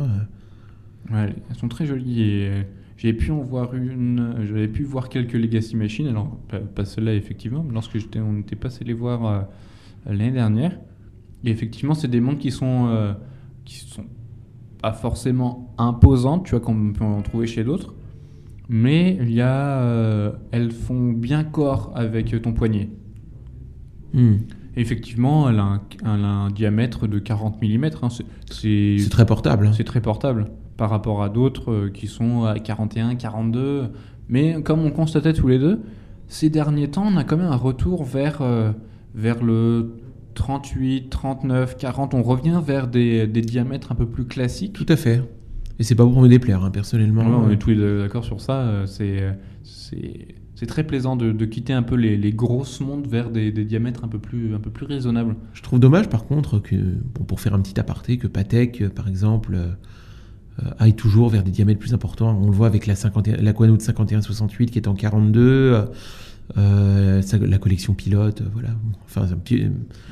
Ouais, 1.11 1.35
elles 1.49 1.55
sont 1.55 1.67
très 1.67 1.85
jolies 1.85 2.21
et 2.23 2.47
euh, 2.49 2.61
j'ai 2.97 3.13
pu 3.13 3.29
en 3.29 3.41
voir 3.41 3.75
une. 3.75 4.37
J'avais 4.47 4.67
pu 4.67 4.83
voir 4.83 5.09
quelques 5.09 5.33
Legacy 5.33 5.75
Machines, 5.75 6.07
alors 6.07 6.35
pas, 6.73 6.83
celle-là 6.85 7.13
effectivement, 7.13 7.63
mais 7.63 7.73
lorsque 7.75 7.99
j'étais, 7.99 8.19
on 8.19 8.39
était 8.39 8.55
passé 8.55 8.83
les 8.83 8.93
voir 8.93 9.25
euh, 9.27 9.41
l'année 10.07 10.31
dernière. 10.31 10.79
Et 11.43 11.51
effectivement, 11.51 11.93
c'est 11.93 12.07
des 12.07 12.19
montres 12.21 12.39
qui 12.39 12.49
sont 12.49 12.87
qui 13.65 13.77
sont 13.79 14.05
pas 14.81 14.93
forcément 14.93 15.73
imposantes, 15.77 16.45
tu 16.45 16.51
vois, 16.51 16.59
qu'on 16.59 16.93
peut 16.93 17.03
en 17.03 17.21
trouver 17.21 17.47
chez 17.47 17.63
d'autres, 17.63 17.95
mais 18.69 19.17
il 19.21 19.31
y 19.31 19.41
a, 19.41 19.79
euh, 19.79 20.31
elles 20.51 20.71
font 20.71 21.11
bien 21.11 21.43
corps 21.43 21.91
avec 21.95 22.41
ton 22.41 22.53
poignet. 22.53 22.89
Hmm. 24.13 24.37
Effectivement, 24.77 25.49
elle 25.49 25.59
a 25.59 25.63
un, 25.63 25.81
elle 26.03 26.23
a 26.25 26.27
un 26.27 26.49
diamètre 26.49 27.07
de 27.07 27.19
40 27.19 27.61
mm. 27.61 27.89
c'est 28.49 28.97
C'est 28.99 29.09
très 29.09 29.25
portable. 29.25 29.67
hein. 29.67 29.71
c'est 29.73 29.85
très 29.85 30.01
portable 30.01 30.47
par 30.75 30.89
rapport 30.89 31.23
à 31.23 31.29
d'autres 31.29 31.71
euh, 31.71 31.89
qui 31.89 32.07
sont 32.07 32.43
à 32.43 32.59
41, 32.59 33.15
42. 33.15 33.91
Mais 34.27 34.61
comme 34.61 34.81
on 34.81 34.91
constatait 34.91 35.33
tous 35.33 35.47
les 35.47 35.59
deux, 35.59 35.81
ces 36.27 36.49
derniers 36.49 36.89
temps, 36.89 37.05
on 37.07 37.15
a 37.15 37.23
quand 37.23 37.37
même 37.37 37.51
un 37.51 37.55
retour 37.55 38.03
vers, 38.03 38.41
euh, 38.41 38.71
vers 39.13 39.43
le 39.43 39.95
38, 40.35 41.09
39, 41.09 41.77
40. 41.77 42.13
On 42.13 42.21
revient 42.23 42.61
vers 42.65 42.87
des, 42.87 43.25
des 43.27 43.41
diamètres 43.41 43.91
un 43.91 43.95
peu 43.95 44.05
plus 44.05 44.25
classiques. 44.25 44.73
Tout 44.73 44.85
à 44.89 44.95
fait. 44.95 45.23
Et 45.79 45.83
c'est 45.83 45.95
pas 45.95 46.05
pour 46.05 46.21
me 46.21 46.27
déplaire, 46.29 46.63
hein, 46.63 46.71
personnellement. 46.71 47.23
Ouais, 47.23 47.45
on 47.47 47.49
est 47.49 47.57
tous 47.57 47.71
les 47.71 47.75
deux 47.75 48.01
d'accord 48.01 48.23
sur 48.23 48.39
ça. 48.39 48.59
euh, 48.61 48.85
C'est, 48.85 49.21
euh, 49.21 49.31
c'est, 49.63 50.65
très 50.67 50.83
plaisant 50.85 51.15
de, 51.15 51.31
de 51.31 51.45
quitter 51.45 51.73
un 51.73 51.83
peu 51.83 51.95
les, 51.95 52.15
les 52.17 52.31
grosses 52.31 52.79
montres 52.79 53.09
vers 53.09 53.29
des, 53.29 53.51
des 53.51 53.65
diamètres 53.65 54.03
un 54.03 54.07
peu 54.07 54.19
plus, 54.19 54.55
un 54.55 54.59
peu 54.59 54.69
plus 54.69 54.85
raisonnables. 54.85 55.35
Je 55.53 55.61
trouve 55.61 55.79
dommage, 55.79 56.07
par 56.09 56.25
contre, 56.25 56.59
que, 56.59 56.75
bon, 56.75 57.23
pour 57.25 57.39
faire 57.41 57.53
un 57.53 57.59
petit 57.61 57.79
aparté, 57.79 58.17
que 58.17 58.27
Patek, 58.27 58.81
euh, 58.81 58.89
par 58.89 59.07
exemple, 59.07 59.55
euh, 59.55 60.69
aille 60.79 60.93
toujours 60.95 61.29
vers 61.29 61.43
des 61.43 61.51
diamètres 61.51 61.79
plus 61.79 61.93
importants. 61.93 62.37
On 62.41 62.45
le 62.45 62.51
voit 62.55 62.67
avec 62.67 62.87
la, 62.87 62.95
51, 62.95 63.37
la 63.41 63.51
Quano 63.53 63.75
de 63.75 63.81
51-68 63.81 64.67
qui 64.67 64.79
est 64.79 64.87
en 64.87 64.93
42, 64.93 65.41
euh, 65.41 65.85
euh, 66.57 67.21
sa- 67.21 67.37
la 67.37 67.57
collection 67.57 67.93
pilote, 67.93 68.41
euh, 68.41 68.45
voilà. 68.53 68.69
Enfin, 69.05 69.23
un 69.31 69.37
petit- 69.37 69.63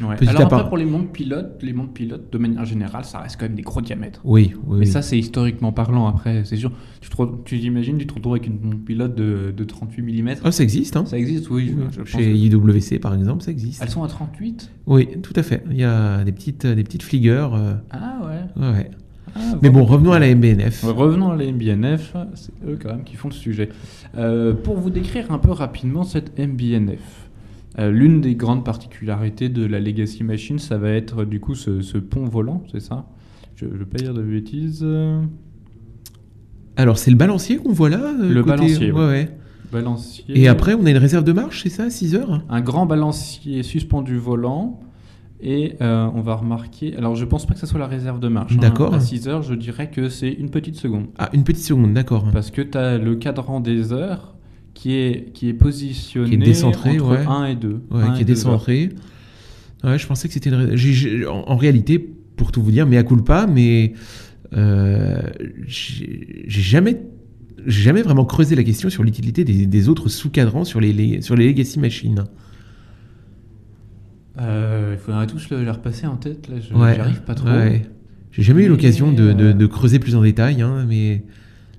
Ouais. 0.02 0.15
Petit 0.15 0.30
Alors 0.30 0.43
après, 0.43 0.67
pour 0.67 0.78
les 0.78 0.86
montres 0.86 1.12
pilotes, 1.12 1.60
les 1.62 1.74
montres 1.74 1.93
pilotes, 1.93 2.32
de 2.32 2.38
manière 2.38 2.65
générale, 2.65 3.06
ça 3.06 3.19
reste 3.19 3.38
quand 3.39 3.46
même 3.46 3.56
des 3.56 3.62
gros 3.62 3.82
diamètres. 3.82 4.22
oui, 4.24 4.54
oui, 4.65 4.80
Mais 4.80 4.86
oui. 4.86 4.91
ça, 4.91 5.02
c'est 5.02 5.17
historiquement 5.17 5.72
parlant. 5.72 6.08
Après, 6.08 6.43
c'est 6.46 6.58
sûr. 6.58 6.72
Tu 7.02 7.10
te 7.10 7.15
tu 7.46 7.60
t'imagines, 7.60 7.98
tu 7.98 8.08
te 8.08 8.13
retrouves 8.13 8.34
avec 8.34 8.48
une 8.48 8.60
montre 8.62 8.84
pilote 8.84 9.15
de, 9.15 9.54
de 9.56 9.63
38 9.63 10.02
mm. 10.24 10.36
Ah, 10.43 10.52
ça 10.52 10.63
existe, 10.63 10.96
hein. 10.98 11.06
Ça 11.06 11.17
existe, 11.17 11.50
oui. 11.50 11.74
Oui, 11.78 11.84
je 11.91 12.00
pense 12.00 12.08
Chez 12.10 12.34
IWC, 12.36 13.00
par 13.00 13.13
exemple, 13.13 13.43
ça 13.43 13.52
existe. 13.52 13.82
Elles 13.84 13.89
sont 13.89 14.04
à 14.04 14.08
38 14.08 14.72
Oui, 14.88 15.08
tout 15.22 15.34
à 15.36 15.43
fait. 15.43 15.63
Il 15.69 15.78
y 15.78 15.84
a 15.84 16.24
des 16.24 16.32
petites, 16.32 16.65
des 16.65 16.84
petites 16.84 17.04
fliggers. 17.04 17.48
euh, 17.54 17.76
Ah 17.91 18.19
ouais. 18.26 18.62
ouais, 18.63 18.72
ouais. 18.72 18.91
Ah, 19.36 19.39
Mais 19.62 19.69
bon, 19.69 19.84
revenons 19.84 20.12
à 20.12 20.19
la 20.19 20.34
MBNF. 20.34 20.84
Revenons 20.84 21.32
à 21.32 21.36
la 21.36 21.46
MBNF, 21.52 22.15
c'est 22.36 22.54
eux 22.67 22.78
quand 22.82 22.89
même 22.89 23.04
qui 23.04 23.15
font 23.15 23.30
le 23.30 23.34
sujet. 23.34 23.69
Euh, 24.17 24.54
pour 24.54 24.78
vous 24.78 24.89
décrire 24.89 25.32
un 25.32 25.39
peu 25.39 25.52
rapidement 25.52 26.04
cette 26.04 26.38
MBNF, 26.38 27.30
euh, 27.80 27.89
l'une 27.91 28.22
des 28.22 28.36
grandes 28.36 28.63
particularités 28.63 29.50
de 29.50 29.65
la 29.65 29.80
Legacy 29.80 30.24
Machine, 30.24 30.60
ça 30.60 30.78
va 30.78 30.89
être 30.91 31.26
du 31.26 31.39
coup 31.39 31.56
ce, 31.56 31.82
ce 31.82 31.98
pont 31.98 32.26
volant, 32.26 32.63
c'est 32.72 32.80
ça? 32.82 33.06
Je 33.56 33.65
ne 33.65 33.72
veux 33.72 33.86
pas 33.86 33.98
dire 33.98 34.13
de 34.13 34.22
bêtises. 34.22 34.86
Alors, 36.76 36.98
c'est 36.98 37.12
le 37.12 37.17
balancier 37.17 37.58
qu'on 37.58 37.72
voit 37.72 37.89
là 37.89 38.00
euh, 38.19 38.30
Le 38.34 38.43
côté- 38.43 38.56
balancier, 38.58 38.91
ouais. 38.91 39.30
Balancier. 39.72 40.26
Et 40.39 40.48
après, 40.48 40.74
on 40.76 40.86
a 40.86 40.91
une 40.91 40.98
réserve 40.98 41.24
de 41.24 41.32
marche, 41.32 41.63
c'est 41.63 41.69
ça, 41.69 41.89
6 41.89 42.15
heures? 42.15 42.43
Un 42.50 42.62
grand 42.62 42.86
balancier 42.86 43.63
suspendu 43.63 44.17
volant. 44.17 44.80
Et 45.45 45.73
euh, 45.82 46.08
on 46.15 46.21
va 46.21 46.36
remarquer. 46.36 46.95
Alors, 46.95 47.15
je 47.15 47.25
pense 47.25 47.45
pas 47.45 47.53
que 47.53 47.60
ça 47.60 47.67
soit 47.67 47.79
la 47.79 47.88
réserve 47.88 48.19
de 48.21 48.29
marche. 48.29 48.53
hein. 48.53 48.62
D'accord. 48.62 48.93
À 48.93 48.99
6 49.01 49.27
heures, 49.27 49.41
je 49.41 49.53
dirais 49.53 49.89
que 49.91 50.08
c'est 50.08 50.32
une 50.32 50.49
petite 50.49 50.75
seconde. 50.77 51.08
Ah, 51.17 51.29
une 51.34 51.43
petite 51.43 51.65
seconde, 51.65 51.93
d'accord. 51.93 52.25
Parce 52.32 52.49
que 52.49 52.62
tu 52.62 52.77
as 52.77 52.97
le 52.97 53.15
cadran 53.15 53.60
des 53.60 53.91
heures 53.91 54.36
qui 54.73 54.93
est, 54.93 55.34
qui 55.34 55.49
est 55.49 55.53
positionné 55.53 56.29
Qui 56.29 56.36
est 56.36 56.38
décentré, 56.38 56.91
entre 56.99 57.12
ouais. 57.12 57.25
1 57.27 57.45
et 57.47 57.56
2. 57.56 57.82
Ouais, 57.91 58.03
qui 58.15 58.21
est 58.21 58.25
décentré. 58.25 58.89
Ouais, 59.84 59.99
je 59.99 60.08
pensais 60.08 60.29
que 60.29 60.34
c'était 60.34 60.49
une. 60.49 60.75
j'ai- 60.77 61.27
en, 61.27 61.43
en 61.45 61.58
réalité, 61.58 61.99
pour 61.99 62.53
tout 62.53 62.63
vous 62.63 62.71
dire, 62.71 62.86
mais 62.88 62.95
à 62.97 63.03
culpa, 63.03 63.45
mais 63.45 63.93
euh, 64.56 65.19
j'ai 65.67 66.45
j'ai 66.47 66.62
jamais, 66.62 67.01
j'ai 67.65 67.82
jamais 67.84 68.01
vraiment 68.01 68.23
creusé 68.25 68.56
la 68.56 68.63
question 68.63 68.89
sur 68.89 69.03
l'utilité 69.03 69.43
des, 69.43 69.65
des 69.65 69.89
autres 69.89 70.08
sous-cadrans 70.10 70.63
sur 70.63 70.79
les, 70.79 70.93
les- 70.93 71.21
sur 71.21 71.36
les 71.36 71.47
legacy 71.47 71.79
machines. 71.79 72.23
Euh, 74.39 74.96
il 74.96 75.00
faudrait 75.00 75.28
tous 75.28 75.50
le, 75.52 75.63
le 75.63 75.72
repasser 75.72 76.08
en 76.08 76.15
tête. 76.15 76.48
Là, 76.50 76.56
je 76.60 76.74
Ouais, 76.74 76.96
j'y 76.96 77.00
arrive 77.02 77.22
pas 77.22 77.36
trop. 77.36 77.48
ouais. 77.50 77.84
J'ai 78.32 78.41
jamais 78.41 78.63
eu 78.65 78.67
l'occasion 78.67 79.12
de, 79.12 79.32
de- 79.32 79.43
euh, 79.46 79.54
de 79.54 79.65
creuser 79.67 80.00
plus 80.00 80.15
en 80.15 80.22
détail, 80.24 80.63
hein, 80.63 80.86
mais 80.88 81.24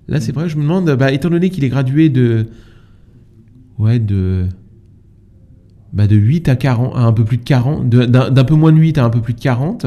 là, 0.06 0.20
c'est 0.20 0.30
vrai, 0.32 0.48
je 0.48 0.56
me 0.56 0.62
demande, 0.62 0.88
bah, 0.96 1.10
étant 1.10 1.28
donné 1.30 1.50
qu'il 1.50 1.64
est 1.64 1.68
gradué 1.68 2.08
de. 2.10 2.46
Ouais, 3.78 3.98
de. 3.98 4.46
Bah, 5.92 6.06
de 6.06 6.14
8 6.16 6.48
à 6.48 6.54
40, 6.56 6.94
à 6.96 7.00
un 7.00 7.12
peu 7.12 7.24
plus 7.24 7.38
de 7.38 7.42
40, 7.44 7.88
de- 7.88 8.04
d'un 8.06 8.44
peu 8.44 8.54
moins 8.54 8.72
de 8.72 8.78
8 8.78 8.98
à 8.98 9.04
un 9.04 9.10
peu 9.10 9.20
plus 9.20 9.34
de 9.34 9.40
40, 9.40 9.86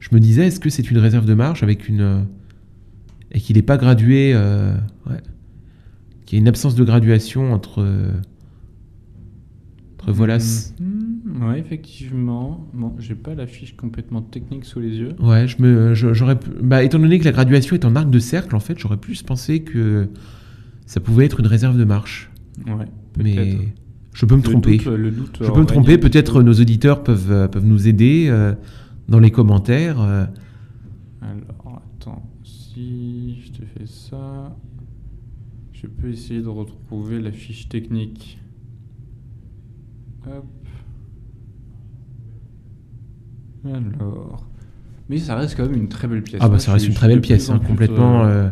je 0.00 0.08
me 0.12 0.18
disais, 0.20 0.46
est-ce 0.48 0.58
que 0.60 0.70
c'est 0.70 0.90
une 0.90 0.98
réserve 0.98 1.26
de 1.26 1.34
marche 1.34 1.62
avec 1.62 1.88
une. 1.88 2.24
Et 3.32 3.40
qu'il 3.40 3.54
n'est 3.56 3.62
pas 3.62 3.76
gradué. 3.76 4.32
euh, 4.34 4.74
ouais. 5.08 5.16
Qu'il 6.26 6.38
y 6.38 6.40
a 6.40 6.42
une 6.42 6.48
absence 6.48 6.74
de 6.74 6.82
graduation 6.84 7.52
entre. 7.52 7.82
Euh, 10.08 10.12
voilà. 10.12 10.38
Mhm, 10.38 11.42
ouais, 11.48 11.58
effectivement. 11.60 12.66
Bon, 12.74 12.94
j'ai 12.98 13.14
pas 13.14 13.34
la 13.34 13.46
fiche 13.46 13.76
complètement 13.76 14.22
technique 14.22 14.64
sous 14.64 14.80
les 14.80 14.96
yeux. 14.96 15.14
Ouais, 15.20 15.46
je 15.48 15.60
me, 15.62 15.94
je- 15.94 16.12
j'aurais, 16.12 16.38
bah, 16.62 16.82
étant 16.82 16.98
donné 16.98 17.18
que 17.18 17.24
la 17.24 17.32
graduation 17.32 17.74
est 17.76 17.84
en 17.84 17.96
arc 17.96 18.10
de 18.10 18.18
cercle, 18.18 18.54
en 18.56 18.60
fait, 18.60 18.78
j'aurais 18.78 18.96
plus 18.98 19.22
pensé 19.22 19.62
que 19.62 20.08
ça 20.86 21.00
pouvait 21.00 21.24
être 21.24 21.40
une 21.40 21.46
réserve 21.46 21.78
de 21.78 21.84
marche. 21.84 22.30
Ouais, 22.66 22.86
Mais 23.18 23.58
je 24.12 24.26
peux 24.26 24.36
me 24.36 24.42
Le 24.42 24.48
tromper. 24.50 24.76
doute- 24.78 24.86
le 24.86 25.10
doute 25.10 25.38
je 25.40 25.50
peux 25.50 25.60
me 25.60 25.66
tromper. 25.66 25.98
Peut-être 25.98 26.34
peu. 26.34 26.42
nos 26.42 26.52
auditeurs 26.54 27.02
peuvent, 27.02 27.32
euh, 27.32 27.48
peuvent 27.48 27.66
nous 27.66 27.88
aider 27.88 28.26
euh, 28.28 28.54
dans 29.08 29.18
les 29.18 29.30
commentaires. 29.30 30.00
euh. 30.00 30.24
Alors, 31.22 31.82
attends. 31.98 32.22
Si 32.42 33.40
je 33.44 33.52
te 33.52 33.62
fais 33.64 33.86
ça, 33.86 34.56
je 35.72 35.86
peux 35.86 36.08
essayer 36.10 36.42
de 36.42 36.48
retrouver 36.48 37.20
la 37.20 37.32
fiche 37.32 37.68
technique. 37.68 38.38
Hop. 40.26 40.44
Alors. 43.66 44.46
Mais 45.08 45.18
ça 45.18 45.36
reste 45.36 45.56
quand 45.56 45.64
même 45.68 45.74
une 45.74 45.88
très 45.88 46.08
belle 46.08 46.22
pièce. 46.22 46.40
Ah 46.42 46.48
bah 46.48 46.58
ça 46.58 46.72
reste 46.72 46.84
suis- 46.84 46.92
une 46.92 46.96
très 46.96 47.08
belle 47.08 47.20
pièce, 47.20 47.50
hein, 47.50 47.60
complètement, 47.66 48.24
euh, 48.24 48.46
euh, 48.46 48.50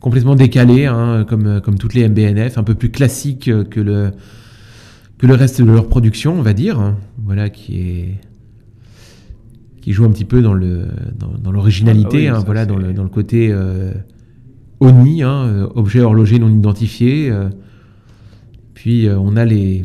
complètement 0.00 0.34
décalée, 0.34 0.86
hein, 0.86 1.24
comme, 1.28 1.46
euh, 1.46 1.60
comme 1.60 1.78
toutes 1.78 1.94
les 1.94 2.04
MBNF, 2.08 2.58
un 2.58 2.62
peu 2.62 2.74
plus 2.74 2.90
classique 2.90 3.50
que 3.70 3.80
le, 3.80 4.10
que 5.18 5.26
le 5.26 5.34
reste 5.34 5.60
de 5.62 5.70
leur 5.70 5.88
production, 5.88 6.34
on 6.38 6.42
va 6.42 6.52
dire. 6.52 6.78
hein. 6.78 6.96
Voilà, 7.18 7.48
qui 7.50 7.78
est 7.80 8.14
qui 9.80 9.92
joue 9.92 10.06
un 10.06 10.10
petit 10.10 10.24
peu 10.24 10.40
dans 10.40 10.54
le 10.54 10.86
dans, 11.18 11.32
dans 11.38 11.52
l'originalité, 11.52 12.28
Ah 12.28 12.32
bah 12.32 12.38
oui, 12.38 12.44
voilà, 12.46 12.64
dans 12.66 12.76
le, 12.78 12.94
dans 12.94 13.02
le 13.02 13.10
côté 13.10 13.48
euh, 13.52 13.92
ONI, 14.80 15.22
objet 15.24 16.00
horloger 16.00 16.38
non 16.38 16.48
identifié. 16.48 17.30
euh. 17.30 17.48
puis 18.74 19.08
on 19.10 19.36
a 19.36 19.44
les 19.44 19.84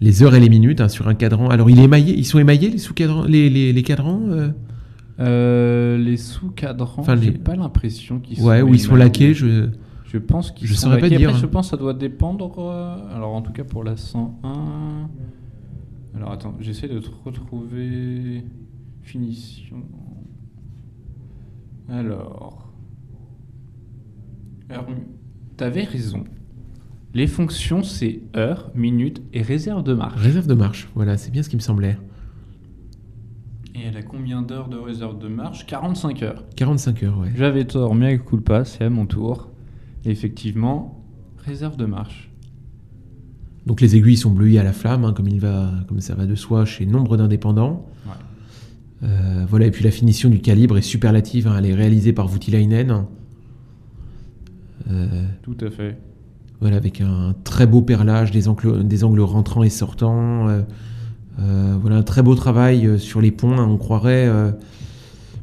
les 0.00 0.22
heures 0.22 0.34
et 0.34 0.40
les 0.40 0.48
minutes 0.48 0.80
hein, 0.80 0.88
sur 0.88 1.08
un 1.08 1.14
cadran. 1.14 1.48
Alors 1.48 1.68
il 1.70 1.78
est 1.78 1.84
émaillé, 1.84 2.16
ils 2.16 2.24
sont 2.24 2.38
émaillés 2.38 2.70
les 2.70 2.78
sous-cadrans, 2.78 3.24
les, 3.26 3.50
les, 3.50 3.72
les 3.72 3.82
cadrans. 3.82 4.22
euh? 4.28 4.50
Euh, 5.18 5.98
les 5.98 6.16
sous-cadrans, 6.16 7.02
Enfin, 7.02 7.16
j'ai 7.16 7.32
les- 7.32 7.38
pas 7.38 7.54
l'impression 7.54 8.20
qu'ils 8.20 8.42
Ouais, 8.42 8.60
sont 8.60 8.66
ou 8.68 8.74
ils 8.74 8.80
sont 8.80 8.94
laqués. 8.96 9.34
Je... 9.34 9.68
Je 10.06 10.18
pense 10.18 10.50
qu'ils 10.50 10.66
sont 10.70 10.74
saurais 10.74 10.96
pas 10.96 11.02
laqués. 11.02 11.18
dire, 11.18 11.28
Après, 11.28 11.38
hein. 11.38 11.42
je 11.42 11.46
pense 11.46 11.66
que 11.66 11.70
ça 11.70 11.76
doit 11.76 11.94
dépendre. 11.94 12.58
euh, 12.58 13.14
Alors, 13.14 13.32
en 13.34 13.42
tout 13.42 13.52
cas, 13.52 13.62
pour 13.62 13.84
la 13.84 13.96
101. 13.96 15.08
Alors, 16.16 16.32
attends, 16.32 16.56
j'essaie 16.58 16.88
de 16.88 16.98
te 16.98 17.08
retrouver. 17.24 18.42
Finition. 19.02 19.76
Alors. 21.88 22.72
Heure... 24.72 24.86
T'avais 25.56 25.84
raison. 25.84 26.24
Les 27.12 27.26
fonctions, 27.26 27.82
c'est 27.82 28.20
heure, 28.36 28.70
minute 28.74 29.20
et 29.32 29.42
réserve 29.42 29.82
de 29.82 29.94
marche. 29.94 30.20
Réserve 30.20 30.46
de 30.46 30.54
marche, 30.54 30.88
voilà, 30.94 31.16
c'est 31.16 31.30
bien 31.30 31.42
ce 31.42 31.48
qui 31.48 31.56
me 31.56 31.60
semblait. 31.60 31.98
Et 33.74 33.80
elle 33.86 33.96
a 33.96 34.02
combien 34.02 34.42
d'heures 34.42 34.68
de 34.68 34.76
réserve 34.76 35.18
de 35.18 35.28
marche? 35.28 35.66
45 35.66 36.22
heures. 36.22 36.44
45 36.56 37.02
heures, 37.02 37.18
ouais. 37.18 37.32
J'avais 37.36 37.64
tort, 37.64 37.94
mais 37.94 38.06
avec 38.06 38.24
culpa, 38.26 38.64
c'est 38.64 38.84
à 38.84 38.90
mon 38.90 39.06
tour. 39.06 39.50
Et 40.04 40.10
effectivement, 40.10 41.02
réserve 41.38 41.76
de 41.76 41.86
marche. 41.86 42.30
Donc 43.66 43.80
les 43.80 43.96
aiguilles 43.96 44.16
sont 44.16 44.30
bleuies 44.30 44.58
à 44.58 44.62
la 44.62 44.72
flamme, 44.72 45.04
hein, 45.04 45.12
comme, 45.12 45.28
il 45.28 45.40
va, 45.40 45.70
comme 45.88 46.00
ça 46.00 46.14
va 46.14 46.26
de 46.26 46.34
soi 46.34 46.64
chez 46.64 46.86
nombre 46.86 47.16
d'indépendants. 47.16 47.86
Ouais. 48.06 48.12
Euh, 49.02 49.44
voilà, 49.48 49.66
et 49.66 49.70
puis 49.70 49.84
la 49.84 49.90
finition 49.90 50.28
du 50.30 50.40
calibre 50.40 50.78
est 50.78 50.82
superlative, 50.82 51.48
hein, 51.48 51.56
elle 51.58 51.66
est 51.66 51.74
réalisée 51.74 52.12
par 52.12 52.28
Voutilainen. 52.28 53.06
Euh, 54.90 55.24
Tout 55.42 55.56
à 55.60 55.70
fait. 55.70 55.98
Voilà, 56.60 56.76
avec 56.76 57.00
un 57.00 57.34
très 57.44 57.66
beau 57.66 57.80
perlage, 57.80 58.30
des 58.30 58.48
angles, 58.48 58.86
des 58.86 59.02
rentrants 59.02 59.62
et 59.62 59.70
sortants. 59.70 60.48
euh, 60.48 60.62
euh, 61.40 61.76
voilà, 61.80 61.96
un 61.96 62.02
très 62.02 62.22
beau 62.22 62.34
travail 62.34 62.86
euh, 62.86 62.98
sur 62.98 63.20
les 63.22 63.30
ponts, 63.30 63.58
hein, 63.58 63.66
on 63.68 63.78
croirait. 63.78 64.28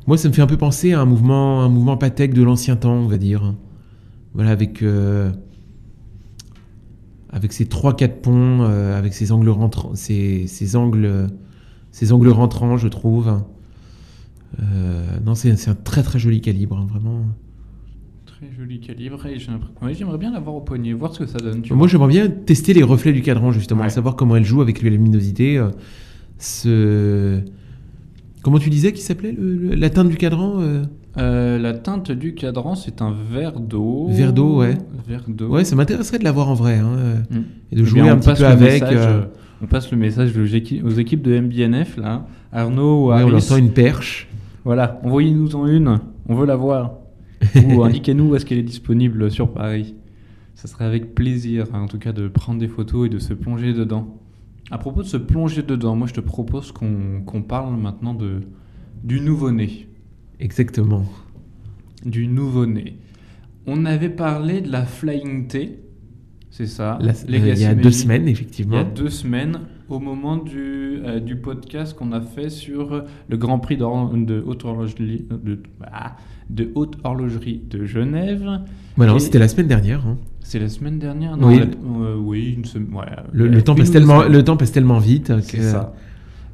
Moi, 0.06 0.18
ça 0.18 0.30
me 0.30 0.34
fait 0.34 0.42
un 0.42 0.48
peu 0.48 0.58
penser 0.58 0.94
à 0.94 1.02
un 1.02 1.06
mouvement, 1.06 1.62
un 1.64 1.70
mouvement 1.70 1.98
Patek 1.98 2.34
de 2.34 2.44
l'ancien 2.44 2.76
temps, 2.76 2.94
on 2.94 3.08
va 3.08 3.18
dire. 3.18 3.54
Voilà, 4.34 4.52
avec, 4.52 4.84
avec 7.32 7.52
ces 7.52 7.66
3-4 7.66 8.22
ponts, 8.22 8.60
euh, 8.62 8.98
avec 8.98 9.14
ces 9.14 9.32
angles 9.32 9.50
rentrants, 9.50 9.96
ces, 9.96 10.76
angles, 10.76 11.28
ces 11.92 12.14
angles 12.14 12.30
rentrants, 12.30 12.78
je 12.78 12.88
trouve. 12.88 13.42
Non, 15.26 15.36
c'est 15.36 15.56
c'est 15.58 15.72
un 15.72 15.76
très 15.76 16.04
très 16.04 16.20
joli 16.20 16.42
calibre, 16.42 16.78
hein, 16.78 16.88
vraiment. 16.90 17.26
Très 18.38 18.52
joli 18.56 18.80
calibre. 18.80 19.26
Et 19.26 19.40
j'aimerais 19.40 20.18
bien 20.18 20.32
l'avoir 20.32 20.56
au 20.56 20.62
poignet, 20.62 20.94
voir 20.94 21.14
ce 21.14 21.20
que 21.20 21.26
ça 21.26 21.40
donne. 21.40 21.62
tu 21.64 21.74
Moi, 21.74 21.88
j'aimerais 21.88 22.08
bien 22.10 22.28
tester 22.30 22.74
les 22.74 22.84
reflets 22.84 23.14
du 23.14 23.22
cadran, 23.22 23.52
justement, 23.52 23.82
Ouais. 23.84 23.90
savoir 23.90 24.16
comment 24.16 24.36
elle 24.36 24.46
joue 24.46 24.62
avec 24.62 24.82
la 24.84 24.90
luminosité. 24.90 25.58
euh, 25.58 25.70
ce... 26.38 27.40
Comment 28.44 28.60
tu 28.60 28.70
disais 28.70 28.92
qu'il 28.92 29.02
s'appelait 29.02 29.36
la 29.40 29.90
teinte 29.90 30.08
du 30.10 30.18
cadran 30.18 30.62
euh 30.62 30.84
Euh, 31.18 31.58
la 31.58 31.74
teinte 31.74 32.12
du 32.12 32.36
cadran, 32.36 32.76
c'est 32.76 33.02
un 33.02 33.12
verre 33.12 33.60
d'eau. 33.60 34.06
Verre 34.12 34.34
d'eau, 34.34 34.60
ouais. 34.60 34.78
Verre 35.08 35.24
d'eau. 35.28 35.48
Ouais, 35.50 35.64
ça 35.64 35.76
m'intéresserait 35.76 36.20
de 36.20 36.24
l'avoir 36.24 36.48
en 36.50 36.54
vrai. 36.54 36.76
hein, 36.78 37.24
Mm. 37.32 37.38
Et 37.72 37.76
de 37.76 37.82
Eh 37.82 37.86
jouer 37.86 38.02
bien, 38.04 38.14
un 38.14 38.18
petit 38.20 38.40
peu 38.40 38.46
avec. 38.46 38.84
message, 38.84 39.26
On 39.64 39.66
passe 39.66 39.90
le 39.92 39.98
message 39.98 40.38
aux 40.38 40.46
équi- 40.46 40.84
aux 40.84 40.92
équipes 40.92 41.24
de 41.24 41.32
MBNF, 41.40 41.98
là. 41.98 42.28
Arnaud 42.54 43.06
ou 43.06 43.10
ouais, 43.10 43.24
on 43.24 43.30
leur 43.30 43.44
tend 43.44 43.58
une 43.58 43.72
perche. 43.72 44.28
Voilà, 44.64 45.00
envoyez-nous 45.04 45.56
en 45.56 45.66
une. 45.66 46.00
On 46.30 46.36
veut 46.36 46.46
la 46.46 46.56
voir. 46.56 46.92
Ou 47.66 47.84
indiquez-nous 47.86 48.30
où 48.30 48.36
est-ce 48.36 48.46
qu'elle 48.46 48.58
est 48.58 48.64
disponible 48.64 49.30
sur 49.32 49.52
Paris. 49.54 49.96
Ça 50.56 50.68
serait 50.68 50.86
avec 50.86 51.14
plaisir, 51.14 51.66
hein, 51.74 51.82
en 51.82 51.88
tout 51.88 52.00
cas, 52.00 52.12
de 52.14 52.28
prendre 52.28 52.60
des 52.60 52.68
photos 52.68 53.06
et 53.08 53.10
de 53.10 53.20
se 53.20 53.34
plonger 53.34 53.74
dedans. 53.74 54.18
À 54.72 54.78
propos 54.78 55.02
de 55.04 55.08
se 55.08 55.18
plonger 55.18 55.64
dedans, 55.64 55.96
moi 55.96 56.08
je 56.08 56.14
te 56.14 56.20
propose 56.20 56.72
qu'on 56.72 57.22
qu'on 57.26 57.42
parle 57.42 57.78
maintenant 57.78 58.14
de, 58.14 58.42
du 59.04 59.22
nouveau-né. 59.22 59.88
Exactement. 60.40 61.06
Du 62.06 62.28
nouveau-né. 62.28 62.98
On 63.66 63.86
avait 63.86 64.10
parlé 64.10 64.62
de 64.62 64.72
la 64.72 64.86
Flying 64.86 65.48
T, 65.48 65.80
c'est 66.50 66.66
ça? 66.68 67.00
Euh, 67.02 67.12
il 67.30 67.60
y 67.60 67.66
a 67.66 67.76
deux 67.76 67.92
semaines, 67.92 68.24
Il 68.24 68.30
y 68.30 68.32
effectivement. 68.32 68.78
a 68.78 68.84
deux 68.84 69.10
semaines, 69.10 69.60
au 69.90 70.00
moment 70.00 70.38
du, 70.38 71.00
euh, 71.04 71.20
du 71.20 71.36
podcast 71.38 71.96
qu'on 71.98 72.12
a 72.12 72.22
fait 72.22 72.50
sur 72.50 73.04
le 73.30 73.38
Grand 73.38 73.60
Prix 73.60 73.78
de 73.78 73.84
haute 74.46 74.66
horlogerie 74.66 75.26
de, 75.44 75.60
ah, 75.92 76.18
de 76.50 76.70
haute 76.76 76.98
horlogerie 77.04 77.62
de 77.70 77.86
Genève. 77.86 78.48
Voilà, 78.96 79.18
c'était 79.20 79.40
la 79.40 79.48
semaine 79.48 79.68
dernière. 79.68 80.06
hein. 80.06 80.18
C'est 80.42 80.60
la 80.60 80.70
semaine 80.70 80.98
dernière 81.00 81.38
Oui. 81.42 81.60
la- 81.60 81.66
euh, 82.06 82.16
oui, 82.18 82.54
une 82.58 82.66
semaine. 82.66 82.94
ouais, 82.94 83.06
Le, 83.34 83.46
euh, 83.46 83.48
le 83.50 83.62
temps 83.62 83.74
une 83.74 83.80
passe 83.80 83.90
ou 83.90 83.94
deux 83.94 84.00
tellement, 84.00 84.20
semaines. 84.20 84.32
le 84.34 84.44
temps 84.44 84.58
passe 84.58 84.72
tellement 84.72 85.00
vite 85.00 85.28
que 85.28 85.42
C'est 85.42 85.62
ça. 85.62 85.94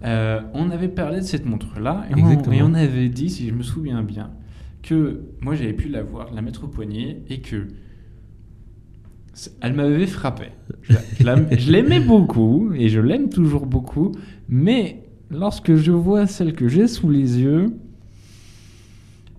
Euh, 0.04 0.42
on 0.54 0.70
avait 0.72 0.88
parlé 0.90 1.18
de 1.20 1.26
cette 1.26 1.46
montre-là 1.46 2.06
et 2.10 2.20
et 2.20 2.62
on 2.62 2.74
avait 2.74 3.08
dit, 3.10 3.30
si 3.30 3.48
je 3.48 3.54
me 3.54 3.64
souviens 3.64 4.02
bien, 4.04 4.32
que 4.82 5.22
moi 5.42 5.56
j'avais 5.56 5.74
pu 5.74 5.88
la 5.90 6.04
voir, 6.04 6.28
la 6.34 6.42
mettre 6.42 6.66
au 6.66 6.68
poignet 6.68 7.22
et 7.30 7.40
que 7.40 7.68
elle 9.62 9.74
m'avait 9.74 10.08
frappé. 10.08 10.46
Je, 10.84 10.96
je 11.20 11.24
la- 11.26 11.56
je 11.58 11.72
l'aimais 11.72 12.00
beaucoup 12.00 12.72
et 12.76 12.90
je 12.90 13.00
l'aime 13.00 13.30
toujours 13.30 13.66
beaucoup, 13.66 14.12
mais 14.50 15.04
lorsque 15.32 15.76
je 15.76 15.92
vois 15.92 16.28
celle 16.28 16.54
que 16.54 16.68
j'ai 16.68 16.88
sous 16.88 17.10
les 17.10 17.40
yeux, 17.40 17.74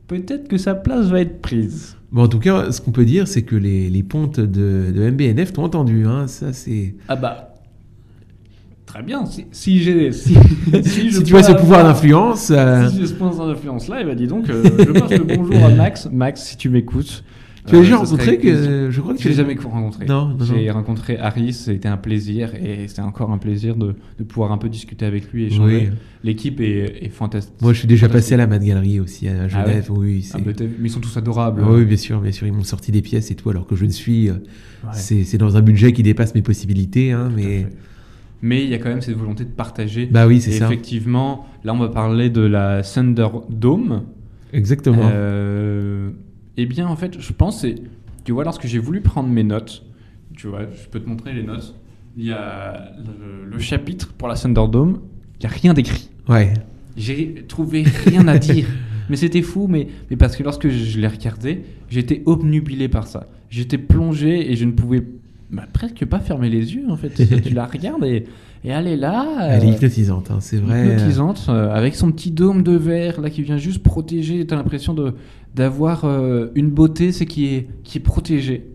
peut-être 0.08 0.48
que 0.48 0.56
sa 0.58 0.74
place 0.74 1.06
va 1.06 1.20
être 1.20 1.40
prise. 1.40 1.96
Bon, 2.12 2.22
en 2.24 2.28
tout 2.28 2.38
cas, 2.38 2.70
ce 2.70 2.80
qu'on 2.80 2.92
peut 2.92 3.04
dire, 3.04 3.26
c'est 3.26 3.42
que 3.42 3.56
les, 3.56 3.90
les 3.90 4.02
pontes 4.02 4.38
de, 4.40 4.92
de 4.94 5.10
MBNF 5.10 5.52
t'ont 5.52 5.64
entendu. 5.64 6.04
Hein. 6.06 6.26
Ça, 6.28 6.52
c'est. 6.52 6.94
Ah 7.08 7.16
bah. 7.16 7.50
Très 8.86 9.02
bien, 9.02 9.26
si, 9.26 9.46
si 9.50 9.78
j'ai. 9.82 10.12
Si, 10.12 10.34
si 10.84 11.22
tu 11.24 11.36
as 11.36 11.42
ce 11.42 11.52
pouvoir 11.52 11.82
d'influence. 11.82 12.52
euh, 12.52 12.88
Si 12.88 12.98
j'ai 13.00 13.06
ce 13.08 13.14
point 13.14 13.30
d'influence-là, 13.34 14.02
et 14.02 14.04
bah 14.04 14.14
dis 14.14 14.28
donc, 14.28 14.48
euh, 14.48 14.62
je 14.78 14.92
passe 14.92 15.10
le 15.10 15.24
bonjour 15.36 15.64
à 15.64 15.70
Max. 15.70 16.08
Max, 16.12 16.42
si 16.44 16.56
tu 16.56 16.68
m'écoutes. 16.68 17.24
Tu 17.66 17.74
as 17.74 17.78
euh, 17.78 17.80
déjà 17.82 17.96
rencontré 17.96 18.38
que 18.38 18.90
je 18.90 19.00
crois 19.00 19.14
que 19.14 19.22
Je 19.22 19.28
l'ai 19.28 19.34
jamais 19.34 19.54
rencontré. 19.54 20.04
Non, 20.06 20.28
non, 20.28 20.44
J'ai 20.44 20.66
non. 20.66 20.74
rencontré 20.74 21.16
Harry, 21.16 21.52
c'était 21.54 21.88
un 21.88 21.96
plaisir 21.96 22.54
et 22.54 22.88
c'est 22.88 23.00
encore 23.00 23.30
un 23.30 23.38
plaisir 23.38 23.74
de, 23.76 23.94
de 24.18 24.24
pouvoir 24.24 24.52
un 24.52 24.58
peu 24.58 24.68
discuter 24.68 25.06
avec 25.06 25.32
lui 25.32 25.44
et 25.44 25.46
échanger. 25.46 25.88
Oui. 25.90 25.96
L'équipe 26.22 26.60
est, 26.60 27.04
est 27.04 27.08
fantastique. 27.08 27.54
Moi, 27.62 27.72
je 27.72 27.78
suis 27.78 27.88
déjà 27.88 28.08
passé 28.08 28.34
à 28.34 28.36
la 28.36 28.46
Mad 28.46 28.62
Gallery 28.62 29.00
aussi 29.00 29.28
à 29.28 29.48
Genève. 29.48 29.88
Oui, 29.90 30.28
Ah, 30.34 30.38
mais, 30.44 30.52
t'as 30.52 30.64
vu, 30.64 30.76
mais 30.78 30.88
ils 30.88 30.92
sont 30.92 31.00
tous 31.00 31.16
adorables. 31.16 31.62
Ah 31.64 31.70
oui, 31.72 31.84
bien 31.86 31.96
sûr, 31.96 32.20
bien 32.20 32.32
sûr, 32.32 32.46
ils 32.46 32.52
m'ont 32.52 32.64
sorti 32.64 32.92
des 32.92 33.00
pièces 33.02 33.30
et 33.30 33.34
tout, 33.34 33.48
alors 33.50 33.66
que 33.66 33.76
je 33.76 33.84
ne 33.86 33.90
suis. 33.90 34.28
euh, 34.28 34.34
Ouais. 34.84 34.90
C'est 34.92 35.24
c'est 35.24 35.38
dans 35.38 35.56
un 35.56 35.62
budget 35.62 35.92
qui 35.94 36.02
dépasse 36.02 36.34
mes 36.34 36.42
possibilités, 36.42 37.12
hein, 37.12 37.30
mais. 37.34 37.66
Mais 38.42 38.62
il 38.62 38.68
y 38.68 38.74
a 38.74 38.78
quand 38.78 38.90
même 38.90 39.00
cette 39.00 39.16
volonté 39.16 39.44
de 39.44 39.48
partager. 39.48 40.04
Bah 40.04 40.26
oui, 40.26 40.42
c'est 40.42 40.50
Et 40.50 40.58
ça. 40.58 40.66
effectivement, 40.66 41.46
là, 41.64 41.72
on 41.72 41.78
va 41.78 41.88
parler 41.88 42.28
de 42.28 42.42
la 42.42 42.82
Thunder 42.82 43.28
Dome. 43.48 44.02
Exactement. 44.52 45.08
Euh, 45.10 46.10
eh 46.56 46.66
bien, 46.66 46.86
en 46.86 46.96
fait, 46.96 47.20
je 47.20 47.32
pense, 47.32 47.66
tu 48.24 48.32
vois, 48.32 48.44
lorsque 48.44 48.66
j'ai 48.66 48.78
voulu 48.78 49.00
prendre 49.00 49.28
mes 49.28 49.44
notes, 49.44 49.84
tu 50.36 50.46
vois, 50.48 50.62
je 50.62 50.88
peux 50.88 51.00
te 51.00 51.08
montrer 51.08 51.32
les 51.32 51.42
notes. 51.42 51.74
Il 52.16 52.24
y 52.24 52.32
a 52.32 52.92
le, 52.98 53.50
le 53.50 53.58
chapitre 53.58 54.12
pour 54.12 54.28
la 54.28 54.34
Thunderdome, 54.34 55.00
il 55.40 55.46
n'y 55.46 55.52
a 55.52 55.56
rien 55.56 55.74
d'écrit. 55.74 56.10
Ouais. 56.28 56.52
J'ai 56.96 57.44
trouvé 57.48 57.82
rien 57.82 58.28
à 58.28 58.38
dire. 58.38 58.66
Mais 59.10 59.16
c'était 59.16 59.42
fou, 59.42 59.66
mais, 59.68 59.88
mais 60.10 60.16
parce 60.16 60.34
que 60.34 60.42
lorsque 60.42 60.68
je, 60.68 60.82
je 60.82 60.98
l'ai 60.98 61.08
regardé, 61.08 61.64
j'étais 61.90 62.22
obnubilé 62.24 62.88
par 62.88 63.06
ça. 63.06 63.26
J'étais 63.50 63.76
plongé 63.76 64.50
et 64.50 64.56
je 64.56 64.64
ne 64.64 64.72
pouvais 64.72 65.04
bah, 65.50 65.64
presque 65.70 66.04
pas 66.06 66.20
fermer 66.20 66.48
les 66.48 66.74
yeux, 66.74 66.86
en 66.88 66.96
fait. 66.96 67.10
tu 67.42 67.52
la 67.52 67.66
regardes 67.66 68.04
et, 68.04 68.24
et 68.64 68.68
elle 68.68 68.86
est 68.86 68.96
là. 68.96 69.26
Elle 69.50 69.64
est 69.64 69.66
euh, 69.66 69.74
hypnotisante, 69.74 70.30
hein, 70.30 70.38
c'est 70.40 70.56
vrai. 70.56 70.86
hypnotisante, 70.86 71.46
euh, 71.50 71.70
avec 71.70 71.94
son 71.94 72.10
petit 72.12 72.30
dôme 72.30 72.62
de 72.62 72.72
verre 72.72 73.20
là 73.20 73.28
qui 73.28 73.42
vient 73.42 73.58
juste 73.58 73.82
protéger. 73.82 74.46
T'as 74.46 74.56
l'impression 74.56 74.94
de 74.94 75.14
d'avoir 75.54 76.04
euh, 76.04 76.48
une 76.54 76.70
beauté, 76.70 77.12
c'est 77.12 77.26
qui 77.26 77.46
est 77.46 77.68
qui 77.82 77.98
est 77.98 78.02
protégée. 78.02 78.74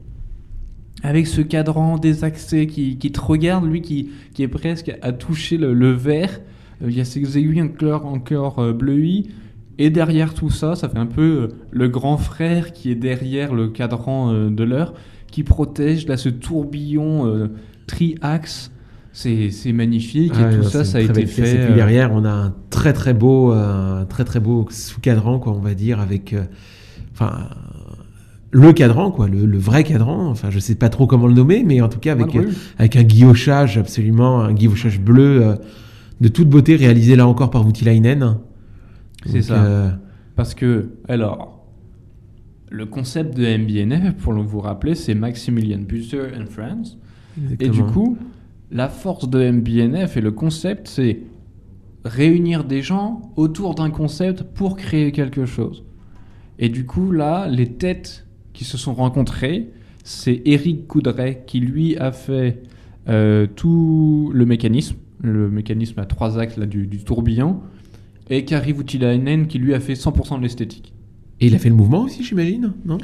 Avec 1.01 1.27
ce 1.27 1.41
cadran 1.41 1.97
désaxé 1.97 2.67
qui, 2.67 2.97
qui 2.97 3.11
te 3.11 3.21
regarde, 3.21 3.65
lui 3.65 3.81
qui, 3.81 4.09
qui 4.33 4.43
est 4.43 4.49
presque 4.49 4.91
à 5.01 5.13
toucher 5.13 5.57
le, 5.57 5.91
verre. 5.91 6.41
Euh, 6.81 6.89
Il 6.89 6.97
y 6.97 6.99
a 6.99 7.05
ces 7.05 7.37
aiguilles 7.37 7.61
encore, 7.61 8.05
encore 8.05 8.59
euh, 8.59 8.73
bleuies. 8.73 9.29
Et 9.77 9.89
derrière 9.89 10.33
tout 10.33 10.49
ça, 10.49 10.75
ça 10.75 10.89
fait 10.89 10.97
un 10.97 11.05
peu 11.05 11.21
euh, 11.21 11.47
le 11.71 11.87
grand 11.87 12.17
frère 12.17 12.73
qui 12.73 12.91
est 12.91 12.95
derrière 12.95 13.53
le 13.53 13.69
cadran 13.69 14.33
de 14.49 14.63
l'heure, 14.63 14.93
qui 15.31 15.43
protège 15.43 16.05
là 16.05 16.17
ce 16.17 16.27
tourbillon 16.27 17.49
tri-axe. 17.87 18.71
C'est 19.11 19.73
magnifique 19.73 20.33
Ah, 20.35 20.51
et 20.51 20.55
tout 20.55 20.63
non, 20.63 20.69
ça, 20.69 20.85
ça 20.85 20.99
a 20.99 21.01
été 21.01 21.25
fait. 21.25 21.51
Et 21.51 21.55
puis 21.55 21.71
euh, 21.71 21.75
derrière, 21.75 22.11
on 22.13 22.23
a 22.25 22.31
un 22.31 22.53
très 22.69 22.93
très 22.93 23.13
beau, 23.13 23.51
euh, 23.51 24.05
très 24.05 24.23
très 24.23 24.39
beau 24.39 24.67
sous-cadran, 24.69 25.39
quoi, 25.39 25.53
on 25.53 25.59
va 25.59 25.73
dire, 25.73 25.99
avec, 25.99 26.33
euh, 26.33 26.43
enfin, 27.13 27.49
le 28.51 28.71
cadran, 28.73 29.11
quoi, 29.11 29.27
le, 29.27 29.45
le 29.45 29.57
vrai 29.57 29.83
cadran. 29.83 30.29
Enfin, 30.29 30.49
je 30.51 30.59
sais 30.59 30.75
pas 30.75 30.89
trop 30.89 31.07
comment 31.07 31.27
le 31.27 31.33
nommer, 31.33 31.63
mais 31.63 31.81
en 31.81 31.89
tout 31.89 31.99
cas 31.99 32.11
avec, 32.11 32.37
avec 32.77 32.95
un 32.95 33.03
guillochage 33.03 33.77
absolument, 33.77 34.41
un 34.41 34.53
guillochage 34.53 34.99
bleu 34.99 35.43
euh, 35.43 35.55
de 36.21 36.27
toute 36.27 36.49
beauté, 36.49 36.75
réalisé 36.75 37.15
là 37.15 37.27
encore 37.27 37.49
par 37.49 37.63
Voutilainen. 37.63 38.37
C'est 39.25 39.41
ça. 39.41 39.99
Parce 40.35 40.53
que, 40.53 40.91
alors, 41.09 41.65
le 42.69 42.85
concept 42.85 43.35
de 43.35 43.45
MBNF, 43.57 44.15
pour 44.15 44.33
vous 44.33 44.61
rappeler, 44.61 44.95
c'est 44.95 45.15
Maximilian 45.15 45.79
Buster 45.79 46.27
and 46.39 46.45
Friends. 46.45 46.97
Et 47.59 47.67
du 47.69 47.83
coup, 47.83 48.17
la 48.71 48.89
force 48.89 49.29
de 49.29 49.51
MBNF 49.51 50.17
et 50.17 50.21
le 50.21 50.31
concept, 50.31 50.87
c'est 50.87 51.21
réunir 52.05 52.63
des 52.63 52.81
gens 52.81 53.33
autour 53.35 53.75
d'un 53.75 53.89
concept 53.89 54.43
pour 54.43 54.77
créer 54.77 55.11
quelque 55.11 55.45
chose. 55.45 55.83
Et 56.59 56.69
du 56.69 56.85
coup, 56.85 57.11
là, 57.11 57.47
les 57.47 57.67
têtes 57.67 58.25
qui 58.53 58.65
se 58.65 58.77
sont 58.77 58.93
rencontrées, 58.93 59.69
c'est 60.03 60.41
Eric 60.45 60.87
Coudray 60.87 61.39
qui, 61.45 61.59
lui, 61.59 61.97
a 61.97 62.11
fait 62.11 62.61
euh, 63.07 63.47
tout 63.47 64.31
le 64.33 64.45
mécanisme, 64.45 64.97
le 65.21 65.49
mécanisme 65.49 65.99
à 65.99 66.05
trois 66.05 66.37
axes 66.37 66.57
là, 66.57 66.65
du, 66.65 66.87
tourbillon, 67.03 67.61
et 68.29 68.45
Kari 68.45 68.73
Voutilainen 68.73 69.47
qui, 69.47 69.57
lui, 69.57 69.73
a 69.73 69.79
fait 69.79 69.93
100% 69.93 70.37
de 70.37 70.43
l'esthétique. 70.43 70.93
Et 71.39 71.47
il 71.47 71.55
a 71.55 71.59
fait 71.59 71.69
le 71.69 71.75
mouvement 71.75 72.03
aussi, 72.03 72.23
j'imagine, 72.23 72.73
non? 72.85 72.97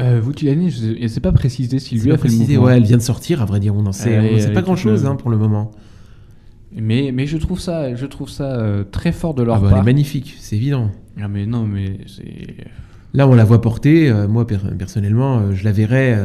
Euh, 0.00 0.20
Voutilainen, 0.20 0.68
je 0.70 1.00
ne 1.02 1.06
sais 1.08 1.20
pas 1.20 1.30
préciser 1.32 1.78
s'il 1.78 1.98
C'est 2.00 2.04
lui 2.06 2.12
a 2.12 2.18
fait 2.18 2.28
le 2.28 2.34
mouvement. 2.34 2.62
Ouais, 2.64 2.76
elle 2.76 2.82
vient 2.82 2.96
de 2.96 3.02
sortir, 3.02 3.40
à 3.42 3.44
vrai 3.44 3.60
dire, 3.60 3.74
on 3.76 3.82
n'en 3.82 3.92
sait, 3.92 4.18
on 4.18 4.38
sait 4.38 4.52
pas 4.52 4.62
grand-chose 4.62 5.04
le- 5.04 5.10
hein, 5.10 5.14
pour 5.16 5.30
le 5.30 5.36
moment. 5.36 5.70
Mais, 6.76 7.12
mais 7.12 7.26
je 7.26 7.36
trouve 7.36 7.60
ça, 7.60 7.94
je 7.94 8.04
trouve 8.06 8.28
ça 8.28 8.56
euh, 8.58 8.82
très 8.82 9.12
fort 9.12 9.34
de 9.34 9.44
leur 9.44 9.54
Ah 9.56 9.58
bah, 9.60 9.66
elle 9.66 9.72
est 9.72 9.76
part. 9.76 9.84
magnifique, 9.84 10.34
c'est 10.40 10.56
évident. 10.56 10.90
Ah 11.20 11.28
mais 11.28 11.46
non, 11.46 11.64
mais 11.64 11.98
c'est... 12.08 12.56
Là, 13.12 13.28
on 13.28 13.34
la 13.36 13.44
voit 13.44 13.60
porter. 13.60 14.08
euh, 14.10 14.26
moi, 14.26 14.44
per- 14.46 14.58
personnellement, 14.76 15.52
je 15.52 15.62
la 15.64 15.70
verrais 15.70 16.18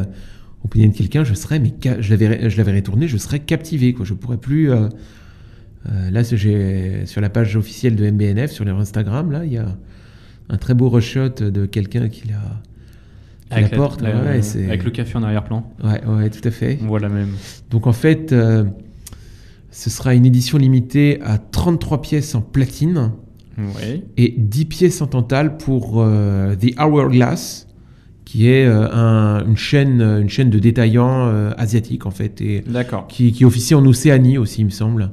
au 0.63 0.67
poignet 0.67 0.87
de 0.87 0.97
quelqu'un, 0.97 1.23
je 1.23 1.35
serais, 1.35 1.59
mais 1.59 1.71
je 1.99 2.09
la 2.09 2.15
verrais, 2.15 2.49
je 2.49 2.57
la 2.57 2.63
verrais 2.63 2.81
tourner, 2.81 3.07
je 3.07 3.17
serais 3.17 3.39
captivé. 3.39 3.93
Quoi. 3.93 4.05
Je 4.05 4.15
pourrais 4.15 4.37
plus. 4.37 4.69
là, 5.85 6.23
j'ai 6.23 7.05
sur 7.05 7.21
la 7.21 7.29
page 7.29 7.55
officielle 7.55 7.95
de 7.95 8.09
MBNF, 8.09 8.51
sur 8.51 8.65
leur 8.65 8.79
Instagram, 8.79 9.31
là, 9.31 9.45
il 9.45 9.53
y 9.53 9.57
a 9.57 9.77
un 10.49 10.57
très 10.57 10.73
beau 10.73 10.89
rushot 10.89 11.29
de 11.29 11.65
quelqu'un 11.67 12.09
qui 12.09 12.27
la, 12.29 12.39
la 13.51 13.57
Avec, 13.57 13.71
la- 13.71 13.77
porte. 13.77 14.01
la- 14.01 14.09
ouais, 14.23 14.41
avec 14.65 14.83
le 14.83 14.91
café 14.91 15.17
en 15.17 15.23
arrière-plan. 15.23 15.63
ouais, 15.83 16.03
ouais, 16.05 16.29
tout 16.29 16.47
à 16.47 16.51
fait. 16.51 16.77
On 16.83 16.87
voit 16.87 16.99
la 16.99 17.09
même. 17.09 17.29
Donc 17.71 17.87
en 17.87 17.93
fait, 17.93 18.31
euh, 18.31 18.63
ce 19.71 19.89
sera 19.89 20.13
une 20.13 20.25
édition 20.25 20.57
limitée 20.57 21.19
à 21.23 21.37
33 21.37 22.01
pièces 22.01 22.35
en 22.35 22.41
platine 22.41 23.11
Oui. 23.57 24.03
et 24.17 24.33
10 24.37 24.65
pièces 24.65 25.01
en 25.01 25.07
totale 25.07 25.57
pour 25.57 25.95
euh, 26.01 26.55
The 26.55 26.79
Hourglass, 26.79 27.67
qui 28.25 28.47
est 28.47 28.65
euh, 28.67 28.87
un- 28.93 29.43
une, 29.47 29.57
chaîne, 29.57 30.01
une 30.01 30.29
chaîne 30.29 30.51
de 30.51 30.59
détaillants 30.59 31.27
asiatiques 31.57 32.05
en 32.05 32.11
fait, 32.11 32.41
et 32.41 32.61
D'accord. 32.67 33.07
qui, 33.07 33.31
qui 33.31 33.45
officie 33.45 33.73
en 33.73 33.83
Océanie 33.85 34.37
aussi, 34.37 34.61
il 34.61 34.65
me 34.65 34.69
semble. 34.69 35.09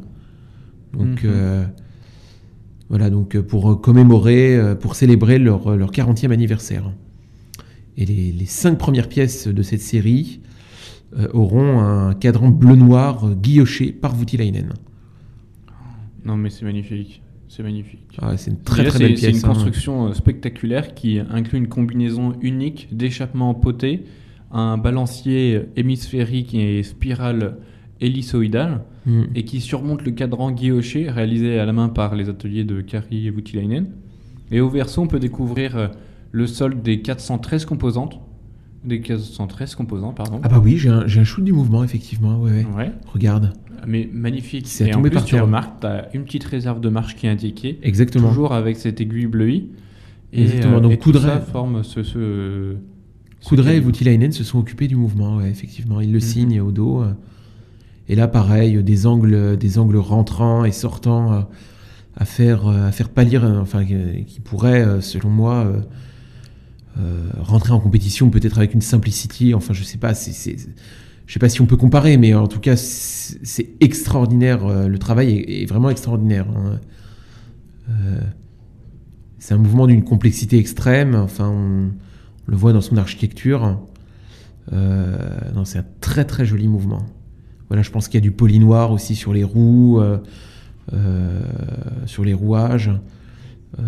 Donc 0.92 1.24
Mhm. 1.24 1.68
voilà, 2.90 3.08
donc 3.10 3.38
pour 3.40 3.80
commémorer, 3.80 4.58
pour 4.80 4.94
célébrer 4.94 5.38
leur, 5.38 5.74
leur 5.76 5.90
40e 5.90 6.30
anniversaire. 6.32 6.90
Et 7.98 8.04
les, 8.04 8.32
les 8.32 8.44
cinq 8.46 8.76
premières 8.78 9.08
pièces 9.08 9.48
de 9.48 9.62
cette 9.62 9.80
série 9.80 10.40
euh, 11.16 11.28
auront 11.32 11.80
un 11.80 12.14
cadran 12.14 12.48
bleu-noir 12.50 13.26
euh, 13.26 13.34
guilloché 13.34 13.92
par 13.92 14.14
Voutilainen. 14.14 14.72
Non 16.24 16.36
mais 16.36 16.50
c'est 16.50 16.64
magnifique. 16.64 17.22
C'est 17.48 17.62
magnifique. 17.62 18.18
Ah, 18.20 18.36
c'est 18.36 18.50
une 18.50 18.58
très 18.60 18.82
Déjà, 18.84 18.90
très 18.90 18.98
c'est- 18.98 19.04
belle 19.08 19.18
C'est 19.18 19.28
pièce. 19.30 19.42
une 19.42 19.48
hein. 19.48 19.52
construction 19.52 20.08
euh, 20.08 20.12
spectaculaire 20.12 20.94
qui 20.94 21.20
inclut 21.20 21.58
une 21.58 21.68
combinaison 21.68 22.34
unique 22.42 22.88
d'échappement 22.94 23.54
poté, 23.54 24.04
un 24.50 24.76
balancier 24.78 25.62
hémisphérique 25.76 26.54
et 26.54 26.82
spirale 26.82 27.58
ellipsoïdale, 28.00 28.82
Mm. 29.06 29.22
et 29.36 29.44
qui 29.44 29.60
surmonte 29.60 30.02
le 30.04 30.10
cadran 30.10 30.50
guilloché 30.50 31.08
réalisé 31.08 31.60
à 31.60 31.64
la 31.64 31.72
main 31.72 31.88
par 31.88 32.16
les 32.16 32.28
ateliers 32.28 32.64
de 32.64 32.80
Kari 32.80 33.28
et 33.28 33.30
Voutilainen. 33.30 33.86
Et 34.50 34.60
au 34.60 34.68
verso, 34.68 35.00
on 35.00 35.06
peut 35.06 35.20
découvrir 35.20 35.92
le 36.36 36.46
solde 36.46 36.82
des 36.82 37.00
413 37.00 37.64
composantes. 37.64 38.20
Des 38.84 39.00
413 39.00 39.74
composants, 39.74 40.12
pardon. 40.12 40.38
Ah 40.44 40.48
bah 40.48 40.60
oui, 40.62 40.76
j'ai 40.76 40.90
un, 40.90 41.06
j'ai 41.06 41.20
un 41.20 41.24
shoot 41.24 41.42
du 41.42 41.52
mouvement, 41.52 41.82
effectivement. 41.82 42.38
Ouais, 42.40 42.50
ouais. 42.52 42.66
Ouais, 42.76 42.92
Regarde. 43.12 43.52
mais 43.86 44.08
magnifique. 44.12 44.66
C'est 44.68 44.88
et 44.88 44.94
en 44.94 45.00
plus, 45.00 45.10
par 45.10 45.24
tu 45.24 45.32
terre. 45.32 45.44
remarques, 45.44 45.80
tu 45.80 45.86
as 45.86 46.08
une 46.14 46.24
petite 46.24 46.44
réserve 46.44 46.80
de 46.80 46.88
marche 46.90 47.16
qui 47.16 47.26
est 47.26 47.30
indiquée, 47.30 47.78
Exactement. 47.82 48.28
toujours 48.28 48.52
avec 48.52 48.76
cette 48.76 49.00
aiguille 49.00 49.26
bleuie. 49.26 49.70
Et, 50.32 50.42
Exactement, 50.42 50.76
euh, 50.76 50.80
donc 50.80 50.92
et 50.92 50.98
tout 50.98 51.10
Coudray- 51.10 51.22
ça 51.22 51.40
forme 51.40 51.82
ce... 51.82 52.02
ce 52.02 52.76
ce 53.40 53.48
Coudray 53.48 53.76
et. 53.76 53.80
Voutilainen 53.80 54.30
se 54.32 54.44
sont 54.44 54.58
occupés 54.58 54.88
du 54.88 54.96
mouvement, 54.96 55.36
ouais, 55.38 55.48
effectivement. 55.50 56.00
Ils 56.00 56.10
le 56.12 56.18
Mhm. 56.18 56.20
signent 56.20 56.60
au 56.60 56.70
dos. 56.72 57.02
Et 58.08 58.14
là, 58.14 58.28
pareil, 58.28 58.82
des 58.84 59.06
angles, 59.06 59.56
des 59.56 59.78
angles 59.78 59.96
rentrants 59.96 60.64
et 60.64 60.70
sortants 60.72 61.32
euh, 61.32 61.40
à 62.16 62.24
faire, 62.24 62.68
euh, 62.68 62.86
à 62.88 62.92
faire 62.92 63.08
pâlir, 63.08 63.42
enfin, 63.60 63.84
qui 63.84 64.40
pourraient, 64.44 65.00
selon 65.00 65.28
moi, 65.30 65.66
euh, 66.98 67.28
rentrer 67.38 67.72
en 67.72 67.80
compétition 67.80 68.30
peut-être 68.30 68.58
avec 68.58 68.72
une 68.74 68.80
simplicity. 68.80 69.54
Enfin, 69.54 69.74
je 69.74 69.82
sais 69.84 69.98
pas. 69.98 70.14
c'est- 70.14 70.56
je 71.26 71.32
sais 71.32 71.40
pas 71.40 71.48
si 71.48 71.60
on 71.60 71.66
peut 71.66 71.76
comparer, 71.76 72.16
mais 72.16 72.34
en 72.34 72.46
tout 72.46 72.60
cas, 72.60 72.76
c'est 72.76 73.70
extraordinaire. 73.80 74.64
euh, 74.64 74.88
Le 74.88 74.98
travail 74.98 75.44
est, 75.48 75.66
vraiment 75.66 75.90
extraordinaire. 75.90 76.46
hein. 76.56 76.80
Euh, 77.90 78.20
c'est 79.38 79.54
un 79.54 79.58
mouvement 79.58 79.86
d'une 79.86 80.04
complexité 80.04 80.58
extrême. 80.58 81.14
Enfin, 81.14 81.48
on, 81.48 81.90
le 82.48 82.56
voit 82.56 82.72
dans 82.72 82.80
son 82.80 82.96
architecture. 82.96 83.80
C'est 84.70 85.78
un 85.78 85.84
très 86.00 86.24
très 86.24 86.46
joli 86.46 86.68
mouvement. 86.68 87.04
Voilà, 87.68 87.82
je 87.82 87.90
pense 87.90 88.06
qu'il 88.08 88.18
y 88.18 88.22
a 88.22 88.26
du 88.28 88.30
poli 88.30 88.58
noir 88.60 88.92
aussi 88.92 89.16
sur 89.16 89.32
les 89.32 89.42
roues, 89.44 90.00
sur 92.06 92.24
les 92.24 92.34
rouages. 92.34 92.90
Euh, 93.78 93.82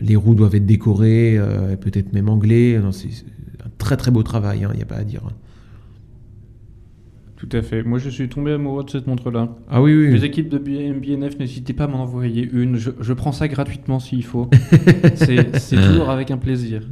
les 0.00 0.16
roues 0.16 0.34
doivent 0.34 0.54
être 0.54 0.66
décorées, 0.66 1.36
euh, 1.38 1.72
et 1.72 1.76
peut-être 1.76 2.12
même 2.12 2.28
anglais. 2.28 2.80
C'est 2.92 3.08
un 3.64 3.70
très 3.78 3.96
très 3.96 4.10
beau 4.10 4.22
travail, 4.22 4.64
hein, 4.64 4.70
il 4.72 4.76
n'y 4.76 4.82
a 4.82 4.86
pas 4.86 4.96
à 4.96 5.04
dire. 5.04 5.22
Tout 7.36 7.48
à 7.52 7.62
fait. 7.62 7.82
Moi, 7.82 7.98
je 7.98 8.08
suis 8.08 8.28
tombé 8.28 8.52
amoureux 8.52 8.84
de 8.84 8.90
cette 8.90 9.06
montre-là. 9.06 9.54
Ah 9.68 9.82
oui, 9.82 9.94
oui. 9.94 10.12
Les 10.12 10.24
équipes 10.24 10.48
de 10.48 10.58
BNF, 10.58 11.38
n'hésitez 11.38 11.72
pas 11.72 11.84
à 11.84 11.88
m'en 11.88 12.02
envoyer 12.02 12.48
une. 12.52 12.76
Je, 12.76 12.90
je 13.00 13.12
prends 13.12 13.32
ça 13.32 13.48
gratuitement 13.48 13.98
s'il 13.98 14.24
faut. 14.24 14.48
c'est 15.16 15.58
c'est 15.58 15.76
toujours 15.76 16.10
avec 16.10 16.30
un 16.30 16.38
plaisir. 16.38 16.82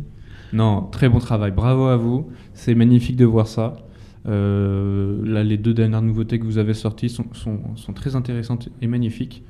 Non, 0.52 0.83
très 0.83 1.09
bon 1.09 1.18
travail. 1.18 1.52
Bravo 1.52 1.87
à 1.87 1.96
vous. 1.96 2.28
C'est 2.52 2.74
magnifique 2.74 3.16
de 3.16 3.24
voir 3.24 3.46
ça. 3.46 3.76
Euh, 4.28 5.20
là, 5.24 5.42
les 5.42 5.57
deux 5.57 5.74
dernières 5.74 6.02
nouveautés 6.02 6.38
que 6.38 6.44
vous 6.44 6.59
avez 6.59 6.74
sorties 6.74 7.09
sont, 7.09 7.26
sont, 7.33 7.76
sont 7.76 7.92
très 7.92 8.14
intéressantes 8.14 8.68
et 8.81 8.87
magnifiques. 8.87 9.42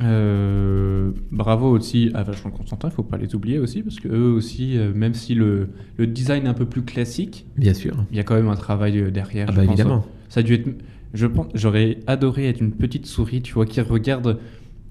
Euh, 0.00 1.10
bravo 1.30 1.68
aussi 1.68 2.10
à 2.14 2.22
Vachon 2.22 2.50
Constantin, 2.50 2.88
il 2.88 2.94
faut 2.94 3.02
pas 3.02 3.18
les 3.18 3.34
oublier 3.34 3.58
aussi, 3.58 3.82
parce 3.82 4.00
que 4.00 4.08
eux 4.08 4.32
aussi, 4.32 4.78
euh, 4.78 4.92
même 4.94 5.14
si 5.14 5.34
le, 5.34 5.68
le 5.98 6.06
design 6.06 6.46
est 6.46 6.48
un 6.48 6.54
peu 6.54 6.64
plus 6.66 6.82
classique, 6.82 7.46
Bien 7.56 7.74
sûr. 7.74 7.94
il 8.10 8.16
y 8.16 8.20
a 8.20 8.24
quand 8.24 8.34
même 8.34 8.48
un 8.48 8.56
travail 8.56 8.98
euh, 8.98 9.10
derrière. 9.10 9.46
Ah 9.50 9.52
bah 9.52 9.62
pense. 9.64 9.68
évidemment. 9.78 10.06
Ça 10.28 10.40
a 10.40 10.42
dû 10.42 10.54
être. 10.54 10.68
Je 11.14 11.26
pense, 11.26 11.46
j'aurais 11.54 11.98
adoré 12.06 12.48
être 12.48 12.60
une 12.60 12.72
petite 12.72 13.04
souris, 13.06 13.42
tu 13.42 13.52
vois, 13.54 13.66
qui 13.66 13.80
regarde, 13.82 14.38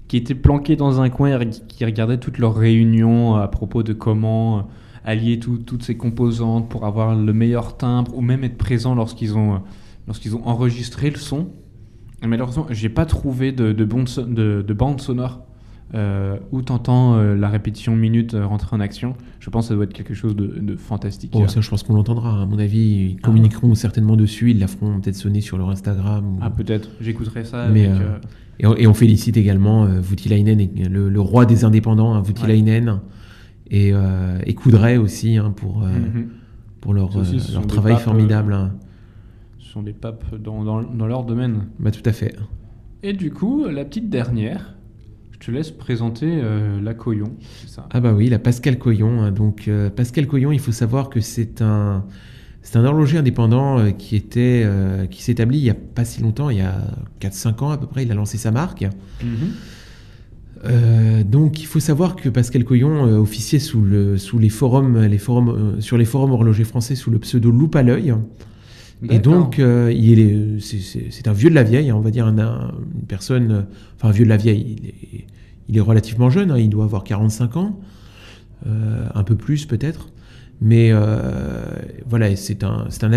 qui 0.06 0.16
était 0.16 0.36
planquée 0.36 0.76
dans 0.76 1.00
un 1.00 1.08
coin, 1.10 1.40
et 1.40 1.48
qui 1.68 1.84
regardait 1.84 2.18
toutes 2.18 2.38
leurs 2.38 2.54
réunions 2.54 3.34
à 3.34 3.48
propos 3.48 3.82
de 3.82 3.92
comment 3.92 4.68
allier 5.04 5.40
tout- 5.40 5.58
toutes 5.58 5.82
ces 5.82 5.96
composantes 5.96 6.68
pour 6.68 6.86
avoir 6.86 7.16
le 7.16 7.32
meilleur 7.32 7.76
timbre, 7.76 8.16
ou 8.16 8.20
même 8.20 8.44
être 8.44 8.56
présent 8.56 8.94
lorsqu'ils 8.94 9.36
ont, 9.36 9.62
lorsqu'ils 10.06 10.36
ont 10.36 10.46
enregistré 10.46 11.10
le 11.10 11.16
son. 11.16 11.48
Malheureusement, 12.26 12.66
j'ai 12.70 12.88
pas 12.88 13.04
trouvé 13.06 13.52
de, 13.52 13.72
de, 13.72 13.86
so- 14.06 14.22
de, 14.24 14.64
de 14.66 14.74
bande 14.74 15.00
sonore 15.00 15.44
euh, 15.94 16.36
où 16.52 16.62
t'entends 16.62 17.16
euh, 17.16 17.34
la 17.34 17.48
répétition 17.48 17.94
minute 17.96 18.32
euh, 18.34 18.46
rentrer 18.46 18.74
en 18.74 18.80
action. 18.80 19.14
Je 19.40 19.50
pense 19.50 19.64
que 19.66 19.68
ça 19.70 19.74
doit 19.74 19.84
être 19.84 19.92
quelque 19.92 20.14
chose 20.14 20.34
de, 20.34 20.46
de 20.46 20.76
fantastique. 20.76 21.34
Ça, 21.48 21.60
je 21.60 21.68
pense 21.68 21.82
qu'on 21.82 21.94
l'entendra. 21.94 22.42
À 22.42 22.46
mon 22.46 22.58
avis, 22.58 22.78
ils 23.10 23.20
communiqueront 23.20 23.74
certainement 23.74 24.16
dessus. 24.16 24.52
Ils 24.52 24.58
la 24.58 24.68
feront 24.68 25.00
peut-être 25.00 25.16
sonner 25.16 25.40
sur 25.42 25.58
leur 25.58 25.68
Instagram. 25.70 26.24
ou- 26.26 26.38
Ah 26.40 26.48
peut-être, 26.50 26.88
j'écouterai 27.00 27.44
ça. 27.44 27.68
Mais, 27.68 27.86
avec, 27.86 28.00
euh, 28.00 28.04
euh, 28.04 28.18
Et 28.60 28.66
on, 28.66 28.76
et 28.76 28.86
on 28.86 28.94
félicite 28.94 29.36
également 29.36 29.84
euh, 29.84 30.00
Voutilainen, 30.00 30.60
et- 30.60 30.70
le, 30.88 31.08
le 31.10 31.20
roi 31.20 31.44
des 31.44 31.64
indépendants, 31.64 32.14
hein, 32.14 32.22
Voutilainen, 32.22 33.00
et, 33.70 33.90
euh, 33.92 34.38
et 34.46 34.54
Coudray 34.54 34.96
aussi 34.96 35.36
hein, 35.36 35.52
pour, 35.54 35.82
euh, 35.82 35.88
mhm. 35.88 36.28
pour 36.80 36.94
leur, 36.94 37.14
euh, 37.18 37.22
travail 37.66 37.94
papes, 37.94 38.02
formidable. 38.02 38.52
hein. 38.54 38.72
Sont 39.72 39.82
des 39.82 39.94
papes 39.94 40.36
dans, 40.36 40.64
dans, 40.64 40.82
dans 40.82 41.06
leur 41.06 41.24
domaine. 41.24 41.68
Bah, 41.78 41.90
tout 41.90 42.02
à 42.04 42.12
fait. 42.12 42.36
Et 43.02 43.14
du 43.14 43.30
coup, 43.32 43.64
la 43.64 43.86
petite 43.86 44.10
dernière, 44.10 44.74
je 45.30 45.38
te 45.38 45.50
laisse 45.50 45.70
présenter 45.70 46.26
euh, 46.30 46.78
la 46.82 46.92
Coyon, 46.92 47.32
ça? 47.66 47.86
Ah 47.90 48.00
bah 48.00 48.12
oui, 48.12 48.28
la 48.28 48.38
Pascal 48.38 48.78
Coyon. 48.78 49.22
hein. 49.22 49.32
Donc 49.32 49.68
euh, 49.68 49.88
Pascal 49.88 50.26
Coyon, 50.26 50.52
il 50.52 50.58
faut 50.60 50.72
savoir 50.72 51.08
que 51.08 51.20
c'est 51.20 51.62
un 51.62 52.04
c'est 52.60 52.76
un 52.76 52.84
horloger 52.84 53.16
indépendant 53.16 53.78
euh, 53.78 53.90
qui 53.92 54.14
était 54.14 54.62
euh, 54.64 55.06
qui 55.06 55.22
s'établit 55.22 55.58
il 55.58 55.64
y 55.64 55.70
a 55.70 55.74
pas 55.74 56.04
si 56.04 56.20
longtemps, 56.20 56.50
il 56.50 56.58
y 56.58 56.60
a 56.60 56.76
4-5 57.22 57.64
ans 57.64 57.70
à 57.70 57.78
peu 57.78 57.86
près, 57.86 58.02
il 58.04 58.12
a 58.12 58.14
lancé 58.14 58.36
sa 58.36 58.50
marque. 58.50 58.82
Mhm. 59.24 59.30
Euh, 60.64 61.24
donc 61.24 61.60
il 61.60 61.66
faut 61.66 61.80
savoir 61.80 62.14
que 62.14 62.28
Pascal 62.28 62.64
Coyon 62.64 63.06
euh, 63.06 63.16
officiait 63.18 63.58
sous 63.58 63.80
le 63.82 64.16
sous 64.18 64.38
les 64.38 64.48
forums 64.50 65.00
les 65.00 65.18
forums 65.18 65.48
euh, 65.48 65.80
sur 65.80 65.96
les 65.98 66.04
forums 66.04 66.30
horlogers 66.30 66.62
français 66.64 66.94
sous 66.94 67.10
le 67.10 67.18
pseudo 67.18 67.50
Loupe 67.50 67.74
à 67.74 67.82
l'œil. 67.82 68.14
Et 69.10 69.18
donc, 69.18 69.58
euh, 69.58 69.92
il 69.94 70.20
est, 70.20 70.60
c'est, 70.60 71.26
un 71.28 71.32
vieux 71.32 71.50
de 71.50 71.54
la 71.54 71.62
vieille, 71.64 71.90
hein, 71.90 71.96
on 71.96 72.00
va 72.00 72.10
dire, 72.10 72.26
un- 72.26 72.38
un- 72.38 72.72
une 72.94 73.06
personne, 73.06 73.50
euh, 73.50 73.60
enfin 73.96 74.08
un 74.08 74.12
vieux 74.12 74.24
de 74.24 74.28
la 74.30 74.36
vieille, 74.36 74.76
il 74.80 74.88
est, 74.88 75.24
il 75.68 75.76
est 75.76 75.80
relativement 75.80 76.30
jeune, 76.30 76.50
hein, 76.50 76.58
il 76.58 76.70
doit 76.70 76.84
avoir 76.84 77.02
45 77.02 77.56
ans, 77.56 77.80
euh, 78.66 79.04
un 79.14 79.24
peu 79.24 79.34
plus 79.34 79.66
peut-être, 79.66 80.10
mais 80.60 80.90
euh, 80.92 81.64
voilà, 82.08 82.34
c'est 82.36 82.62
un, 82.62 82.86
un, 83.02 83.10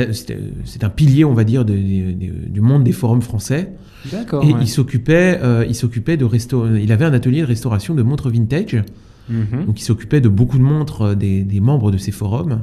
un 0.81 0.89
pilier, 0.89 1.23
on 1.25 1.33
va 1.33 1.43
dire, 1.43 1.65
de- 1.65 1.73
de- 1.73 2.11
de- 2.13 2.49
du 2.49 2.61
monde 2.61 2.83
des 2.83 2.91
forums 2.91 3.21
français, 3.21 3.71
D'accord. 4.11 4.43
et 4.43 4.53
ouais. 4.53 4.59
il 4.61 4.67
s'occupait, 4.67 5.39
euh, 5.43 5.65
il 5.67 5.75
s'occupait 5.75 6.17
de 6.17 6.25
resta- 6.25 6.79
il 6.81 6.91
avait 6.91 7.05
un 7.05 7.13
atelier 7.13 7.41
de 7.41 7.45
restauration 7.47 7.93
de 7.93 8.01
montres 8.01 8.29
vintage, 8.29 8.83
Mhm. 9.29 9.65
donc 9.67 9.79
il 9.79 9.83
s'occupait 9.83 10.21
de 10.21 10.29
beaucoup 10.29 10.57
de 10.57 10.63
montres 10.63 11.01
euh, 11.01 11.15
des, 11.15 11.43
des 11.43 11.59
membres 11.59 11.91
de 11.91 11.97
ces 11.97 12.11
forums. 12.11 12.61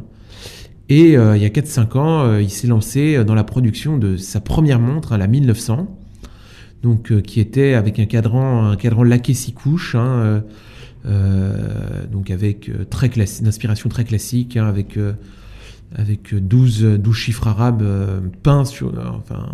Et 0.89 1.17
euh, 1.17 1.37
il 1.37 1.43
y 1.43 1.47
a 1.47 1.49
4-5 1.49 1.97
ans, 1.99 2.23
euh, 2.25 2.43
il 2.43 2.51
s'est 2.51 2.67
lancé 2.67 3.17
euh, 3.17 3.25
dans 3.25 3.35
la 3.35 3.45
production 3.45 3.99
de 3.99 4.17
sa 4.17 4.41
première 4.41 4.79
montre, 4.81 5.13
hein, 5.13 5.19
la 5.19 5.27
1900, 5.27 5.87
donc, 6.83 7.13
euh, 7.13 7.21
qui 7.21 7.41
était 7.41 7.75
avec 7.75 7.99
un 7.99 8.07
cadran, 8.07 8.67
un 8.67 8.77
cadran 8.77 9.03
laqué 9.05 9.35
six 9.35 9.53
couches, 9.53 9.95
hein, 9.95 10.43
donc 12.13 12.31
avec 12.31 12.71
très 12.91 13.09
une 13.09 13.47
inspiration 13.49 13.89
très 13.89 14.05
classique, 14.05 14.57
hein, 14.57 14.67
avec, 14.67 14.99
avec 15.97 16.35
12, 16.35 16.83
12 16.99 17.17
chiffres 17.17 17.49
arabes 17.49 17.83
peints, 18.43 18.65
sur, 18.65 18.93
enfin, 19.19 19.47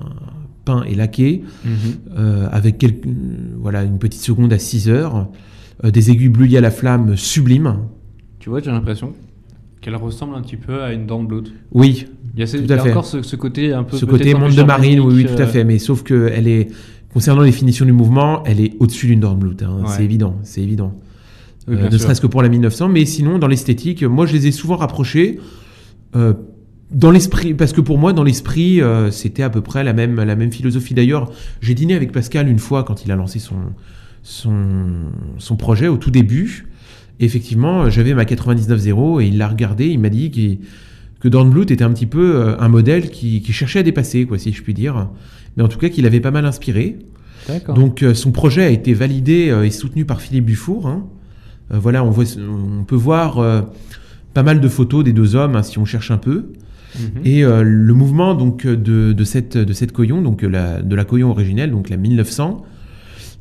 peints 0.64 0.82
et 0.84 0.94
laqués, 0.94 1.42
Mhm. 1.64 2.48
avec 2.52 2.76
quelques- 2.78 3.06
voilà, 3.58 3.82
une 3.84 3.98
petite 3.98 4.20
seconde 4.22 4.52
à 4.52 4.58
6 4.58 4.88
heures, 4.90 5.28
des 5.82 6.10
aiguilles 6.10 6.28
bleuies 6.28 6.56
à 6.58 6.60
la 6.60 6.70
flamme 6.70 7.16
sublimes. 7.16 7.78
Tu 8.40 8.50
vois, 8.50 8.60
j'ai 8.60 8.70
l'impression 8.70 9.14
qu'elle 9.88 9.96
ressemble 9.96 10.34
un 10.34 10.42
petit 10.42 10.56
peu 10.56 10.82
à 10.82 10.92
une 10.92 11.06
dent 11.06 11.22
de. 11.24 11.42
Oui, 11.72 12.06
Il 12.34 12.40
y 12.40 12.42
a, 12.42 12.46
Tout 12.46 12.56
il 12.58 12.66
y 12.68 12.72
à 12.72 12.76
a 12.76 12.84
fait. 12.84 12.90
encore 12.90 13.06
ce, 13.06 13.22
ce 13.22 13.36
côté 13.36 13.72
un 13.72 13.84
peu. 13.84 13.96
ce 13.96 14.04
côté 14.04 14.34
monde 14.34 14.54
de 14.54 14.62
marine, 14.62 15.00
oui, 15.00 15.14
oui, 15.14 15.24
tout 15.24 15.40
à 15.40 15.44
euh, 15.44 15.46
fait. 15.46 15.64
Mais 15.64 15.78
sauf 15.78 16.02
que 16.02 16.30
elle 16.34 16.46
est, 16.46 16.68
concernant 17.12 17.42
les 17.42 17.52
finitions 17.52 17.86
du 17.86 17.92
mouvement, 17.92 18.42
elle 18.44 18.60
est 18.60 18.74
au-dessus 18.80 19.06
d'une 19.06 19.20
Dornblut. 19.20 19.56
Hein, 19.62 19.80
Ouais. 19.82 19.88
C'est 19.96 20.04
évident, 20.04 20.36
c'est 20.42 20.60
évident. 20.62 20.92
Oui, 21.66 21.76
Euh, 21.78 21.88
ne 21.90 21.98
serait-ce 21.98 22.20
que 22.20 22.26
pour 22.26 22.42
la 22.42 22.48
1900, 22.48 22.88
mais 22.88 23.04
sinon 23.06 23.38
dans 23.38 23.46
l'esthétique, 23.46 24.02
moi 24.02 24.26
je 24.26 24.32
les 24.34 24.46
ai 24.46 24.52
souvent 24.52 24.76
rapprochés. 24.76 25.38
euh, 26.16 26.32
dans 26.90 27.10
l'esprit, 27.10 27.52
parce 27.52 27.74
que 27.74 27.82
pour 27.82 27.98
moi, 27.98 28.14
dans 28.14 28.24
l'esprit, 28.24 28.80
euh, 28.80 29.10
c'était 29.10 29.42
à 29.42 29.50
peu 29.50 29.60
près 29.60 29.84
la 29.84 29.92
même, 29.92 30.16
la 30.16 30.36
même 30.36 30.50
philosophie. 30.50 30.94
D'ailleurs, 30.94 31.30
j'ai 31.60 31.74
dîné 31.74 31.94
avec 31.94 32.12
Pascal 32.12 32.48
une 32.48 32.58
fois 32.58 32.82
quand 32.82 33.04
il 33.04 33.12
a 33.12 33.16
lancé 33.16 33.38
son, 33.38 33.56
son, 34.22 34.86
son 35.36 35.56
projet 35.56 35.88
au 35.88 35.98
tout 35.98 36.10
début. 36.10 36.66
Et 37.20 37.24
effectivement, 37.24 37.90
j'avais 37.90 38.14
ma 38.14 38.24
99.0 38.24 39.20
et 39.22 39.26
il 39.26 39.38
l'a 39.38 39.48
regardé, 39.48 39.86
il 39.88 39.98
m'a 39.98 40.08
dit 40.08 40.30
qu'il- 40.30 40.58
que 41.20 41.26
Dornblut 41.28 41.62
était 41.72 41.82
un 41.82 41.90
petit 41.92 42.06
peu 42.06 42.36
euh, 42.36 42.56
un 42.60 42.68
modèle 42.68 43.10
qui, 43.10 43.42
qui 43.42 43.52
cherchait 43.52 43.80
à 43.80 43.82
dépasser, 43.82 44.24
quoi, 44.24 44.38
si 44.38 44.52
je 44.52 44.62
puis 44.62 44.72
dire. 44.74 45.08
Mais 45.56 45.62
en 45.64 45.68
tout 45.68 45.78
cas, 45.78 45.88
qu'il 45.88 46.06
avait 46.06 46.20
pas 46.20 46.30
mal 46.30 46.46
inspiré. 46.46 46.98
Donc 47.74 48.02
euh, 48.02 48.14
son 48.14 48.30
projet 48.30 48.62
a 48.62 48.70
été 48.70 48.94
validé 48.94 49.48
euh, 49.50 49.64
et 49.64 49.70
soutenu 49.70 50.04
par 50.04 50.20
Philippe 50.20 50.44
Dufour. 50.44 50.86
hein. 50.86 51.06
Euh, 51.74 51.78
voilà, 51.78 52.04
on, 52.04 52.10
voit, 52.10 52.24
on 52.80 52.84
peut 52.84 52.94
voir 52.96 53.64
pas 54.34 54.42
mal 54.44 54.60
de 54.60 54.68
photos 54.68 55.02
des 55.04 55.12
deux 55.12 55.34
hommes 55.34 55.56
hein, 55.56 55.62
si 55.64 55.78
on 55.78 55.84
cherche 55.84 56.10
un 56.12 56.18
peu. 56.18 56.52
Mhm. 56.98 57.02
Et 57.24 57.42
le 57.42 57.92
mouvement 57.94 58.34
donc 58.34 58.66
de, 58.66 59.12
de 59.12 59.24
cette 59.24 59.58
de 59.58 59.72
cette 59.74 59.92
Coyon, 59.92 60.22
donc 60.22 60.40
la, 60.42 60.80
de 60.80 60.94
la 60.96 61.04
Coyon 61.04 61.30
originelle, 61.30 61.70
donc 61.70 61.90
la 61.90 61.96
1900, 61.98 62.64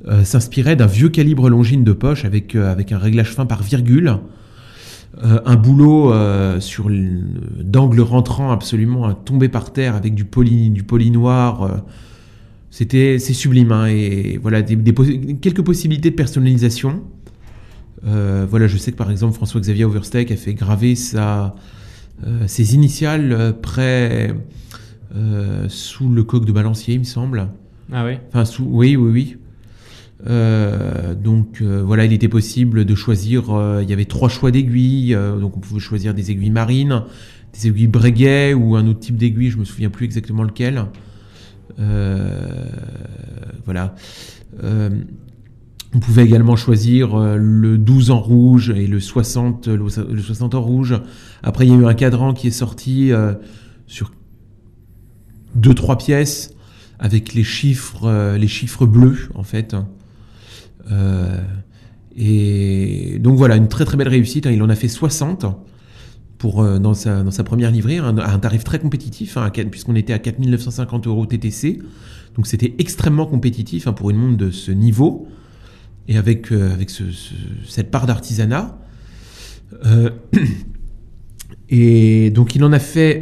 euh, 0.06 0.24
s'inspirait 0.24 0.76
d'un 0.76 0.86
vieux 0.86 1.10
calibre 1.10 1.50
longine 1.50 1.84
de 1.84 1.92
poche 1.92 2.24
avec, 2.24 2.54
euh, 2.54 2.72
avec 2.72 2.92
un 2.92 3.00
réglage 3.00 3.32
fin 3.32 3.48
par 3.48 3.64
virgule, 3.64 4.18
euh, 5.24 5.40
un 5.44 5.56
boulot 5.56 6.14
sur 6.60 6.88
d'angle 6.90 8.02
rentrant 8.02 8.52
absolument 8.52 9.12
tombé 9.14 9.50
par 9.50 9.74
terre 9.74 9.96
avec 9.96 10.14
du 10.14 10.24
poli, 10.24 10.70
du 10.70 10.84
poli 10.84 11.10
noir. 11.10 11.84
C'était 12.70 13.18
c'est 13.18 13.34
sublime 13.34 13.72
hein, 13.72 13.88
et 13.88 14.38
voilà 14.40 14.62
des, 14.62 14.94
quelques 15.42 15.64
possibilités 15.64 16.12
de 16.12 16.16
personnalisation. 16.16 17.02
voilà, 18.04 18.68
je 18.68 18.78
sais 18.78 18.92
que 18.92 18.98
par 18.98 19.10
exemple 19.10 19.34
François-Xavier 19.34 19.86
Oversteck 19.86 20.32
a 20.32 20.36
fait 20.36 20.54
graver 20.54 20.94
sa, 20.94 21.56
ses 22.46 22.76
initiales 22.76 23.56
près 23.64 24.36
sous 25.70 26.10
le 26.10 26.24
coq 26.24 26.46
de 26.46 26.52
balancier, 26.52 26.94
il 26.94 27.00
me 27.00 27.06
semble. 27.06 27.48
Ah 27.92 28.06
oui. 28.06 28.18
Enfin 28.28 28.46
sous, 28.46 28.66
oui, 28.66 28.96
oui, 28.96 29.12
oui. 29.12 29.38
Euh, 30.26 31.14
donc 31.14 31.62
euh, 31.62 31.84
voilà, 31.86 32.06
il 32.06 32.14
était 32.14 32.28
possible 32.28 32.86
de 32.86 32.96
choisir. 32.96 33.52
Euh, 33.52 33.84
il 33.84 33.90
y 33.90 33.94
avait 33.94 34.06
trois 34.06 34.30
choix 34.30 34.52
d'aiguilles, 34.52 35.18
donc 35.40 35.58
on 35.58 35.60
pouvait 35.60 35.80
choisir 35.80 36.14
des 36.14 36.32
aiguilles 36.32 36.50
marines, 36.50 37.04
des 37.54 37.68
aiguilles 37.68 37.88
Breguet 37.88 38.54
ou 38.54 38.76
un 38.76 38.88
autre 38.88 39.00
type 39.00 39.18
d'aiguille. 39.18 39.52
Je 39.52 39.58
me 39.58 39.66
souviens 39.66 39.90
plus 39.90 40.06
exactement 40.06 40.44
lequel. 40.44 40.86
voilà. 43.66 43.96
on 45.94 46.00
pouvait 46.00 46.26
également 46.26 46.56
choisir 46.56 47.18
le 47.38 47.78
12 47.78 48.12
en 48.12 48.20
rouge 48.20 48.70
et 48.72 48.88
le 48.88 49.00
60, 49.00 49.68
le, 49.68 49.90
60 49.90 50.56
en 50.56 50.62
rouge. 50.62 51.00
Après, 51.44 51.68
il 51.68 51.72
y 51.72 51.76
a 51.76 51.78
eu 51.78 51.86
un 51.86 51.94
cadran 51.94 52.34
qui 52.34 52.48
est 52.48 52.52
sorti 52.52 53.12
sur 53.86 54.12
deux 55.56 55.74
trois 55.74 55.98
pièces 55.98 56.54
avec 57.00 57.36
les 57.36 57.44
chiffres, 57.44 58.36
les 58.36 58.48
chiffres 58.48 58.88
bleus 58.88 59.30
en 59.36 59.44
fait. 59.44 59.76
Euh, 60.92 61.42
et 62.16 63.20
donc 63.20 63.38
voilà, 63.38 63.56
une 63.56 63.68
très 63.68 63.86
très 63.86 63.98
belle 63.98 64.08
réussite. 64.08 64.48
Hein. 64.48 64.52
Il 64.52 64.62
en 64.64 64.70
a 64.70 64.76
fait 64.76 64.88
60 64.88 65.46
pour, 66.38 66.62
euh, 66.62 66.80
dans, 66.80 66.94
sa, 66.94 67.24
dans 67.24 67.32
sa 67.32 67.44
première 67.44 67.72
livrée, 67.72 67.98
un, 67.98 68.18
un 68.18 68.40
tarif 68.40 68.64
très 68.64 68.80
compétitif, 68.80 69.38
hein, 69.38 69.50
puisqu'on 69.72 69.96
était 69.96 70.14
à 70.14 70.20
4950 70.20 71.08
euros 71.08 71.26
TTC. 71.26 71.80
Donc 72.36 72.48
c'était 72.48 72.76
extrêmement 72.78 73.26
compétitif 73.26 73.88
hein, 73.88 73.94
pour 73.94 74.10
une 74.10 74.18
montre 74.18 74.38
de 74.38 74.52
ce 74.52 74.72
niveau 74.72 75.28
et 76.08 76.18
avec, 76.18 76.52
euh, 76.52 76.74
avec 76.74 76.90
ce, 76.90 77.04
cette 77.68 77.92
part 77.92 78.06
d'artisanat. 78.06 78.80
et 81.70 82.30
donc 82.30 82.56
il 82.56 82.64
en 82.64 82.72
a 82.72 82.80
fait 82.80 83.20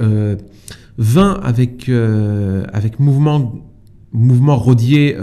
20 1.00 1.40
avec, 1.42 1.90
avec 1.90 3.00
mouvement, 3.00 3.68
mouvement 4.12 4.56
rodier 4.56 5.18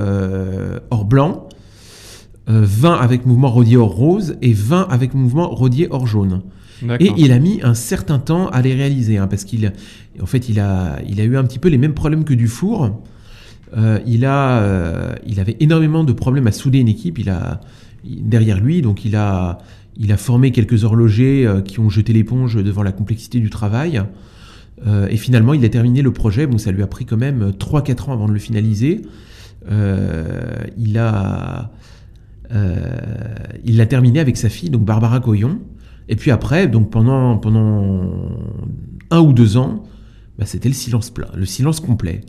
or 0.91 1.05
blanc 1.05 1.49
20 2.47 2.93
euh, 2.93 2.97
avec 2.99 3.27
mouvement 3.27 3.51
rodier 3.51 3.77
hors 3.77 3.95
rose 3.95 4.37
et 4.43 4.53
20 4.53 4.89
avec 4.91 5.15
mouvement 5.15 5.49
rodier 5.49 5.89
hors 5.91 6.07
jaune. 6.07 6.43
Et 6.99 7.13
il 7.17 7.33
a 7.33 7.39
mis 7.39 7.61
un 7.63 7.75
certain 7.75 8.19
temps 8.19 8.49
à 8.49 8.61
les 8.61 8.75
réaliser, 8.75 9.19
hein, 9.19 9.29
parce 9.29 9.45
qu'il, 9.45 9.73
en 10.21 10.27
fait, 10.27 10.49
il 10.49 10.59
a, 10.59 10.99
il 11.09 11.21
a 11.21 11.25
eu 11.25 11.37
un 11.37 11.45
petit 11.45 11.59
peu 11.59 11.69
les 11.69 11.79
mêmes 11.79 11.95
problèmes 11.95 12.25
que 12.25 12.35
Dufour. 12.35 13.03
Euh, 13.77 14.01
il 14.07 14.25
a, 14.25 14.61
euh, 14.61 15.15
il 15.27 15.41
avait 15.41 15.57
énormément 15.61 16.05
de 16.05 16.13
problèmes 16.13 16.47
à 16.47 16.53
souder 16.53 16.79
une 16.81 16.89
équipe. 16.89 17.19
Il 17.19 17.31
a 17.31 17.61
derrière 18.05 18.61
lui, 18.61 18.83
donc 18.83 19.05
il 19.05 19.17
a, 19.17 19.59
il 19.97 20.13
a 20.13 20.17
formé 20.17 20.51
quelques 20.51 20.85
horlogers 20.85 21.47
euh, 21.47 21.61
qui 21.61 21.81
ont 21.81 21.89
jeté 21.89 22.13
l'éponge 22.13 22.57
devant 22.57 22.83
la 22.83 22.93
complexité 22.93 23.39
du 23.39 23.51
travail. 23.51 24.03
et 25.09 25.17
finalement, 25.17 25.55
il 25.55 25.65
a 25.65 25.69
terminé 25.69 26.03
le 26.03 26.13
projet. 26.13 26.47
Bon, 26.47 26.59
ça 26.59 26.73
lui 26.73 26.83
a 26.83 26.89
pris 26.89 27.05
quand 27.05 27.17
même 27.17 27.53
3-4 27.57 28.11
ans 28.11 28.13
avant 28.13 28.27
de 28.27 28.33
le 28.33 28.41
finaliser. 28.41 29.03
il 29.71 30.99
a 30.99 31.71
il 32.53 33.77
l'a 33.77 33.87
terminé 33.87 34.21
avec 34.21 34.37
sa 34.37 34.49
fille, 34.49 34.71
donc 34.71 34.85
Barbara 34.85 35.21
Coyon. 35.21 35.61
Et 36.09 36.17
puis 36.17 36.31
après, 36.31 36.69
donc 36.69 36.91
pendant, 36.91 37.39
pendant 37.39 38.31
un 39.11 39.21
ou 39.21 39.33
deux 39.33 39.57
ans, 39.57 39.85
bah, 40.39 40.47
c'était 40.47 40.69
le 40.69 40.75
silence 40.75 41.11
plein, 41.11 41.29
le 41.35 41.47
silence 41.47 41.81
complet. 41.81 42.23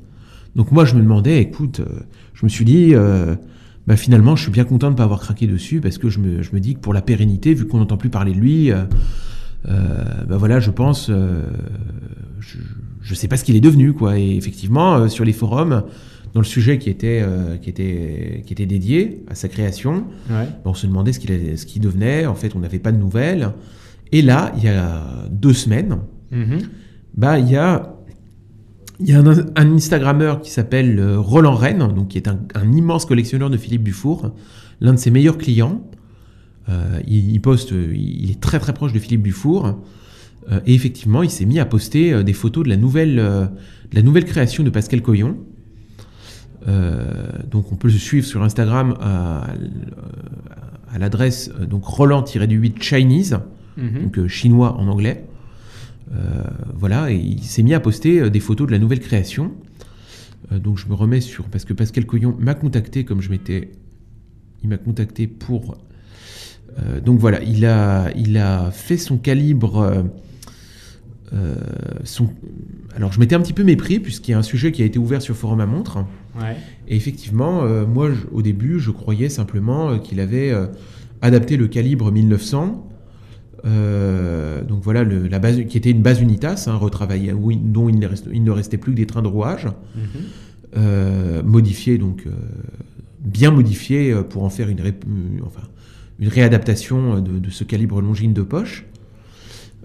Donc 0.56 0.72
moi, 0.72 0.86
je 0.86 0.96
me 0.96 1.02
demandais, 1.02 1.42
écoute, 1.42 1.80
euh, 1.80 2.02
je 2.34 2.46
me 2.46 2.50
suis 2.50 2.66
dit, 2.66 2.92
euh, 2.94 3.36
bah, 3.88 3.98
finalement, 3.98 4.36
je 4.36 4.44
suis 4.44 4.52
bien 4.52 4.66
content 4.66 4.88
de 4.88 4.94
ne 4.94 4.98
pas 4.98 5.04
avoir 5.04 5.20
craqué 5.20 5.48
dessus 5.48 5.82
parce 5.82 5.98
que 5.98 6.10
je 6.10 6.20
me, 6.20 6.44
je 6.44 6.52
me 6.54 6.60
dis 6.60 6.76
que 6.76 6.80
pour 6.80 6.94
la 6.94 7.02
pérennité, 7.02 7.54
vu 7.54 7.66
qu'on 7.66 7.80
n'entend 7.80 7.98
plus 7.98 8.10
parler 8.10 8.34
de 8.34 8.40
lui, 8.40 8.72
bah 9.66 10.38
voilà, 10.38 10.60
je 10.60 10.72
pense, 10.72 11.10
je 11.10 12.58
ne 13.10 13.16
sais 13.16 13.28
pas 13.28 13.38
ce 13.38 13.44
qu'il 13.44 13.56
est 13.56 13.62
devenu, 13.62 13.94
quoi. 13.94 14.20
Et 14.20 14.36
effectivement, 14.36 15.08
sur 15.10 15.26
les 15.26 15.34
forums, 15.34 15.84
dans 16.34 16.40
le 16.40 16.46
sujet 16.46 16.80
qui 16.80 16.90
était, 16.90 17.22
euh, 17.22 17.58
qui 17.58 17.70
était, 17.70 18.44
qui 18.46 18.54
était 18.54 18.66
dédié 18.66 19.24
à 19.30 19.36
sa 19.36 19.48
création. 19.48 20.06
On 20.66 20.74
se 20.74 20.88
demandait 20.88 21.14
ce 21.14 21.20
qu'il 21.20 21.58
ce 21.58 21.80
devenait. 21.80 22.26
En 22.26 22.36
fait, 22.36 22.56
on 22.56 22.60
n'avait 22.60 22.80
pas 22.80 22.92
de 22.92 22.98
nouvelles. 22.98 23.52
Et 24.12 24.22
là, 24.22 24.52
il 24.58 24.64
y 24.64 24.68
a 24.68 25.28
deux 25.30 25.54
semaines, 25.54 26.00
mm-hmm. 26.32 26.62
bah, 27.16 27.40
il 27.40 27.50
y 27.50 27.56
a, 27.56 27.96
il 29.00 29.10
y 29.10 29.14
a 29.14 29.20
un, 29.20 29.74
Instagrammeur 29.74 30.42
qui 30.42 30.52
s'appelle 30.52 31.00
euh, 31.00 31.20
Roland 31.20 31.56
Rennes, 31.56 31.88
donc 31.96 32.10
qui 32.10 32.18
est 32.18 32.28
un, 32.28 32.72
immense 32.72 33.06
collectionneur 33.06 33.50
de 33.50 33.58
Philippe 33.58 33.84
Dufour, 33.84 34.36
l'un 34.82 34.94
de 34.94 35.00
ses 35.00 35.10
meilleurs 35.10 35.38
clients. 35.38 35.84
Euh, 36.70 37.00
il, 37.08 37.42
poste, 37.42 37.72
il 37.72 38.32
est 38.32 38.40
très 38.40 38.60
très 38.60 38.74
proche 38.74 38.94
de 38.94 39.00
Philippe 39.00 39.24
Dufour. 39.24 39.82
et 40.66 40.74
effectivement, 40.74 41.24
il 41.24 41.30
s'est 41.30 41.46
mis 41.46 41.60
à 41.60 41.66
poster 41.66 42.24
des 42.24 42.34
photos 42.34 42.64
de 42.64 42.70
la 42.70 42.78
nouvelle, 42.78 43.16
de 43.16 43.96
la 43.96 44.02
nouvelle 44.02 44.26
création 44.26 44.64
de 44.64 44.70
Pascal 44.70 45.02
Coyon. 45.02 45.38
Euh, 46.68 47.28
donc 47.50 47.72
on 47.72 47.76
peut 47.76 47.90
se 47.90 47.98
suivre 47.98 48.26
sur 48.26 48.44
Instagram 48.44 48.96
à, 49.02 49.48
l'adresse 50.98 51.52
euh, 51.60 51.66
donc 51.66 51.84
Roland-8 51.84 52.82
Chinese, 52.82 53.40
mhm. 53.78 54.04
donc 54.04 54.18
euh, 54.18 54.28
chinois 54.28 54.78
en 54.78 54.88
anglais. 54.88 55.26
voilà, 56.76 57.12
et 57.12 57.16
il 57.16 57.44
s'est 57.44 57.64
mis 57.64 57.74
à 57.74 57.80
poster 57.80 58.30
des 58.30 58.40
photos 58.40 58.68
de 58.68 58.72
la 58.72 58.80
nouvelle 58.80 59.00
création. 59.00 59.52
donc 60.52 60.78
je 60.78 60.88
me 60.88 60.94
remets 60.94 61.22
sur 61.22 61.46
parce 61.46 61.66
que 61.66 61.74
Pascal 61.74 62.06
Coyon 62.06 62.36
m'a 62.40 62.54
contacté 62.54 63.04
comme 63.04 63.20
je 63.20 63.32
m'étais, 63.32 63.72
il 64.62 64.70
m'a 64.70 64.78
contacté 64.78 65.26
pour. 65.26 65.76
donc 67.04 67.20
voilà, 67.20 67.42
il 67.42 67.66
a, 67.66 68.12
il 68.16 68.38
a 68.38 68.70
fait 68.70 68.98
son 68.98 69.18
calibre. 69.18 70.06
son, 72.04 72.30
alors 72.96 73.12
je 73.12 73.20
m'étais 73.20 73.34
un 73.34 73.42
petit 73.42 73.54
peu 73.54 73.64
mépris 73.64 74.00
puisqu'il 74.00 74.32
y 74.32 74.34
a 74.36 74.38
un 74.38 74.44
sujet 74.44 74.72
qui 74.72 74.84
a 74.84 74.86
été 74.86 75.00
ouvert 75.00 75.22
sur 75.22 75.36
Forum 75.36 75.62
à 75.62 75.66
montre. 75.66 76.06
Et 76.88 76.96
effectivement, 76.96 77.64
euh, 77.64 77.86
moi, 77.86 78.10
au 78.32 78.42
début, 78.42 78.80
je 78.80 78.92
croyais 78.92 79.30
simplement 79.30 79.92
euh, 79.92 79.98
qu'il 79.98 80.20
avait 80.20 80.52
euh, 80.52 80.68
adapté 81.22 81.58
le 81.58 81.68
calibre 81.68 82.12
1900. 82.12 82.90
donc 83.64 84.84
voilà, 84.84 85.04
la 85.04 85.40
base, 85.40 85.64
qui 85.66 85.78
était 85.78 85.92
une 85.92 86.02
base 86.02 86.22
Unitas, 86.22 86.66
hein, 86.68 86.76
retravaillée, 86.76 87.34
dont 87.34 87.90
il 87.90 88.00
ne, 88.00 88.52
restait 88.52 88.78
plus 88.78 88.92
que 88.92 88.98
des 88.98 89.06
trains 89.06 89.22
de 89.22 89.28
rouage, 89.28 89.68
mhm. 89.96 91.42
modifiés, 91.46 91.98
donc 91.98 92.26
bien 93.22 93.52
modifiés 93.52 94.14
pour 94.30 94.44
en 94.44 94.50
faire 94.50 94.68
une, 94.68 94.82
enfin, 95.46 95.62
une 96.20 96.28
réadaptation 96.28 97.22
de, 97.22 97.50
ce 97.50 97.64
calibre 97.64 98.02
longine 98.02 98.34
de 98.34 98.42
poche. 98.42 98.86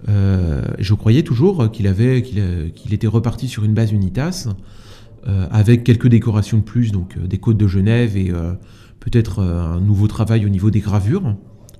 je 0.07 0.93
croyais 0.93 1.23
toujours 1.23 1.71
qu'il 1.71 1.87
avait, 1.87 2.21
qu'il 2.21 2.93
était 2.93 3.07
reparti 3.07 3.47
sur 3.47 3.63
une 3.63 3.73
base 3.73 3.93
Unitas. 3.93 4.49
Euh, 5.27 5.47
avec 5.51 5.83
quelques 5.83 6.07
décorations 6.07 6.59
de 6.59 6.63
plus, 6.63 6.93
donc 6.93 7.17
euh, 7.17 7.27
des 7.27 7.39
côtes 7.39 7.57
de 7.57 7.67
Genève 7.67 8.15
et 8.15 8.31
euh, 8.31 8.53
peut-être 9.01 9.41
un 9.41 9.81
nouveau 9.81 10.07
travail 10.07 10.45
au 10.45 10.49
niveau 10.49 10.71
des 10.71 10.79
gravures, 10.79 11.35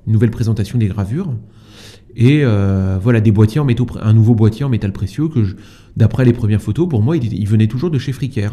une 0.06 0.14
nouvelle 0.14 0.32
présentation 0.32 0.78
des 0.78 0.88
gravures. 0.88 1.34
Et 2.16 2.44
voilà, 3.02 3.22
des 3.22 3.32
boîtiers 3.32 3.62
en 3.62 3.66
métaux, 3.66 3.88
un 4.02 4.14
nouveau 4.14 4.36
boîtier 4.36 4.66
en 4.66 4.70
métal 4.70 4.92
précieux 4.92 5.30
que, 5.30 5.56
d'après 5.96 6.26
les 6.26 6.34
premières 6.34 6.62
photos, 6.62 6.90
pour 6.90 7.02
moi, 7.02 7.16
il, 7.16 7.48
venait 7.48 7.68
toujours 7.68 7.92
de 7.92 8.00
chez 8.00 8.12
Fricker. 8.12 8.50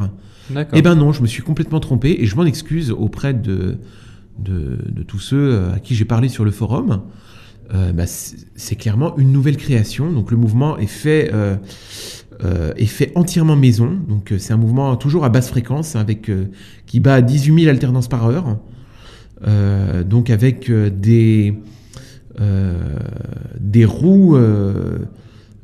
Et 0.54 0.64
eh 0.74 0.82
ben 0.82 0.94
non, 0.94 1.12
je 1.12 1.22
me 1.22 1.26
suis 1.26 1.42
complètement 1.42 1.80
trompé 1.80 2.16
et 2.20 2.26
je 2.26 2.36
m'en 2.36 2.44
excuse 2.44 2.92
auprès 2.92 3.34
de, 3.34 3.78
de, 4.38 5.02
tous 5.06 5.18
ceux 5.18 5.60
à 5.74 5.80
qui 5.80 5.94
j'ai 5.94 6.04
parlé 6.04 6.28
sur 6.28 6.44
le 6.44 6.50
forum. 6.50 7.02
Bah, 7.72 8.06
c'est 8.06 8.76
clairement 8.76 9.16
une 9.16 9.32
nouvelle 9.32 9.56
création. 9.56 10.12
Donc 10.12 10.30
le 10.30 10.36
mouvement 10.36 10.76
est 10.78 10.86
fait 10.86 11.30
euh, 11.32 11.56
est 12.76 12.86
fait 12.86 13.12
entièrement 13.14 13.56
maison. 13.56 13.98
Donc 14.08 14.32
euh, 14.32 14.38
c'est 14.38 14.52
un 14.52 14.56
mouvement 14.56 14.96
toujours 14.96 15.24
à 15.24 15.28
basse 15.28 15.48
fréquence 15.48 15.96
avec 15.96 16.28
euh, 16.28 16.46
qui 16.86 17.00
bat 17.00 17.14
à 17.14 17.22
18 17.22 17.62
000 17.62 17.70
alternances 17.70 18.08
par 18.08 18.26
heure. 18.26 18.58
donc 20.04 20.30
avec 20.30 20.70
des 20.70 21.54
roues 23.84 24.36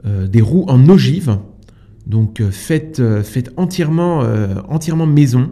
des 0.04 0.40
roues 0.40 0.64
en 0.68 0.88
ogive. 0.88 1.38
Donc 2.06 2.42
faites 2.50 3.02
entièrement 3.56 5.06
maison. 5.06 5.50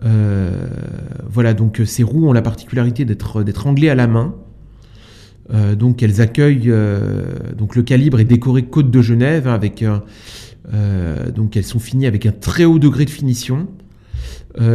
voilà, 0.00 1.54
donc 1.54 1.80
ces 1.84 2.02
roues 2.02 2.28
ont 2.28 2.32
la 2.32 2.42
particularité 2.42 3.04
d'être 3.04 3.42
d'être 3.42 3.66
anglées 3.66 3.88
à 3.88 3.94
la 3.94 4.06
main. 4.06 4.34
Euh, 5.52 5.74
donc 5.74 6.02
elles 6.02 6.20
accueillent, 6.20 6.70
euh, 6.70 7.24
donc 7.56 7.76
le 7.76 7.82
calibre 7.82 8.20
est 8.20 8.24
décoré 8.24 8.62
Côte 8.62 8.90
de 8.90 9.02
Genève 9.02 9.46
hein, 9.46 9.54
avec, 9.54 9.82
euh, 9.82 11.30
donc 11.30 11.56
elles 11.56 11.64
sont 11.64 11.78
finies 11.78 12.06
avec 12.06 12.24
un 12.24 12.32
très 12.32 12.64
haut 12.64 12.78
degré 12.78 13.04
de 13.04 13.10
finition. 13.10 13.68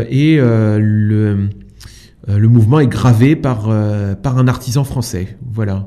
Et 0.09 0.37
le, 0.37 1.49
le 2.27 2.47
mouvement 2.47 2.79
est 2.79 2.87
gravé 2.87 3.35
par, 3.35 3.69
par 4.23 4.39
un 4.39 4.47
artisan 4.47 4.83
français. 4.83 5.37
Voilà. 5.53 5.85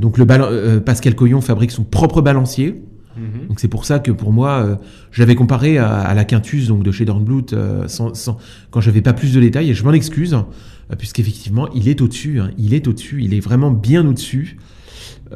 Donc 0.00 0.18
le 0.18 0.80
Pascal 0.80 1.16
Coyon 1.16 1.40
fabrique 1.40 1.72
son 1.72 1.82
propre 1.82 2.22
balancier. 2.22 2.80
Mhm. 3.16 3.54
C'est 3.56 3.68
pour 3.68 3.84
ça 3.84 3.98
que 3.98 4.10
pour 4.12 4.32
moi, 4.32 4.62
euh, 4.64 4.76
j'avais 5.12 5.34
comparé 5.34 5.78
à, 5.78 6.14
la 6.14 6.24
Quintus 6.24 6.68
donc 6.68 6.82
de 6.82 6.92
chez 6.92 7.04
Dornblut 7.04 7.52
euh, 7.52 7.88
sans, 7.88 8.14
sans- 8.14 8.38
quand 8.70 8.80
pas 9.02 9.12
plus 9.12 9.34
de 9.34 9.40
détails 9.40 9.70
et 9.70 9.74
je 9.74 9.84
m'en 9.84 9.92
excuse 9.92 10.34
euh, 10.34 10.96
puisqu'effectivement 10.96 11.68
il 11.74 11.88
est 11.88 12.00
au-dessus, 12.00 12.40
hein. 12.40 12.50
il 12.58 12.74
est 12.74 12.86
au-dessus, 12.86 13.22
il 13.22 13.34
est 13.34 13.40
vraiment 13.40 13.70
bien 13.70 14.06
au-dessus. 14.06 14.58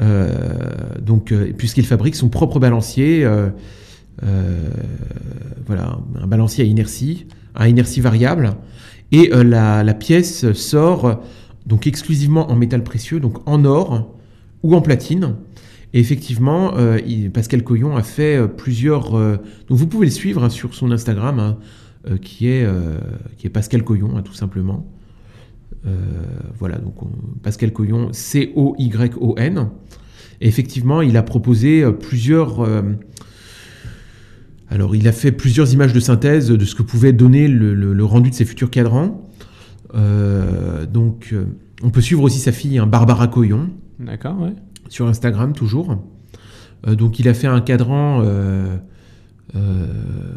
Euh, 0.01 0.33
euh, 1.33 1.53
puisqu'il 1.57 1.87
fabrique 1.87 2.17
son 2.17 2.29
propre 2.29 2.59
balancier, 2.59 3.25
euh, 3.25 3.49
voilà 5.67 5.99
un 6.21 6.27
balancier 6.27 6.65
à 6.65 6.67
inertie, 6.67 7.27
à 7.55 7.69
inertie 7.69 8.01
variable 8.01 8.55
et 9.13 9.31
la, 9.33 9.85
la 9.85 9.95
pièce 9.95 10.53
sort 10.53 11.21
donc 11.67 11.87
exclusivement 11.87 12.51
en 12.51 12.57
métal 12.57 12.83
précieux, 12.83 13.21
donc 13.21 13.39
en 13.49 13.65
or 13.65 14.15
ou 14.63 14.75
en 14.75 14.81
platine. 14.81 15.35
Et 15.95 16.01
effectivement, 16.01 16.77
euh, 16.77 16.99
Pascal 17.33 17.63
Coyon 17.63 17.97
a 17.97 18.03
fait 18.03 18.37
euh, 18.37 18.49
plusieurs. 18.49 19.15
euh, 19.15 19.37
donc 19.69 19.79
vous 19.79 19.87
pouvez 19.87 20.07
le 20.07 20.13
suivre 20.13 20.43
hein, 20.43 20.51
sur 20.51 20.75
son 20.75 20.91
Instagram, 20.91 21.39
hein, 21.39 21.57
qui, 22.21 22.49
est, 22.49 22.67
qui 23.39 23.49
Pascal 23.49 23.83
Coyon, 23.83 24.17
hein, 24.17 24.23
tout 24.23 24.35
simplement. 24.35 24.87
Voilà, 26.59 26.79
donc 26.79 27.03
on- 27.03 27.11
Pascal 27.43 27.73
Coyon, 27.73 28.09
C-O-Y-O-N. 28.13 29.69
Et 30.41 30.49
effectivement, 30.49 31.01
il 31.01 31.17
a 31.17 31.23
proposé 31.23 31.85
plusieurs. 31.93 32.69
alors, 34.69 34.97
il 34.97 35.07
a 35.09 35.13
fait 35.13 35.33
plusieurs 35.33 35.73
images 35.73 35.93
de 35.95 36.01
synthèse 36.01 36.49
de 36.49 36.65
ce 36.65 36.75
que 36.75 36.83
pouvait 36.83 37.13
donner 37.15 37.49
le, 37.49 38.05
rendu 38.05 38.29
de 38.31 38.35
ses 38.35 38.45
futurs 38.45 38.71
cadrans. 38.71 39.31
Donc, 39.95 41.35
on 41.83 41.91
peut 41.91 42.01
suivre 42.03 42.23
aussi 42.23 42.39
sa 42.41 42.53
fille, 42.53 42.83
Barbara 42.87 43.29
Coyon 43.29 43.71
D'accord, 43.99 44.39
ouais. 44.43 44.53
Sur 44.89 45.07
Instagram 45.09 45.53
toujours. 45.53 45.97
Euh, 46.87 46.95
donc 46.95 47.19
il 47.19 47.29
a 47.29 47.35
fait 47.35 47.47
un 47.47 47.61
cadran, 47.61 48.21
euh, 48.23 48.77
euh, 49.57 49.87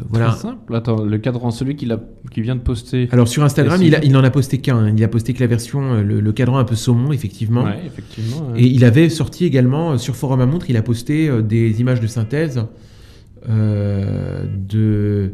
voilà. 0.08 0.28
Très 0.30 0.38
simple. 0.40 0.74
Attends, 0.74 1.04
le 1.04 1.18
cadran, 1.18 1.50
celui 1.50 1.76
qui, 1.76 1.84
l'a- 1.86 2.00
qui 2.30 2.40
vient 2.40 2.54
de 2.56 2.60
poster. 2.60 3.08
Alors 3.10 3.28
sur 3.28 3.42
Instagram, 3.44 3.80
il, 3.82 3.94
a- 3.94 4.04
il 4.04 4.16
en 4.16 4.24
a 4.24 4.30
posté 4.30 4.58
qu'un. 4.58 4.76
hein. 4.78 4.92
Il 4.96 5.02
a 5.04 5.08
posté 5.08 5.34
que 5.34 5.40
la 5.40 5.46
version, 5.46 6.00
le, 6.02 6.20
le 6.20 6.32
cadran 6.32 6.58
un 6.58 6.64
peu 6.64 6.74
saumon 6.76 7.12
effectivement. 7.12 7.64
Ouais, 7.64 7.80
effectivement. 7.86 8.52
ouais. 8.52 8.60
Et 8.62 8.66
il 8.66 8.84
avait 8.84 9.08
sorti 9.08 9.44
également 9.44 9.98
sur 9.98 10.16
Forum 10.16 10.40
à 10.40 10.46
montre, 10.46 10.70
il 10.70 10.76
a 10.76 10.82
posté 10.82 11.28
euh, 11.28 11.42
des 11.42 11.80
images 11.80 12.00
de 12.00 12.06
synthèse 12.06 12.64
euh, 13.48 14.44
de 14.68 15.32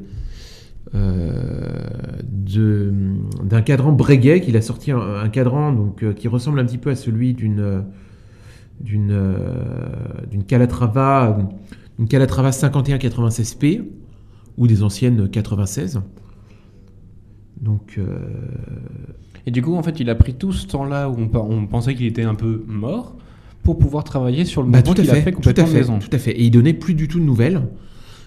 d'un 3.43 3.62
cadran 3.62 3.93
Breguet 3.93 4.41
qu'il 4.41 4.57
a 4.57 4.62
sorti 4.62 4.93
un, 4.93 4.99
un 5.01 5.29
cadran 5.29 5.73
donc 5.73 6.05
qui 6.15 6.29
ressemble 6.29 6.61
un 6.61 6.65
petit 6.65 6.79
peu 6.79 6.91
à 6.91 6.95
celui 6.95 7.35
d'une 7.35 7.83
d'une 8.81 9.11
euh, 9.12 10.43
Calatrava 10.47 11.39
une 11.99 12.09
Calatrava 12.09 12.51
5196P 12.51 13.83
ou 14.59 14.66
des 14.66 14.83
anciennes 14.83 15.29
96 15.29 16.01
donc 17.61 17.95
euh, 17.99 18.18
Et 19.47 19.51
du 19.51 19.62
coup, 19.62 19.75
en 19.77 19.83
fait, 19.83 20.01
il 20.01 20.11
a 20.11 20.14
pris 20.14 20.35
tout 20.35 20.53
ce 20.53 20.66
temps-là 20.66 21.09
où 21.09 21.14
on, 21.18 21.29
pe- 21.29 21.39
on 21.39 21.66
pensait 21.66 21.95
qu'il 21.95 22.07
était 22.07 22.25
un 22.25 22.35
peu 22.35 22.64
mort 22.66 23.16
pour 23.62 23.79
pouvoir 23.79 24.05
travailler 24.05 24.45
sur 24.45 24.62
le 24.62 24.68
Bah, 24.70 24.79
mouvement 24.79 24.95
qu'il 24.95 25.11
a 25.11 25.14
fait, 25.14 25.33
tout 25.33 25.49
à 25.57 25.64
fait, 25.64 25.72
maison. 25.79 25.99
tout 25.99 26.11
à 26.12 26.18
fait. 26.18 26.33
Et 26.33 26.43
il 26.45 26.51
donnait 26.51 26.75
plus 26.75 26.95
du 26.95 27.09
tout 27.09 27.18
de 27.20 27.25
nouvelles. 27.25 27.62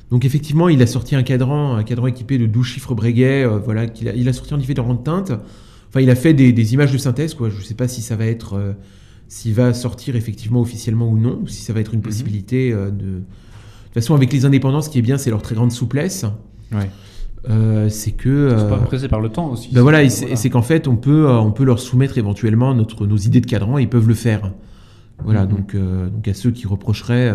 Donc 0.10 0.24
effectivement, 0.26 0.70
il 0.70 0.82
a 0.82 0.88
sorti 0.88 1.16
un 1.16 1.24
cadran, 1.24 1.76
un 1.76 1.84
cadran 1.84 2.08
équipé 2.08 2.38
de 2.38 2.46
12 2.46 2.66
chiffres 2.66 2.96
Breguet, 2.96 3.44
euh, 3.44 3.60
voilà, 3.60 3.88
qu'il 3.88 4.08
a, 4.08 4.14
il 4.16 4.28
a 4.30 4.34
sorti 4.34 4.54
en 4.54 4.58
différentes 4.58 5.04
teintes. 5.04 5.34
Enfin, 5.90 6.00
il 6.02 6.10
a 6.10 6.16
fait 6.16 6.34
des, 6.34 6.54
des 6.54 6.74
images 6.74 6.94
de 6.94 6.98
synthèse, 6.98 7.34
quoi. 7.34 7.50
Je 7.50 7.58
ne 7.58 7.62
sais 7.64 7.76
pas 7.76 7.88
si 7.90 8.02
ça 8.02 8.16
va 8.16 8.26
être, 8.26 8.54
euh, 8.54 8.74
s'il 9.28 9.54
va 9.54 9.74
sortir 9.74 10.16
effectivement 10.16 10.62
officiellement 10.62 11.08
ou 11.10 11.18
non, 11.18 11.40
ou 11.44 11.48
si 11.48 11.62
ça 11.62 11.74
va 11.74 11.80
être 11.82 11.94
une 11.94 12.00
Mhm. 12.00 12.06
possibilité 12.06 12.72
euh, 12.72 12.90
de. 12.92 13.06
De 13.06 13.22
toute 14.00 14.04
façon, 14.04 14.16
avec 14.16 14.32
les 14.32 14.46
indépendants, 14.46 14.82
ce 14.82 14.90
qui 14.90 15.00
est 15.00 15.02
bien, 15.02 15.18
c'est 15.18 15.30
leur 15.32 15.42
très 15.42 15.56
grande 15.56 15.72
souplesse. 15.72 16.26
Ouais. 16.72 16.90
Euh, 17.50 17.90
c'est 17.90 18.12
que. 18.12 18.50
C'est 18.58 18.64
euh, 18.66 18.70
pas 18.70 18.78
pressé 18.78 19.08
par 19.08 19.22
le 19.22 19.30
temps 19.30 19.50
aussi. 19.50 19.70
ben 19.74 19.82
voilà, 19.82 20.04
et 20.04 20.10
c'est- 20.10 20.50
qu'en 20.50 20.62
fait, 20.62 20.88
on 20.88 20.98
peut, 20.98 21.28
on 21.30 21.52
peut 21.52 21.64
leur 21.64 21.80
soumettre 21.80 22.18
éventuellement 22.18 22.74
notre, 22.76 23.08
nos 23.08 23.18
idées 23.18 23.42
de 23.42 23.46
cadran, 23.48 23.78
et 23.78 23.84
ils 23.84 23.90
peuvent 23.90 24.08
le 24.08 24.14
faire. 24.14 24.52
Voilà, 25.24 25.46
Mhm. 25.46 25.50
donc, 25.50 25.74
euh, 25.76 26.10
donc 26.10 26.28
à 26.28 26.34
ceux 26.34 26.52
qui 26.52 26.68
reprocheraient 26.68 27.34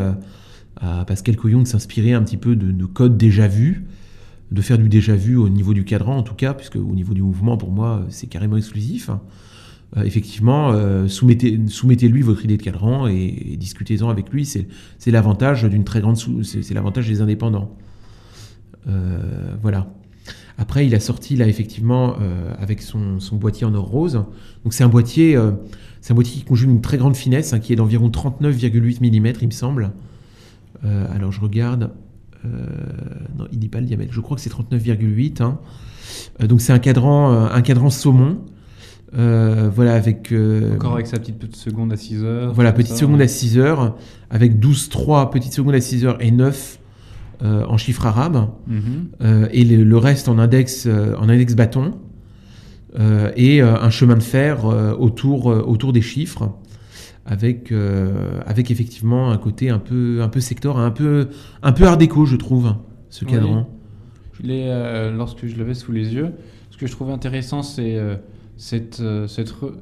à 0.81 1.05
Pascal 1.05 1.37
Coyon 1.37 1.63
de 1.63 1.67
s'inspirer 1.67 2.13
un 2.13 2.23
petit 2.23 2.37
peu 2.37 2.55
de, 2.57 2.71
de 2.71 2.85
code 2.87 3.17
déjà 3.17 3.49
vu, 3.49 3.85
de 4.53 4.61
faire 4.63 4.79
du 4.79 4.89
déjà 4.89 5.17
vu 5.17 5.37
au 5.37 5.49
niveau 5.49 5.73
du 5.75 5.85
cadran 5.85 6.17
en 6.17 6.23
tout 6.23 6.35
cas, 6.35 6.55
puisque 6.55 6.77
au 6.77 6.95
niveau 6.95 7.15
du 7.15 7.23
mouvement, 7.23 7.57
pour 7.57 7.71
moi, 7.73 8.03
c'est 8.09 8.27
carrément 8.29 8.57
exclusif. 8.57 9.11
Euh, 9.97 10.05
effectivement, 10.05 10.73
euh, 10.73 11.07
soumettez, 11.07 11.61
soumettez-lui 11.67 12.23
votre 12.23 12.45
idée 12.45 12.57
de 12.57 12.63
cadran 12.63 13.07
et, 13.09 13.57
discutez-en 13.59 14.09
avec 14.09 14.31
lui. 14.31 14.47
C'est, 14.47 14.67
l'avantage 15.11 15.65
d'une 15.65 15.85
très 15.85 16.01
grande, 16.01 16.17
c'est, 16.17 16.73
l'avantage 16.73 17.09
des 17.09 17.21
indépendants. 17.21 17.77
Euh, 18.89 19.55
voilà. 19.61 19.93
Après, 20.57 20.87
il 20.87 20.95
a 20.95 21.01
sorti 21.01 21.37
là 21.37 21.47
effectivement 21.49 22.17
avec 22.59 22.83
son, 22.83 23.19
boîtier 23.33 23.67
en 23.67 23.75
or 23.75 23.87
rose. 23.87 24.25
Donc 24.65 24.75
c'est 24.75 24.85
un 24.85 24.89
boîtier, 24.89 25.37
c'est 26.01 26.13
un 26.13 26.15
boîtier 26.15 26.41
qui 26.41 26.45
conjugue 26.45 26.71
une 26.71 26.83
très 26.83 26.99
grande 26.99 27.17
finesse, 27.17 27.53
hein, 27.53 27.59
qui 27.59 27.73
est 27.73 27.77
d'environ 27.77 28.11
39,8 28.11 29.01
mm, 29.01 29.33
il 29.41 29.47
me 29.47 29.51
semble. 29.51 29.93
Alors 30.85 31.33
je 31.33 31.41
regarde. 31.41 31.91
non, 32.45 33.47
il 33.51 33.59
dit 33.59 33.69
pas 33.69 33.81
le 33.81 33.87
diamètre. 33.87 34.13
Je 34.13 34.21
crois 34.21 34.37
que 34.37 34.43
c'est 34.43 34.53
39,8. 34.53 35.43
hein. 35.43 35.59
Donc 36.47 36.61
c'est 36.61 36.73
un 36.73 36.79
cadran, 36.79 37.33
un 37.33 37.63
cadran 37.63 37.91
saumon. 37.91 38.39
Euh, 39.19 39.69
voilà 39.75 39.95
avec. 39.95 40.33
euh, 40.33 40.75
Encore 40.77 40.95
avec 40.95 41.07
sa 41.07 41.19
petite, 41.19 41.39
petite 41.39 41.57
seconde 41.57 41.93
à 41.93 41.97
6 41.97 42.25
heures. 42.25 42.53
voilà, 42.55 42.73
petite 42.73 42.93
ça, 42.93 42.99
seconde 43.01 43.19
ouais. 43.19 43.25
à 43.25 43.29
6 43.29 43.59
heures, 43.59 43.97
avec 44.31 44.59
12, 44.59 44.89
3 44.89 45.31
petites 45.31 45.53
secondes 45.53 45.75
à 45.75 45.81
6 45.81 46.05
heures 46.07 46.17
et 46.21 46.31
9 46.31 46.79
euh, 47.43 47.65
en 47.67 47.77
chiffres 47.77 48.07
arabes. 48.07 48.49
Mhm. 48.67 48.83
Euh, 49.21 49.49
et 49.53 49.65
le, 49.65 49.85
le 49.85 49.97
reste 49.99 50.29
en 50.29 50.39
index, 50.39 50.87
en 51.19 51.29
index 51.29 51.55
bâton, 51.55 51.93
et 53.37 53.63
un 53.63 53.89
chemin 53.91 54.17
de 54.17 54.23
fer 54.23 54.65
autour, 54.99 55.47
autour 55.47 55.93
des 55.95 56.03
chiffres, 56.03 56.51
avec, 57.25 57.73
avec 58.47 58.71
effectivement 58.71 59.31
un 59.31 59.39
côté 59.39 59.71
un 59.71 59.79
peu, 59.79 60.21
un 60.23 60.29
peu 60.29 60.41
sector, 60.41 60.79
un 60.79 60.91
peu, 60.91 61.29
un 61.63 61.73
peu 61.73 61.87
art 61.87 61.97
déco, 61.97 62.27
je 62.27 62.37
trouve, 62.37 62.75
ce 63.09 63.25
Oui. 63.25 63.31
cadran. 63.31 63.69
Je 64.35 64.47
l'ai, 64.47 64.65
euh, 64.69 65.11
lorsque 65.17 65.47
je 65.47 65.57
l'avais 65.57 65.73
sous 65.75 65.91
les 65.93 66.13
yeux, 66.15 66.33
ce 66.71 66.77
que 66.77 66.87
je 66.87 66.93
trouvais 66.93 67.13
intéressant, 67.13 67.63
c'est 67.63 67.97
cette, 68.63 69.01
euh, 69.01 69.27
cette 69.27 69.51
re- 69.51 69.73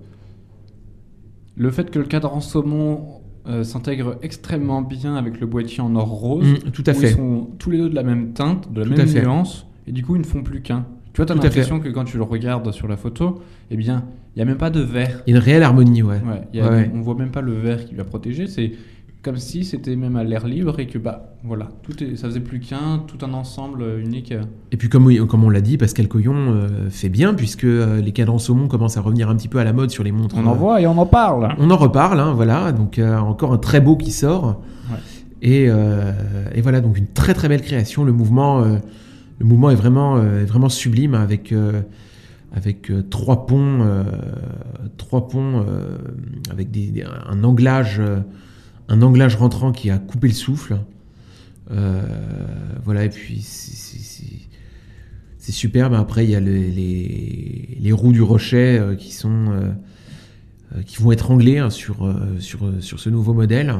le 1.56 1.70
fait 1.70 1.90
que 1.90 1.98
le 1.98 2.06
cadran 2.06 2.40
saumon 2.40 3.20
euh, 3.46 3.62
s'intègre 3.64 4.16
extrêmement 4.22 4.80
bien 4.82 5.16
avec 5.16 5.38
le 5.40 5.46
boîtier 5.46 5.80
en 5.82 5.94
or 5.96 6.08
rose. 6.08 6.46
Mm, 6.46 6.70
tout 6.70 6.84
à 6.86 6.92
où 6.92 6.94
fait. 6.94 7.10
Ils 7.10 7.14
sont 7.16 7.48
tous 7.58 7.70
les 7.70 7.78
deux 7.78 7.90
de 7.90 7.94
la 7.94 8.02
même 8.02 8.32
teinte, 8.32 8.72
de 8.72 8.80
la 8.82 8.86
Tout 8.86 8.94
même 8.96 9.22
nuance, 9.22 9.66
et 9.86 9.92
du 9.92 10.02
coup 10.04 10.16
ils 10.16 10.20
ne 10.20 10.26
font 10.26 10.42
plus 10.42 10.62
qu'un. 10.62 10.86
Tu 11.12 11.16
vois, 11.18 11.26
tu 11.26 11.32
as 11.32 11.34
Tout 11.34 11.40
à 11.40 11.44
l'impression 11.44 11.80
que 11.80 11.88
quand 11.88 12.04
tu 12.04 12.16
le 12.16 12.22
regardes 12.22 12.70
sur 12.72 12.86
la 12.88 12.96
photo, 12.96 13.40
eh 13.70 13.76
bien, 13.76 14.04
il 14.34 14.38
n'y 14.38 14.42
a 14.42 14.44
même 14.44 14.56
pas 14.58 14.70
de 14.70 14.80
vert. 14.80 15.22
Il 15.26 15.32
y 15.32 15.34
a 15.34 15.38
une 15.38 15.42
réelle 15.44 15.62
harmonie, 15.64 16.02
ouais. 16.02 16.20
Ouais, 16.26 16.42
y 16.54 16.60
a- 16.60 16.70
Ouais. 16.70 16.90
On 16.94 17.00
voit 17.00 17.16
même 17.16 17.32
pas 17.32 17.40
le 17.42 17.52
vert 17.52 17.84
qui 17.84 17.94
va 17.94 18.04
protéger. 18.04 18.46
C'est 18.46 18.72
comme 19.22 19.36
si 19.36 19.64
c'était 19.64 19.96
même 19.96 20.16
à 20.16 20.24
l'air 20.24 20.46
libre 20.46 20.80
et 20.80 20.86
que 20.86 20.96
bah 20.98 21.34
voilà, 21.44 21.68
tout 21.82 22.02
est, 22.02 22.16
ça 22.16 22.26
faisait 22.28 22.40
plus 22.40 22.58
qu'un, 22.60 23.02
tout 23.06 23.24
un 23.24 23.32
ensemble 23.34 23.82
euh, 23.82 24.00
unique. 24.00 24.32
Et 24.72 24.76
puis 24.76 24.88
comme, 24.88 25.14
comme 25.26 25.44
on 25.44 25.50
l'a 25.50 25.60
dit, 25.60 25.76
Pascal 25.76 26.08
Coyon 26.08 26.34
euh, 26.36 26.88
fait 26.90 27.08
bien, 27.10 27.34
puisque 27.34 27.64
euh, 27.64 28.00
les 28.00 28.12
cadrans 28.12 28.38
saumon 28.38 28.66
commencent 28.68 28.96
à 28.96 29.00
revenir 29.02 29.28
un 29.28 29.36
petit 29.36 29.48
peu 29.48 29.58
à 29.58 29.64
la 29.64 29.72
mode 29.72 29.90
sur 29.90 30.04
les 30.04 30.12
montres. 30.12 30.36
On 30.38 30.46
en 30.46 30.52
euh, 30.52 30.56
voit 30.56 30.80
et 30.80 30.86
on 30.86 30.96
en 30.96 31.06
parle. 31.06 31.54
On 31.58 31.70
en 31.70 31.76
reparle, 31.76 32.18
hein, 32.20 32.32
voilà. 32.34 32.72
Donc 32.72 32.98
euh, 32.98 33.16
encore 33.18 33.52
un 33.52 33.58
très 33.58 33.80
beau 33.80 33.96
qui 33.96 34.10
sort. 34.10 34.62
Ouais. 34.90 34.96
Et, 35.42 35.66
euh, 35.68 36.12
et 36.54 36.60
voilà, 36.62 36.80
donc 36.80 36.96
une 36.98 37.06
très 37.08 37.34
très 37.34 37.48
belle 37.48 37.62
création. 37.62 38.04
Le 38.04 38.12
mouvement, 38.12 38.62
euh, 38.62 38.76
le 39.38 39.46
mouvement 39.46 39.70
est 39.70 39.74
vraiment, 39.76 40.16
euh, 40.16 40.44
vraiment 40.46 40.68
sublime 40.68 41.14
avec 41.14 41.52
euh, 41.52 41.80
avec 42.52 42.90
euh, 42.90 43.02
trois 43.08 43.46
ponts, 43.46 43.80
euh, 43.82 44.02
trois 44.96 45.28
ponts 45.28 45.62
euh, 45.66 45.98
avec 46.50 46.70
des, 46.70 46.88
des- 46.90 47.04
un 47.04 47.44
anglage, 47.44 48.00
euh, 48.00 48.18
un 48.90 49.00
anglage 49.02 49.36
rentrant 49.36 49.72
qui 49.72 49.88
a 49.90 49.98
coupé 49.98 50.28
le 50.28 50.34
souffle. 50.34 50.78
Euh, 51.72 52.02
voilà, 52.84 53.04
et 53.04 53.08
puis 53.08 53.40
c'est- 53.40 53.70
superbe. 55.52 55.94
Après, 55.94 56.24
il 56.24 56.30
y 56.30 56.36
a 56.36 56.40
le- 56.40 56.52
les, 56.52 57.76
les 57.80 57.92
roues 57.92 58.12
du 58.12 58.22
rocher 58.22 58.78
euh, 58.78 58.94
qui 58.94 59.12
sont 59.12 59.46
euh, 59.50 60.82
qui 60.86 61.02
vont 61.02 61.10
être 61.10 61.32
anglais 61.32 61.58
hein, 61.58 61.70
sur, 61.70 62.08
sur, 62.38 62.60
sur 62.78 63.00
ce 63.00 63.10
nouveau 63.10 63.34
modèle. 63.34 63.74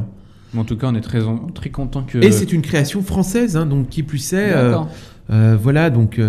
En 0.57 0.65
tout 0.65 0.77
cas, 0.77 0.89
on 0.89 0.97
est 0.97 1.01
très, 1.01 1.21
très 1.55 1.71
content 1.71 2.03
que. 2.03 2.19
Et 2.19 2.33
c'est 2.33 2.53
une 2.53 2.63
création 2.63 3.03
française, 3.03 3.57
hein, 3.57 3.67
donc 3.67 3.89
qui 3.89 4.03
plus 4.03 4.33
est. 4.33 4.53
voilà, 5.29 5.91
donc 5.91 6.21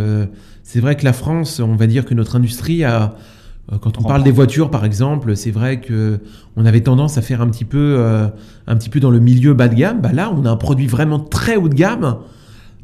c'est 0.61 0.79
vrai 0.79 0.95
que 0.95 1.05
la 1.05 1.13
France, 1.13 1.59
on 1.59 1.75
va 1.75 1.87
dire 1.87 2.05
que 2.05 2.13
notre 2.13 2.35
industrie 2.35 2.83
a. 2.83 3.15
euh, 3.71 3.77
Quand 3.79 3.99
on 3.99 4.03
parle 4.03 4.23
des 4.23 4.31
voitures, 4.31 4.71
par 4.71 4.85
exemple, 4.85 5.35
c'est 5.35 5.51
vrai 5.51 5.79
que 5.81 6.19
on 6.55 6.65
avait 6.65 6.81
tendance 6.81 7.17
à 7.17 7.21
faire 7.21 7.41
un 7.41 7.49
petit 7.49 7.65
peu, 7.65 7.95
euh, 7.97 8.27
un 8.67 8.75
petit 8.75 8.89
peu 8.89 8.99
dans 8.99 9.11
le 9.11 9.19
milieu 9.19 9.53
bas 9.53 9.67
de 9.67 9.75
gamme. 9.75 10.01
Bah 10.01 10.11
là, 10.11 10.31
on 10.35 10.45
a 10.45 10.49
un 10.49 10.57
produit 10.57 10.87
vraiment 10.87 11.19
très 11.19 11.55
haut 11.55 11.69
de 11.69 11.75
gamme, 11.75 12.17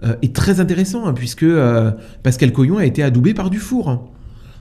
euh, 0.03 0.15
est 0.21 0.35
très 0.35 0.59
intéressant, 0.59 1.05
hein, 1.07 1.13
puisque 1.13 1.43
euh, 1.43 1.91
Pascal 2.23 2.51
Coyon 2.51 2.77
a 2.77 2.85
été 2.85 3.03
adoubé 3.03 3.33
par 3.33 3.49
Dufour. 3.49 3.89
hein. 3.89 4.01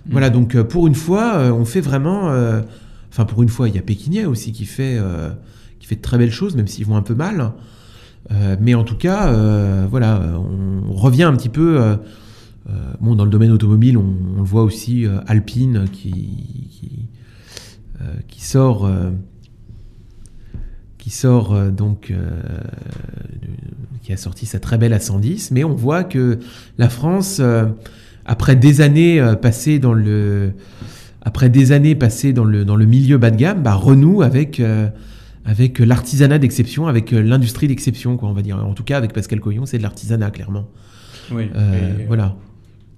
Voilà, 0.08 0.30
donc 0.30 0.56
pour 0.62 0.86
une 0.86 0.94
fois, 0.94 1.38
on 1.52 1.64
fait 1.64 1.80
vraiment. 1.80 2.30
Enfin, 3.10 3.24
pour 3.24 3.42
une 3.42 3.48
fois, 3.48 3.68
il 3.68 3.74
y 3.74 3.78
a 3.78 3.82
Pékinet 3.82 4.24
aussi 4.24 4.52
qui 4.52 4.64
fait, 4.64 5.00
qui 5.80 5.88
fait 5.88 5.96
de 5.96 6.00
très 6.00 6.16
belles 6.16 6.30
choses, 6.30 6.54
même 6.54 6.68
s'ils 6.68 6.86
vont 6.86 6.94
un 6.94 7.02
peu 7.02 7.16
mal. 7.16 7.50
Mais 8.60 8.76
en 8.76 8.84
tout 8.84 8.94
cas, 8.94 9.32
voilà, 9.90 10.22
on 10.38 10.92
revient 10.92 11.24
un 11.24 11.34
petit 11.34 11.48
peu. 11.48 11.96
Euh, 12.68 12.92
bon, 13.00 13.14
dans 13.14 13.24
le 13.24 13.30
domaine 13.30 13.52
automobile, 13.52 13.96
on, 13.96 14.14
on 14.36 14.38
le 14.38 14.46
voit 14.46 14.62
aussi 14.62 15.06
euh, 15.06 15.18
Alpine 15.26 15.84
qui, 15.92 16.68
qui, 16.70 17.08
qui 18.28 18.40
sort. 18.44 18.84
euh, 18.86 19.10
qui 21.06 21.10
sort 21.10 21.54
euh, 21.54 21.70
donc 21.70 22.10
euh, 22.10 22.28
qui 24.02 24.12
a 24.12 24.16
sorti 24.16 24.44
sa 24.44 24.58
très 24.58 24.76
belle 24.76 24.92
A110, 24.92 25.50
mais 25.52 25.62
on 25.62 25.72
voit 25.72 26.02
que 26.02 26.40
la 26.78 26.88
France, 26.88 27.38
euh, 27.38 27.66
après 28.24 28.56
des 28.56 28.80
années 28.80 29.24
passées 29.40 29.78
dans 29.78 29.94
le 29.94 30.50
après 31.22 31.48
des 31.48 31.70
années 31.70 31.94
passées 31.94 32.32
dans 32.32 32.42
le 32.42 32.64
dans 32.64 32.74
le 32.74 32.86
milieu 32.86 33.18
bas 33.18 33.30
de 33.30 33.36
gamme, 33.36 33.62
bah, 33.62 33.74
renoue 33.74 34.22
avec 34.22 34.60
avec 35.44 35.78
l'artisanat 35.78 36.38
d'exception, 36.38 36.88
avec 36.88 37.12
l'industrie 37.12 37.68
d'exception, 37.68 38.16
quoi, 38.16 38.28
on 38.28 38.32
va 38.32 38.42
dire. 38.42 38.56
En 38.58 38.74
tout 38.74 38.82
cas, 38.82 38.96
avec 38.96 39.12
Pascal 39.12 39.38
Coyon, 39.38 39.64
c'est 39.64 39.78
de 39.78 39.84
l'artisanat, 39.84 40.32
clairement. 40.32 40.68
Oui. 41.30 41.44
Et, 41.44 42.04
voilà. 42.08 42.34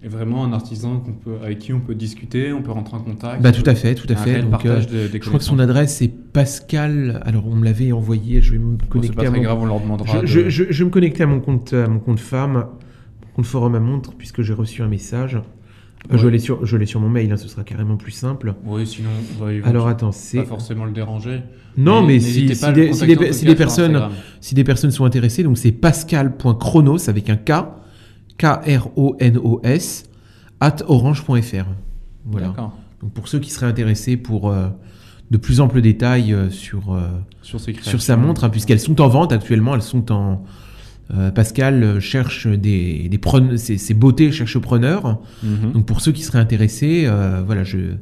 Et 0.02 0.08
vraiment 0.08 0.44
un 0.44 0.52
artisan 0.52 1.00
qu'on 1.00 1.12
peut, 1.12 1.36
avec 1.44 1.58
qui 1.58 1.72
on 1.72 1.80
peut 1.80 1.94
discuter, 1.94 2.52
on 2.52 2.62
peut 2.62 2.70
rentrer 2.70 2.96
en 2.96 3.00
contact. 3.00 3.42
Bah, 3.42 3.50
tout 3.50 3.68
à 3.68 3.74
fait, 3.74 3.94
tout 3.96 4.06
à 4.08 4.14
fait. 4.16 4.42
Donc, 4.42 4.64
euh, 4.64 4.80
de- 4.84 5.08
je 5.12 5.18
crois 5.26 5.38
que 5.38 5.44
son 5.44 5.58
adresse 5.58 5.96
c'est 5.96 6.08
Pascal. 6.08 7.20
Alors, 7.24 7.46
on 7.48 7.56
me 7.56 7.64
l'avait 7.64 7.90
envoyé. 7.90 8.40
Je 8.40 8.52
vais 8.52 8.58
me 8.58 8.72
Bon, 8.72 8.78
c'est 8.80 8.88
connecter 8.88 9.16
pas 9.16 9.22
à 9.22 9.26
très 9.26 9.36
mon 9.38 9.42
grave, 9.42 9.58
on 9.60 9.66
leur 9.66 9.80
demandera. 9.80 10.20
Je, 10.24 10.38
de- 10.44 10.48
je- 10.48 10.48
je- 10.50 10.64
je 10.70 10.78
vais 10.78 10.84
me 10.84 10.90
connecter 10.92 11.24
à 11.24 11.26
mon 11.26 11.40
compte, 11.40 11.72
à 11.72 11.88
mon 11.88 11.98
compte 11.98 12.20
femme, 12.20 12.52
mon 12.54 13.32
compte 13.34 13.46
forum 13.46 13.74
à 13.74 13.80
montre, 13.80 14.12
puisque 14.16 14.42
j'ai 14.42 14.52
reçu 14.54 14.82
un 14.82 14.88
message. 14.88 15.40
Euh, 16.12 16.16
Je 16.16 16.28
l'ai 16.28 16.38
sur, 16.38 16.64
je 16.64 16.76
l'ai 16.76 16.86
sur 16.86 17.00
mon 17.00 17.08
mail, 17.08 17.32
hein, 17.32 17.36
ce 17.36 17.48
sera 17.48 17.64
carrément 17.64 17.96
plus 17.96 18.12
simple. 18.12 18.54
Oui, 18.64 18.86
sinon, 18.86 19.08
bah, 19.40 19.46
Alors 19.64 19.88
attends, 19.88 20.12
c'est 20.12 20.38
pas 20.38 20.44
forcément 20.44 20.84
le 20.84 20.92
déranger. 20.92 21.40
non, 21.76 22.06
mais, 22.06 22.20
si, 22.20 22.54
si 22.54 22.72
des, 22.72 22.92
si 22.92 23.04
si 23.32 23.54
personnes, 23.56 24.00
si 24.40 24.54
des 24.54 24.62
personnes 24.62 24.92
sont 24.92 25.04
intéressées, 25.04 25.42
donc 25.42 25.58
c'est 25.58 25.72
pascal.chronos 25.72 27.10
avec 27.10 27.28
un 27.30 27.36
K, 27.36 27.50
K 28.38 28.44
R 28.44 28.88
O 28.96 29.16
N 29.18 29.36
O 29.36 29.60
S, 29.62 30.08
at 30.60 30.76
orange.fr. 30.86 31.66
Voilà. 32.24 32.54
Donc 33.02 33.12
pour 33.12 33.28
ceux 33.28 33.38
qui 33.38 33.50
seraient 33.50 33.66
intéressés 33.66 34.16
pour 34.16 34.50
euh, 34.50 34.68
de 35.30 35.36
plus 35.36 35.60
amples 35.60 35.80
détails 35.80 36.32
euh, 36.32 36.50
sur 36.50 36.92
euh, 36.92 37.08
Sur 37.42 37.60
sa 38.00 38.16
montre, 38.16 38.44
hein, 38.44 38.50
puisqu'elles 38.50 38.80
sont 38.80 39.00
en 39.00 39.08
vente 39.08 39.32
actuellement, 39.32 39.74
elles 39.74 39.82
sont 39.82 40.12
en. 40.12 40.44
Pascal 41.34 42.00
cherche 42.00 42.46
des, 42.46 43.08
des 43.08 43.56
ses, 43.56 43.78
ses 43.78 43.94
beautés 43.94 44.30
cherche 44.30 44.58
preneurs. 44.58 45.22
Mhm. 45.42 45.72
Donc 45.72 45.86
pour 45.86 46.02
ceux 46.02 46.12
qui 46.12 46.22
seraient 46.22 46.38
intéressés, 46.38 47.10
voilà, 47.46 47.64
je. 47.64 47.94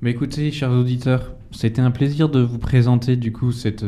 Mais 0.00 0.12
écoutez, 0.12 0.50
chers 0.50 0.70
auditeurs, 0.70 1.34
c'était 1.50 1.82
un 1.82 1.90
plaisir 1.90 2.30
de 2.30 2.40
vous 2.40 2.56
présenter 2.56 3.16
du 3.16 3.32
coup 3.32 3.52
cette, 3.52 3.84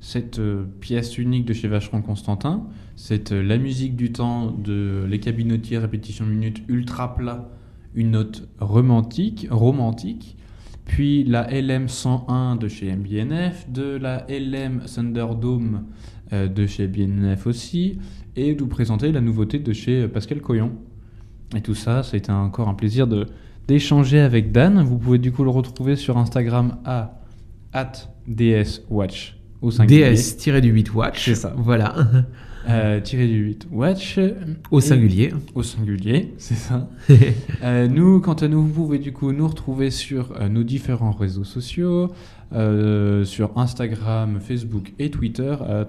cette 0.00 0.40
pièce 0.80 1.16
unique 1.16 1.44
de 1.44 1.52
chez 1.52 1.68
Vacheron 1.68 2.02
Constantin. 2.02 2.64
C'est 2.96 3.32
euh, 3.32 3.42
la 3.42 3.58
musique 3.58 3.94
du 3.94 4.10
temps 4.10 4.50
de 4.50 5.04
Les 5.06 5.20
Cabinotiers 5.20 5.76
répétition 5.76 6.24
minute 6.24 6.62
ultra 6.66 7.14
plat, 7.14 7.50
une 7.94 8.12
note 8.12 8.48
romantique, 8.58 9.46
romantique. 9.50 10.36
Puis 10.86 11.22
la 11.22 11.46
LM 11.50 11.88
101 11.88 12.56
de 12.56 12.68
chez 12.68 12.94
MBNF, 12.94 13.70
de 13.70 13.96
la 13.96 14.26
LM 14.30 14.82
Thunderdome 14.86 15.84
euh, 16.32 16.48
de 16.48 16.66
chez 16.66 16.86
BNF 16.86 17.46
aussi, 17.46 17.98
et 18.34 18.54
de 18.54 18.62
vous 18.62 18.68
présenter 18.68 19.12
la 19.12 19.20
nouveauté 19.20 19.58
de 19.58 19.72
chez 19.74 20.02
euh, 20.04 20.08
Pascal 20.08 20.40
Coyon. 20.40 20.72
Et 21.54 21.60
tout 21.60 21.74
ça, 21.74 22.02
c'était 22.02 22.32
encore 22.32 22.68
un 22.68 22.74
plaisir 22.74 23.06
de, 23.06 23.26
d'échanger 23.68 24.20
avec 24.20 24.52
Dan. 24.52 24.82
Vous 24.82 24.96
pouvez 24.96 25.18
du 25.18 25.32
coup 25.32 25.44
le 25.44 25.50
retrouver 25.50 25.96
sur 25.96 26.16
Instagram 26.16 26.78
à 26.86 27.20
@dswatch 28.26 29.36
au 29.60 29.70
singulier. 29.70 30.14
DS-du 30.14 30.70
8 30.70 30.94
watch. 30.94 31.24
C'est 31.26 31.34
ça. 31.34 31.52
Voilà. 31.58 31.94
Euh, 32.68 33.00
tiré 33.00 33.28
du 33.28 33.38
8 33.44 33.68
watch 33.70 34.18
Au 34.70 34.80
singulier. 34.80 35.32
au 35.54 35.62
singulier, 35.62 36.34
c'est 36.38 36.54
ça. 36.54 36.88
Euh, 37.62 37.88
nous, 37.88 38.20
quant 38.20 38.34
à 38.34 38.48
nous, 38.48 38.62
vous 38.62 38.72
pouvez 38.72 38.98
du 38.98 39.12
coup 39.12 39.32
nous 39.32 39.46
retrouver 39.48 39.90
sur 39.90 40.32
euh, 40.32 40.48
nos 40.48 40.62
différents 40.62 41.12
réseaux 41.12 41.44
sociaux, 41.44 42.12
euh, 42.52 43.24
sur 43.24 43.56
Instagram, 43.56 44.38
Facebook 44.40 44.92
et 44.98 45.10
Twitter, 45.10 45.56
euh, 45.62 45.84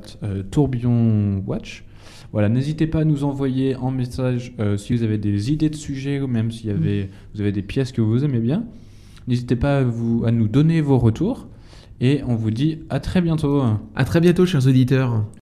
Tourbillon 0.50 1.44
Watch. 1.46 1.84
Voilà, 2.32 2.50
n'hésitez 2.50 2.88
pas 2.88 3.02
à 3.02 3.04
nous 3.06 3.24
envoyer 3.24 3.76
en 3.76 3.92
message 3.92 4.54
si 4.78 4.96
vous 4.96 5.04
avez 5.04 5.18
des 5.18 5.52
idées 5.52 5.70
de 5.70 5.76
sujets 5.76 6.20
ou 6.20 6.28
même 6.28 6.52
si 6.52 6.70
avait, 6.70 7.10
vous 7.34 7.42
avez 7.42 7.52
des 7.52 7.62
pièces 7.62 7.92
que 7.92 8.02
vous 8.02 8.24
aimez 8.26 8.40
bien. 8.40 8.66
N'hésitez 9.28 9.56
pas 9.56 9.80
à, 9.80 9.84
vous, 9.84 10.24
à 10.26 10.32
nous 10.32 10.48
donner 10.48 10.82
vos 10.82 10.98
retours 10.98 11.48
et 12.02 12.22
on 12.28 12.36
vous 12.36 12.52
dit 12.52 12.80
à 12.90 13.00
très 13.00 13.22
bientôt. 13.22 13.64
à 13.96 14.06
très 14.06 14.20
bientôt, 14.20 14.46
chers 14.46 14.68
auditeurs. 14.68 15.26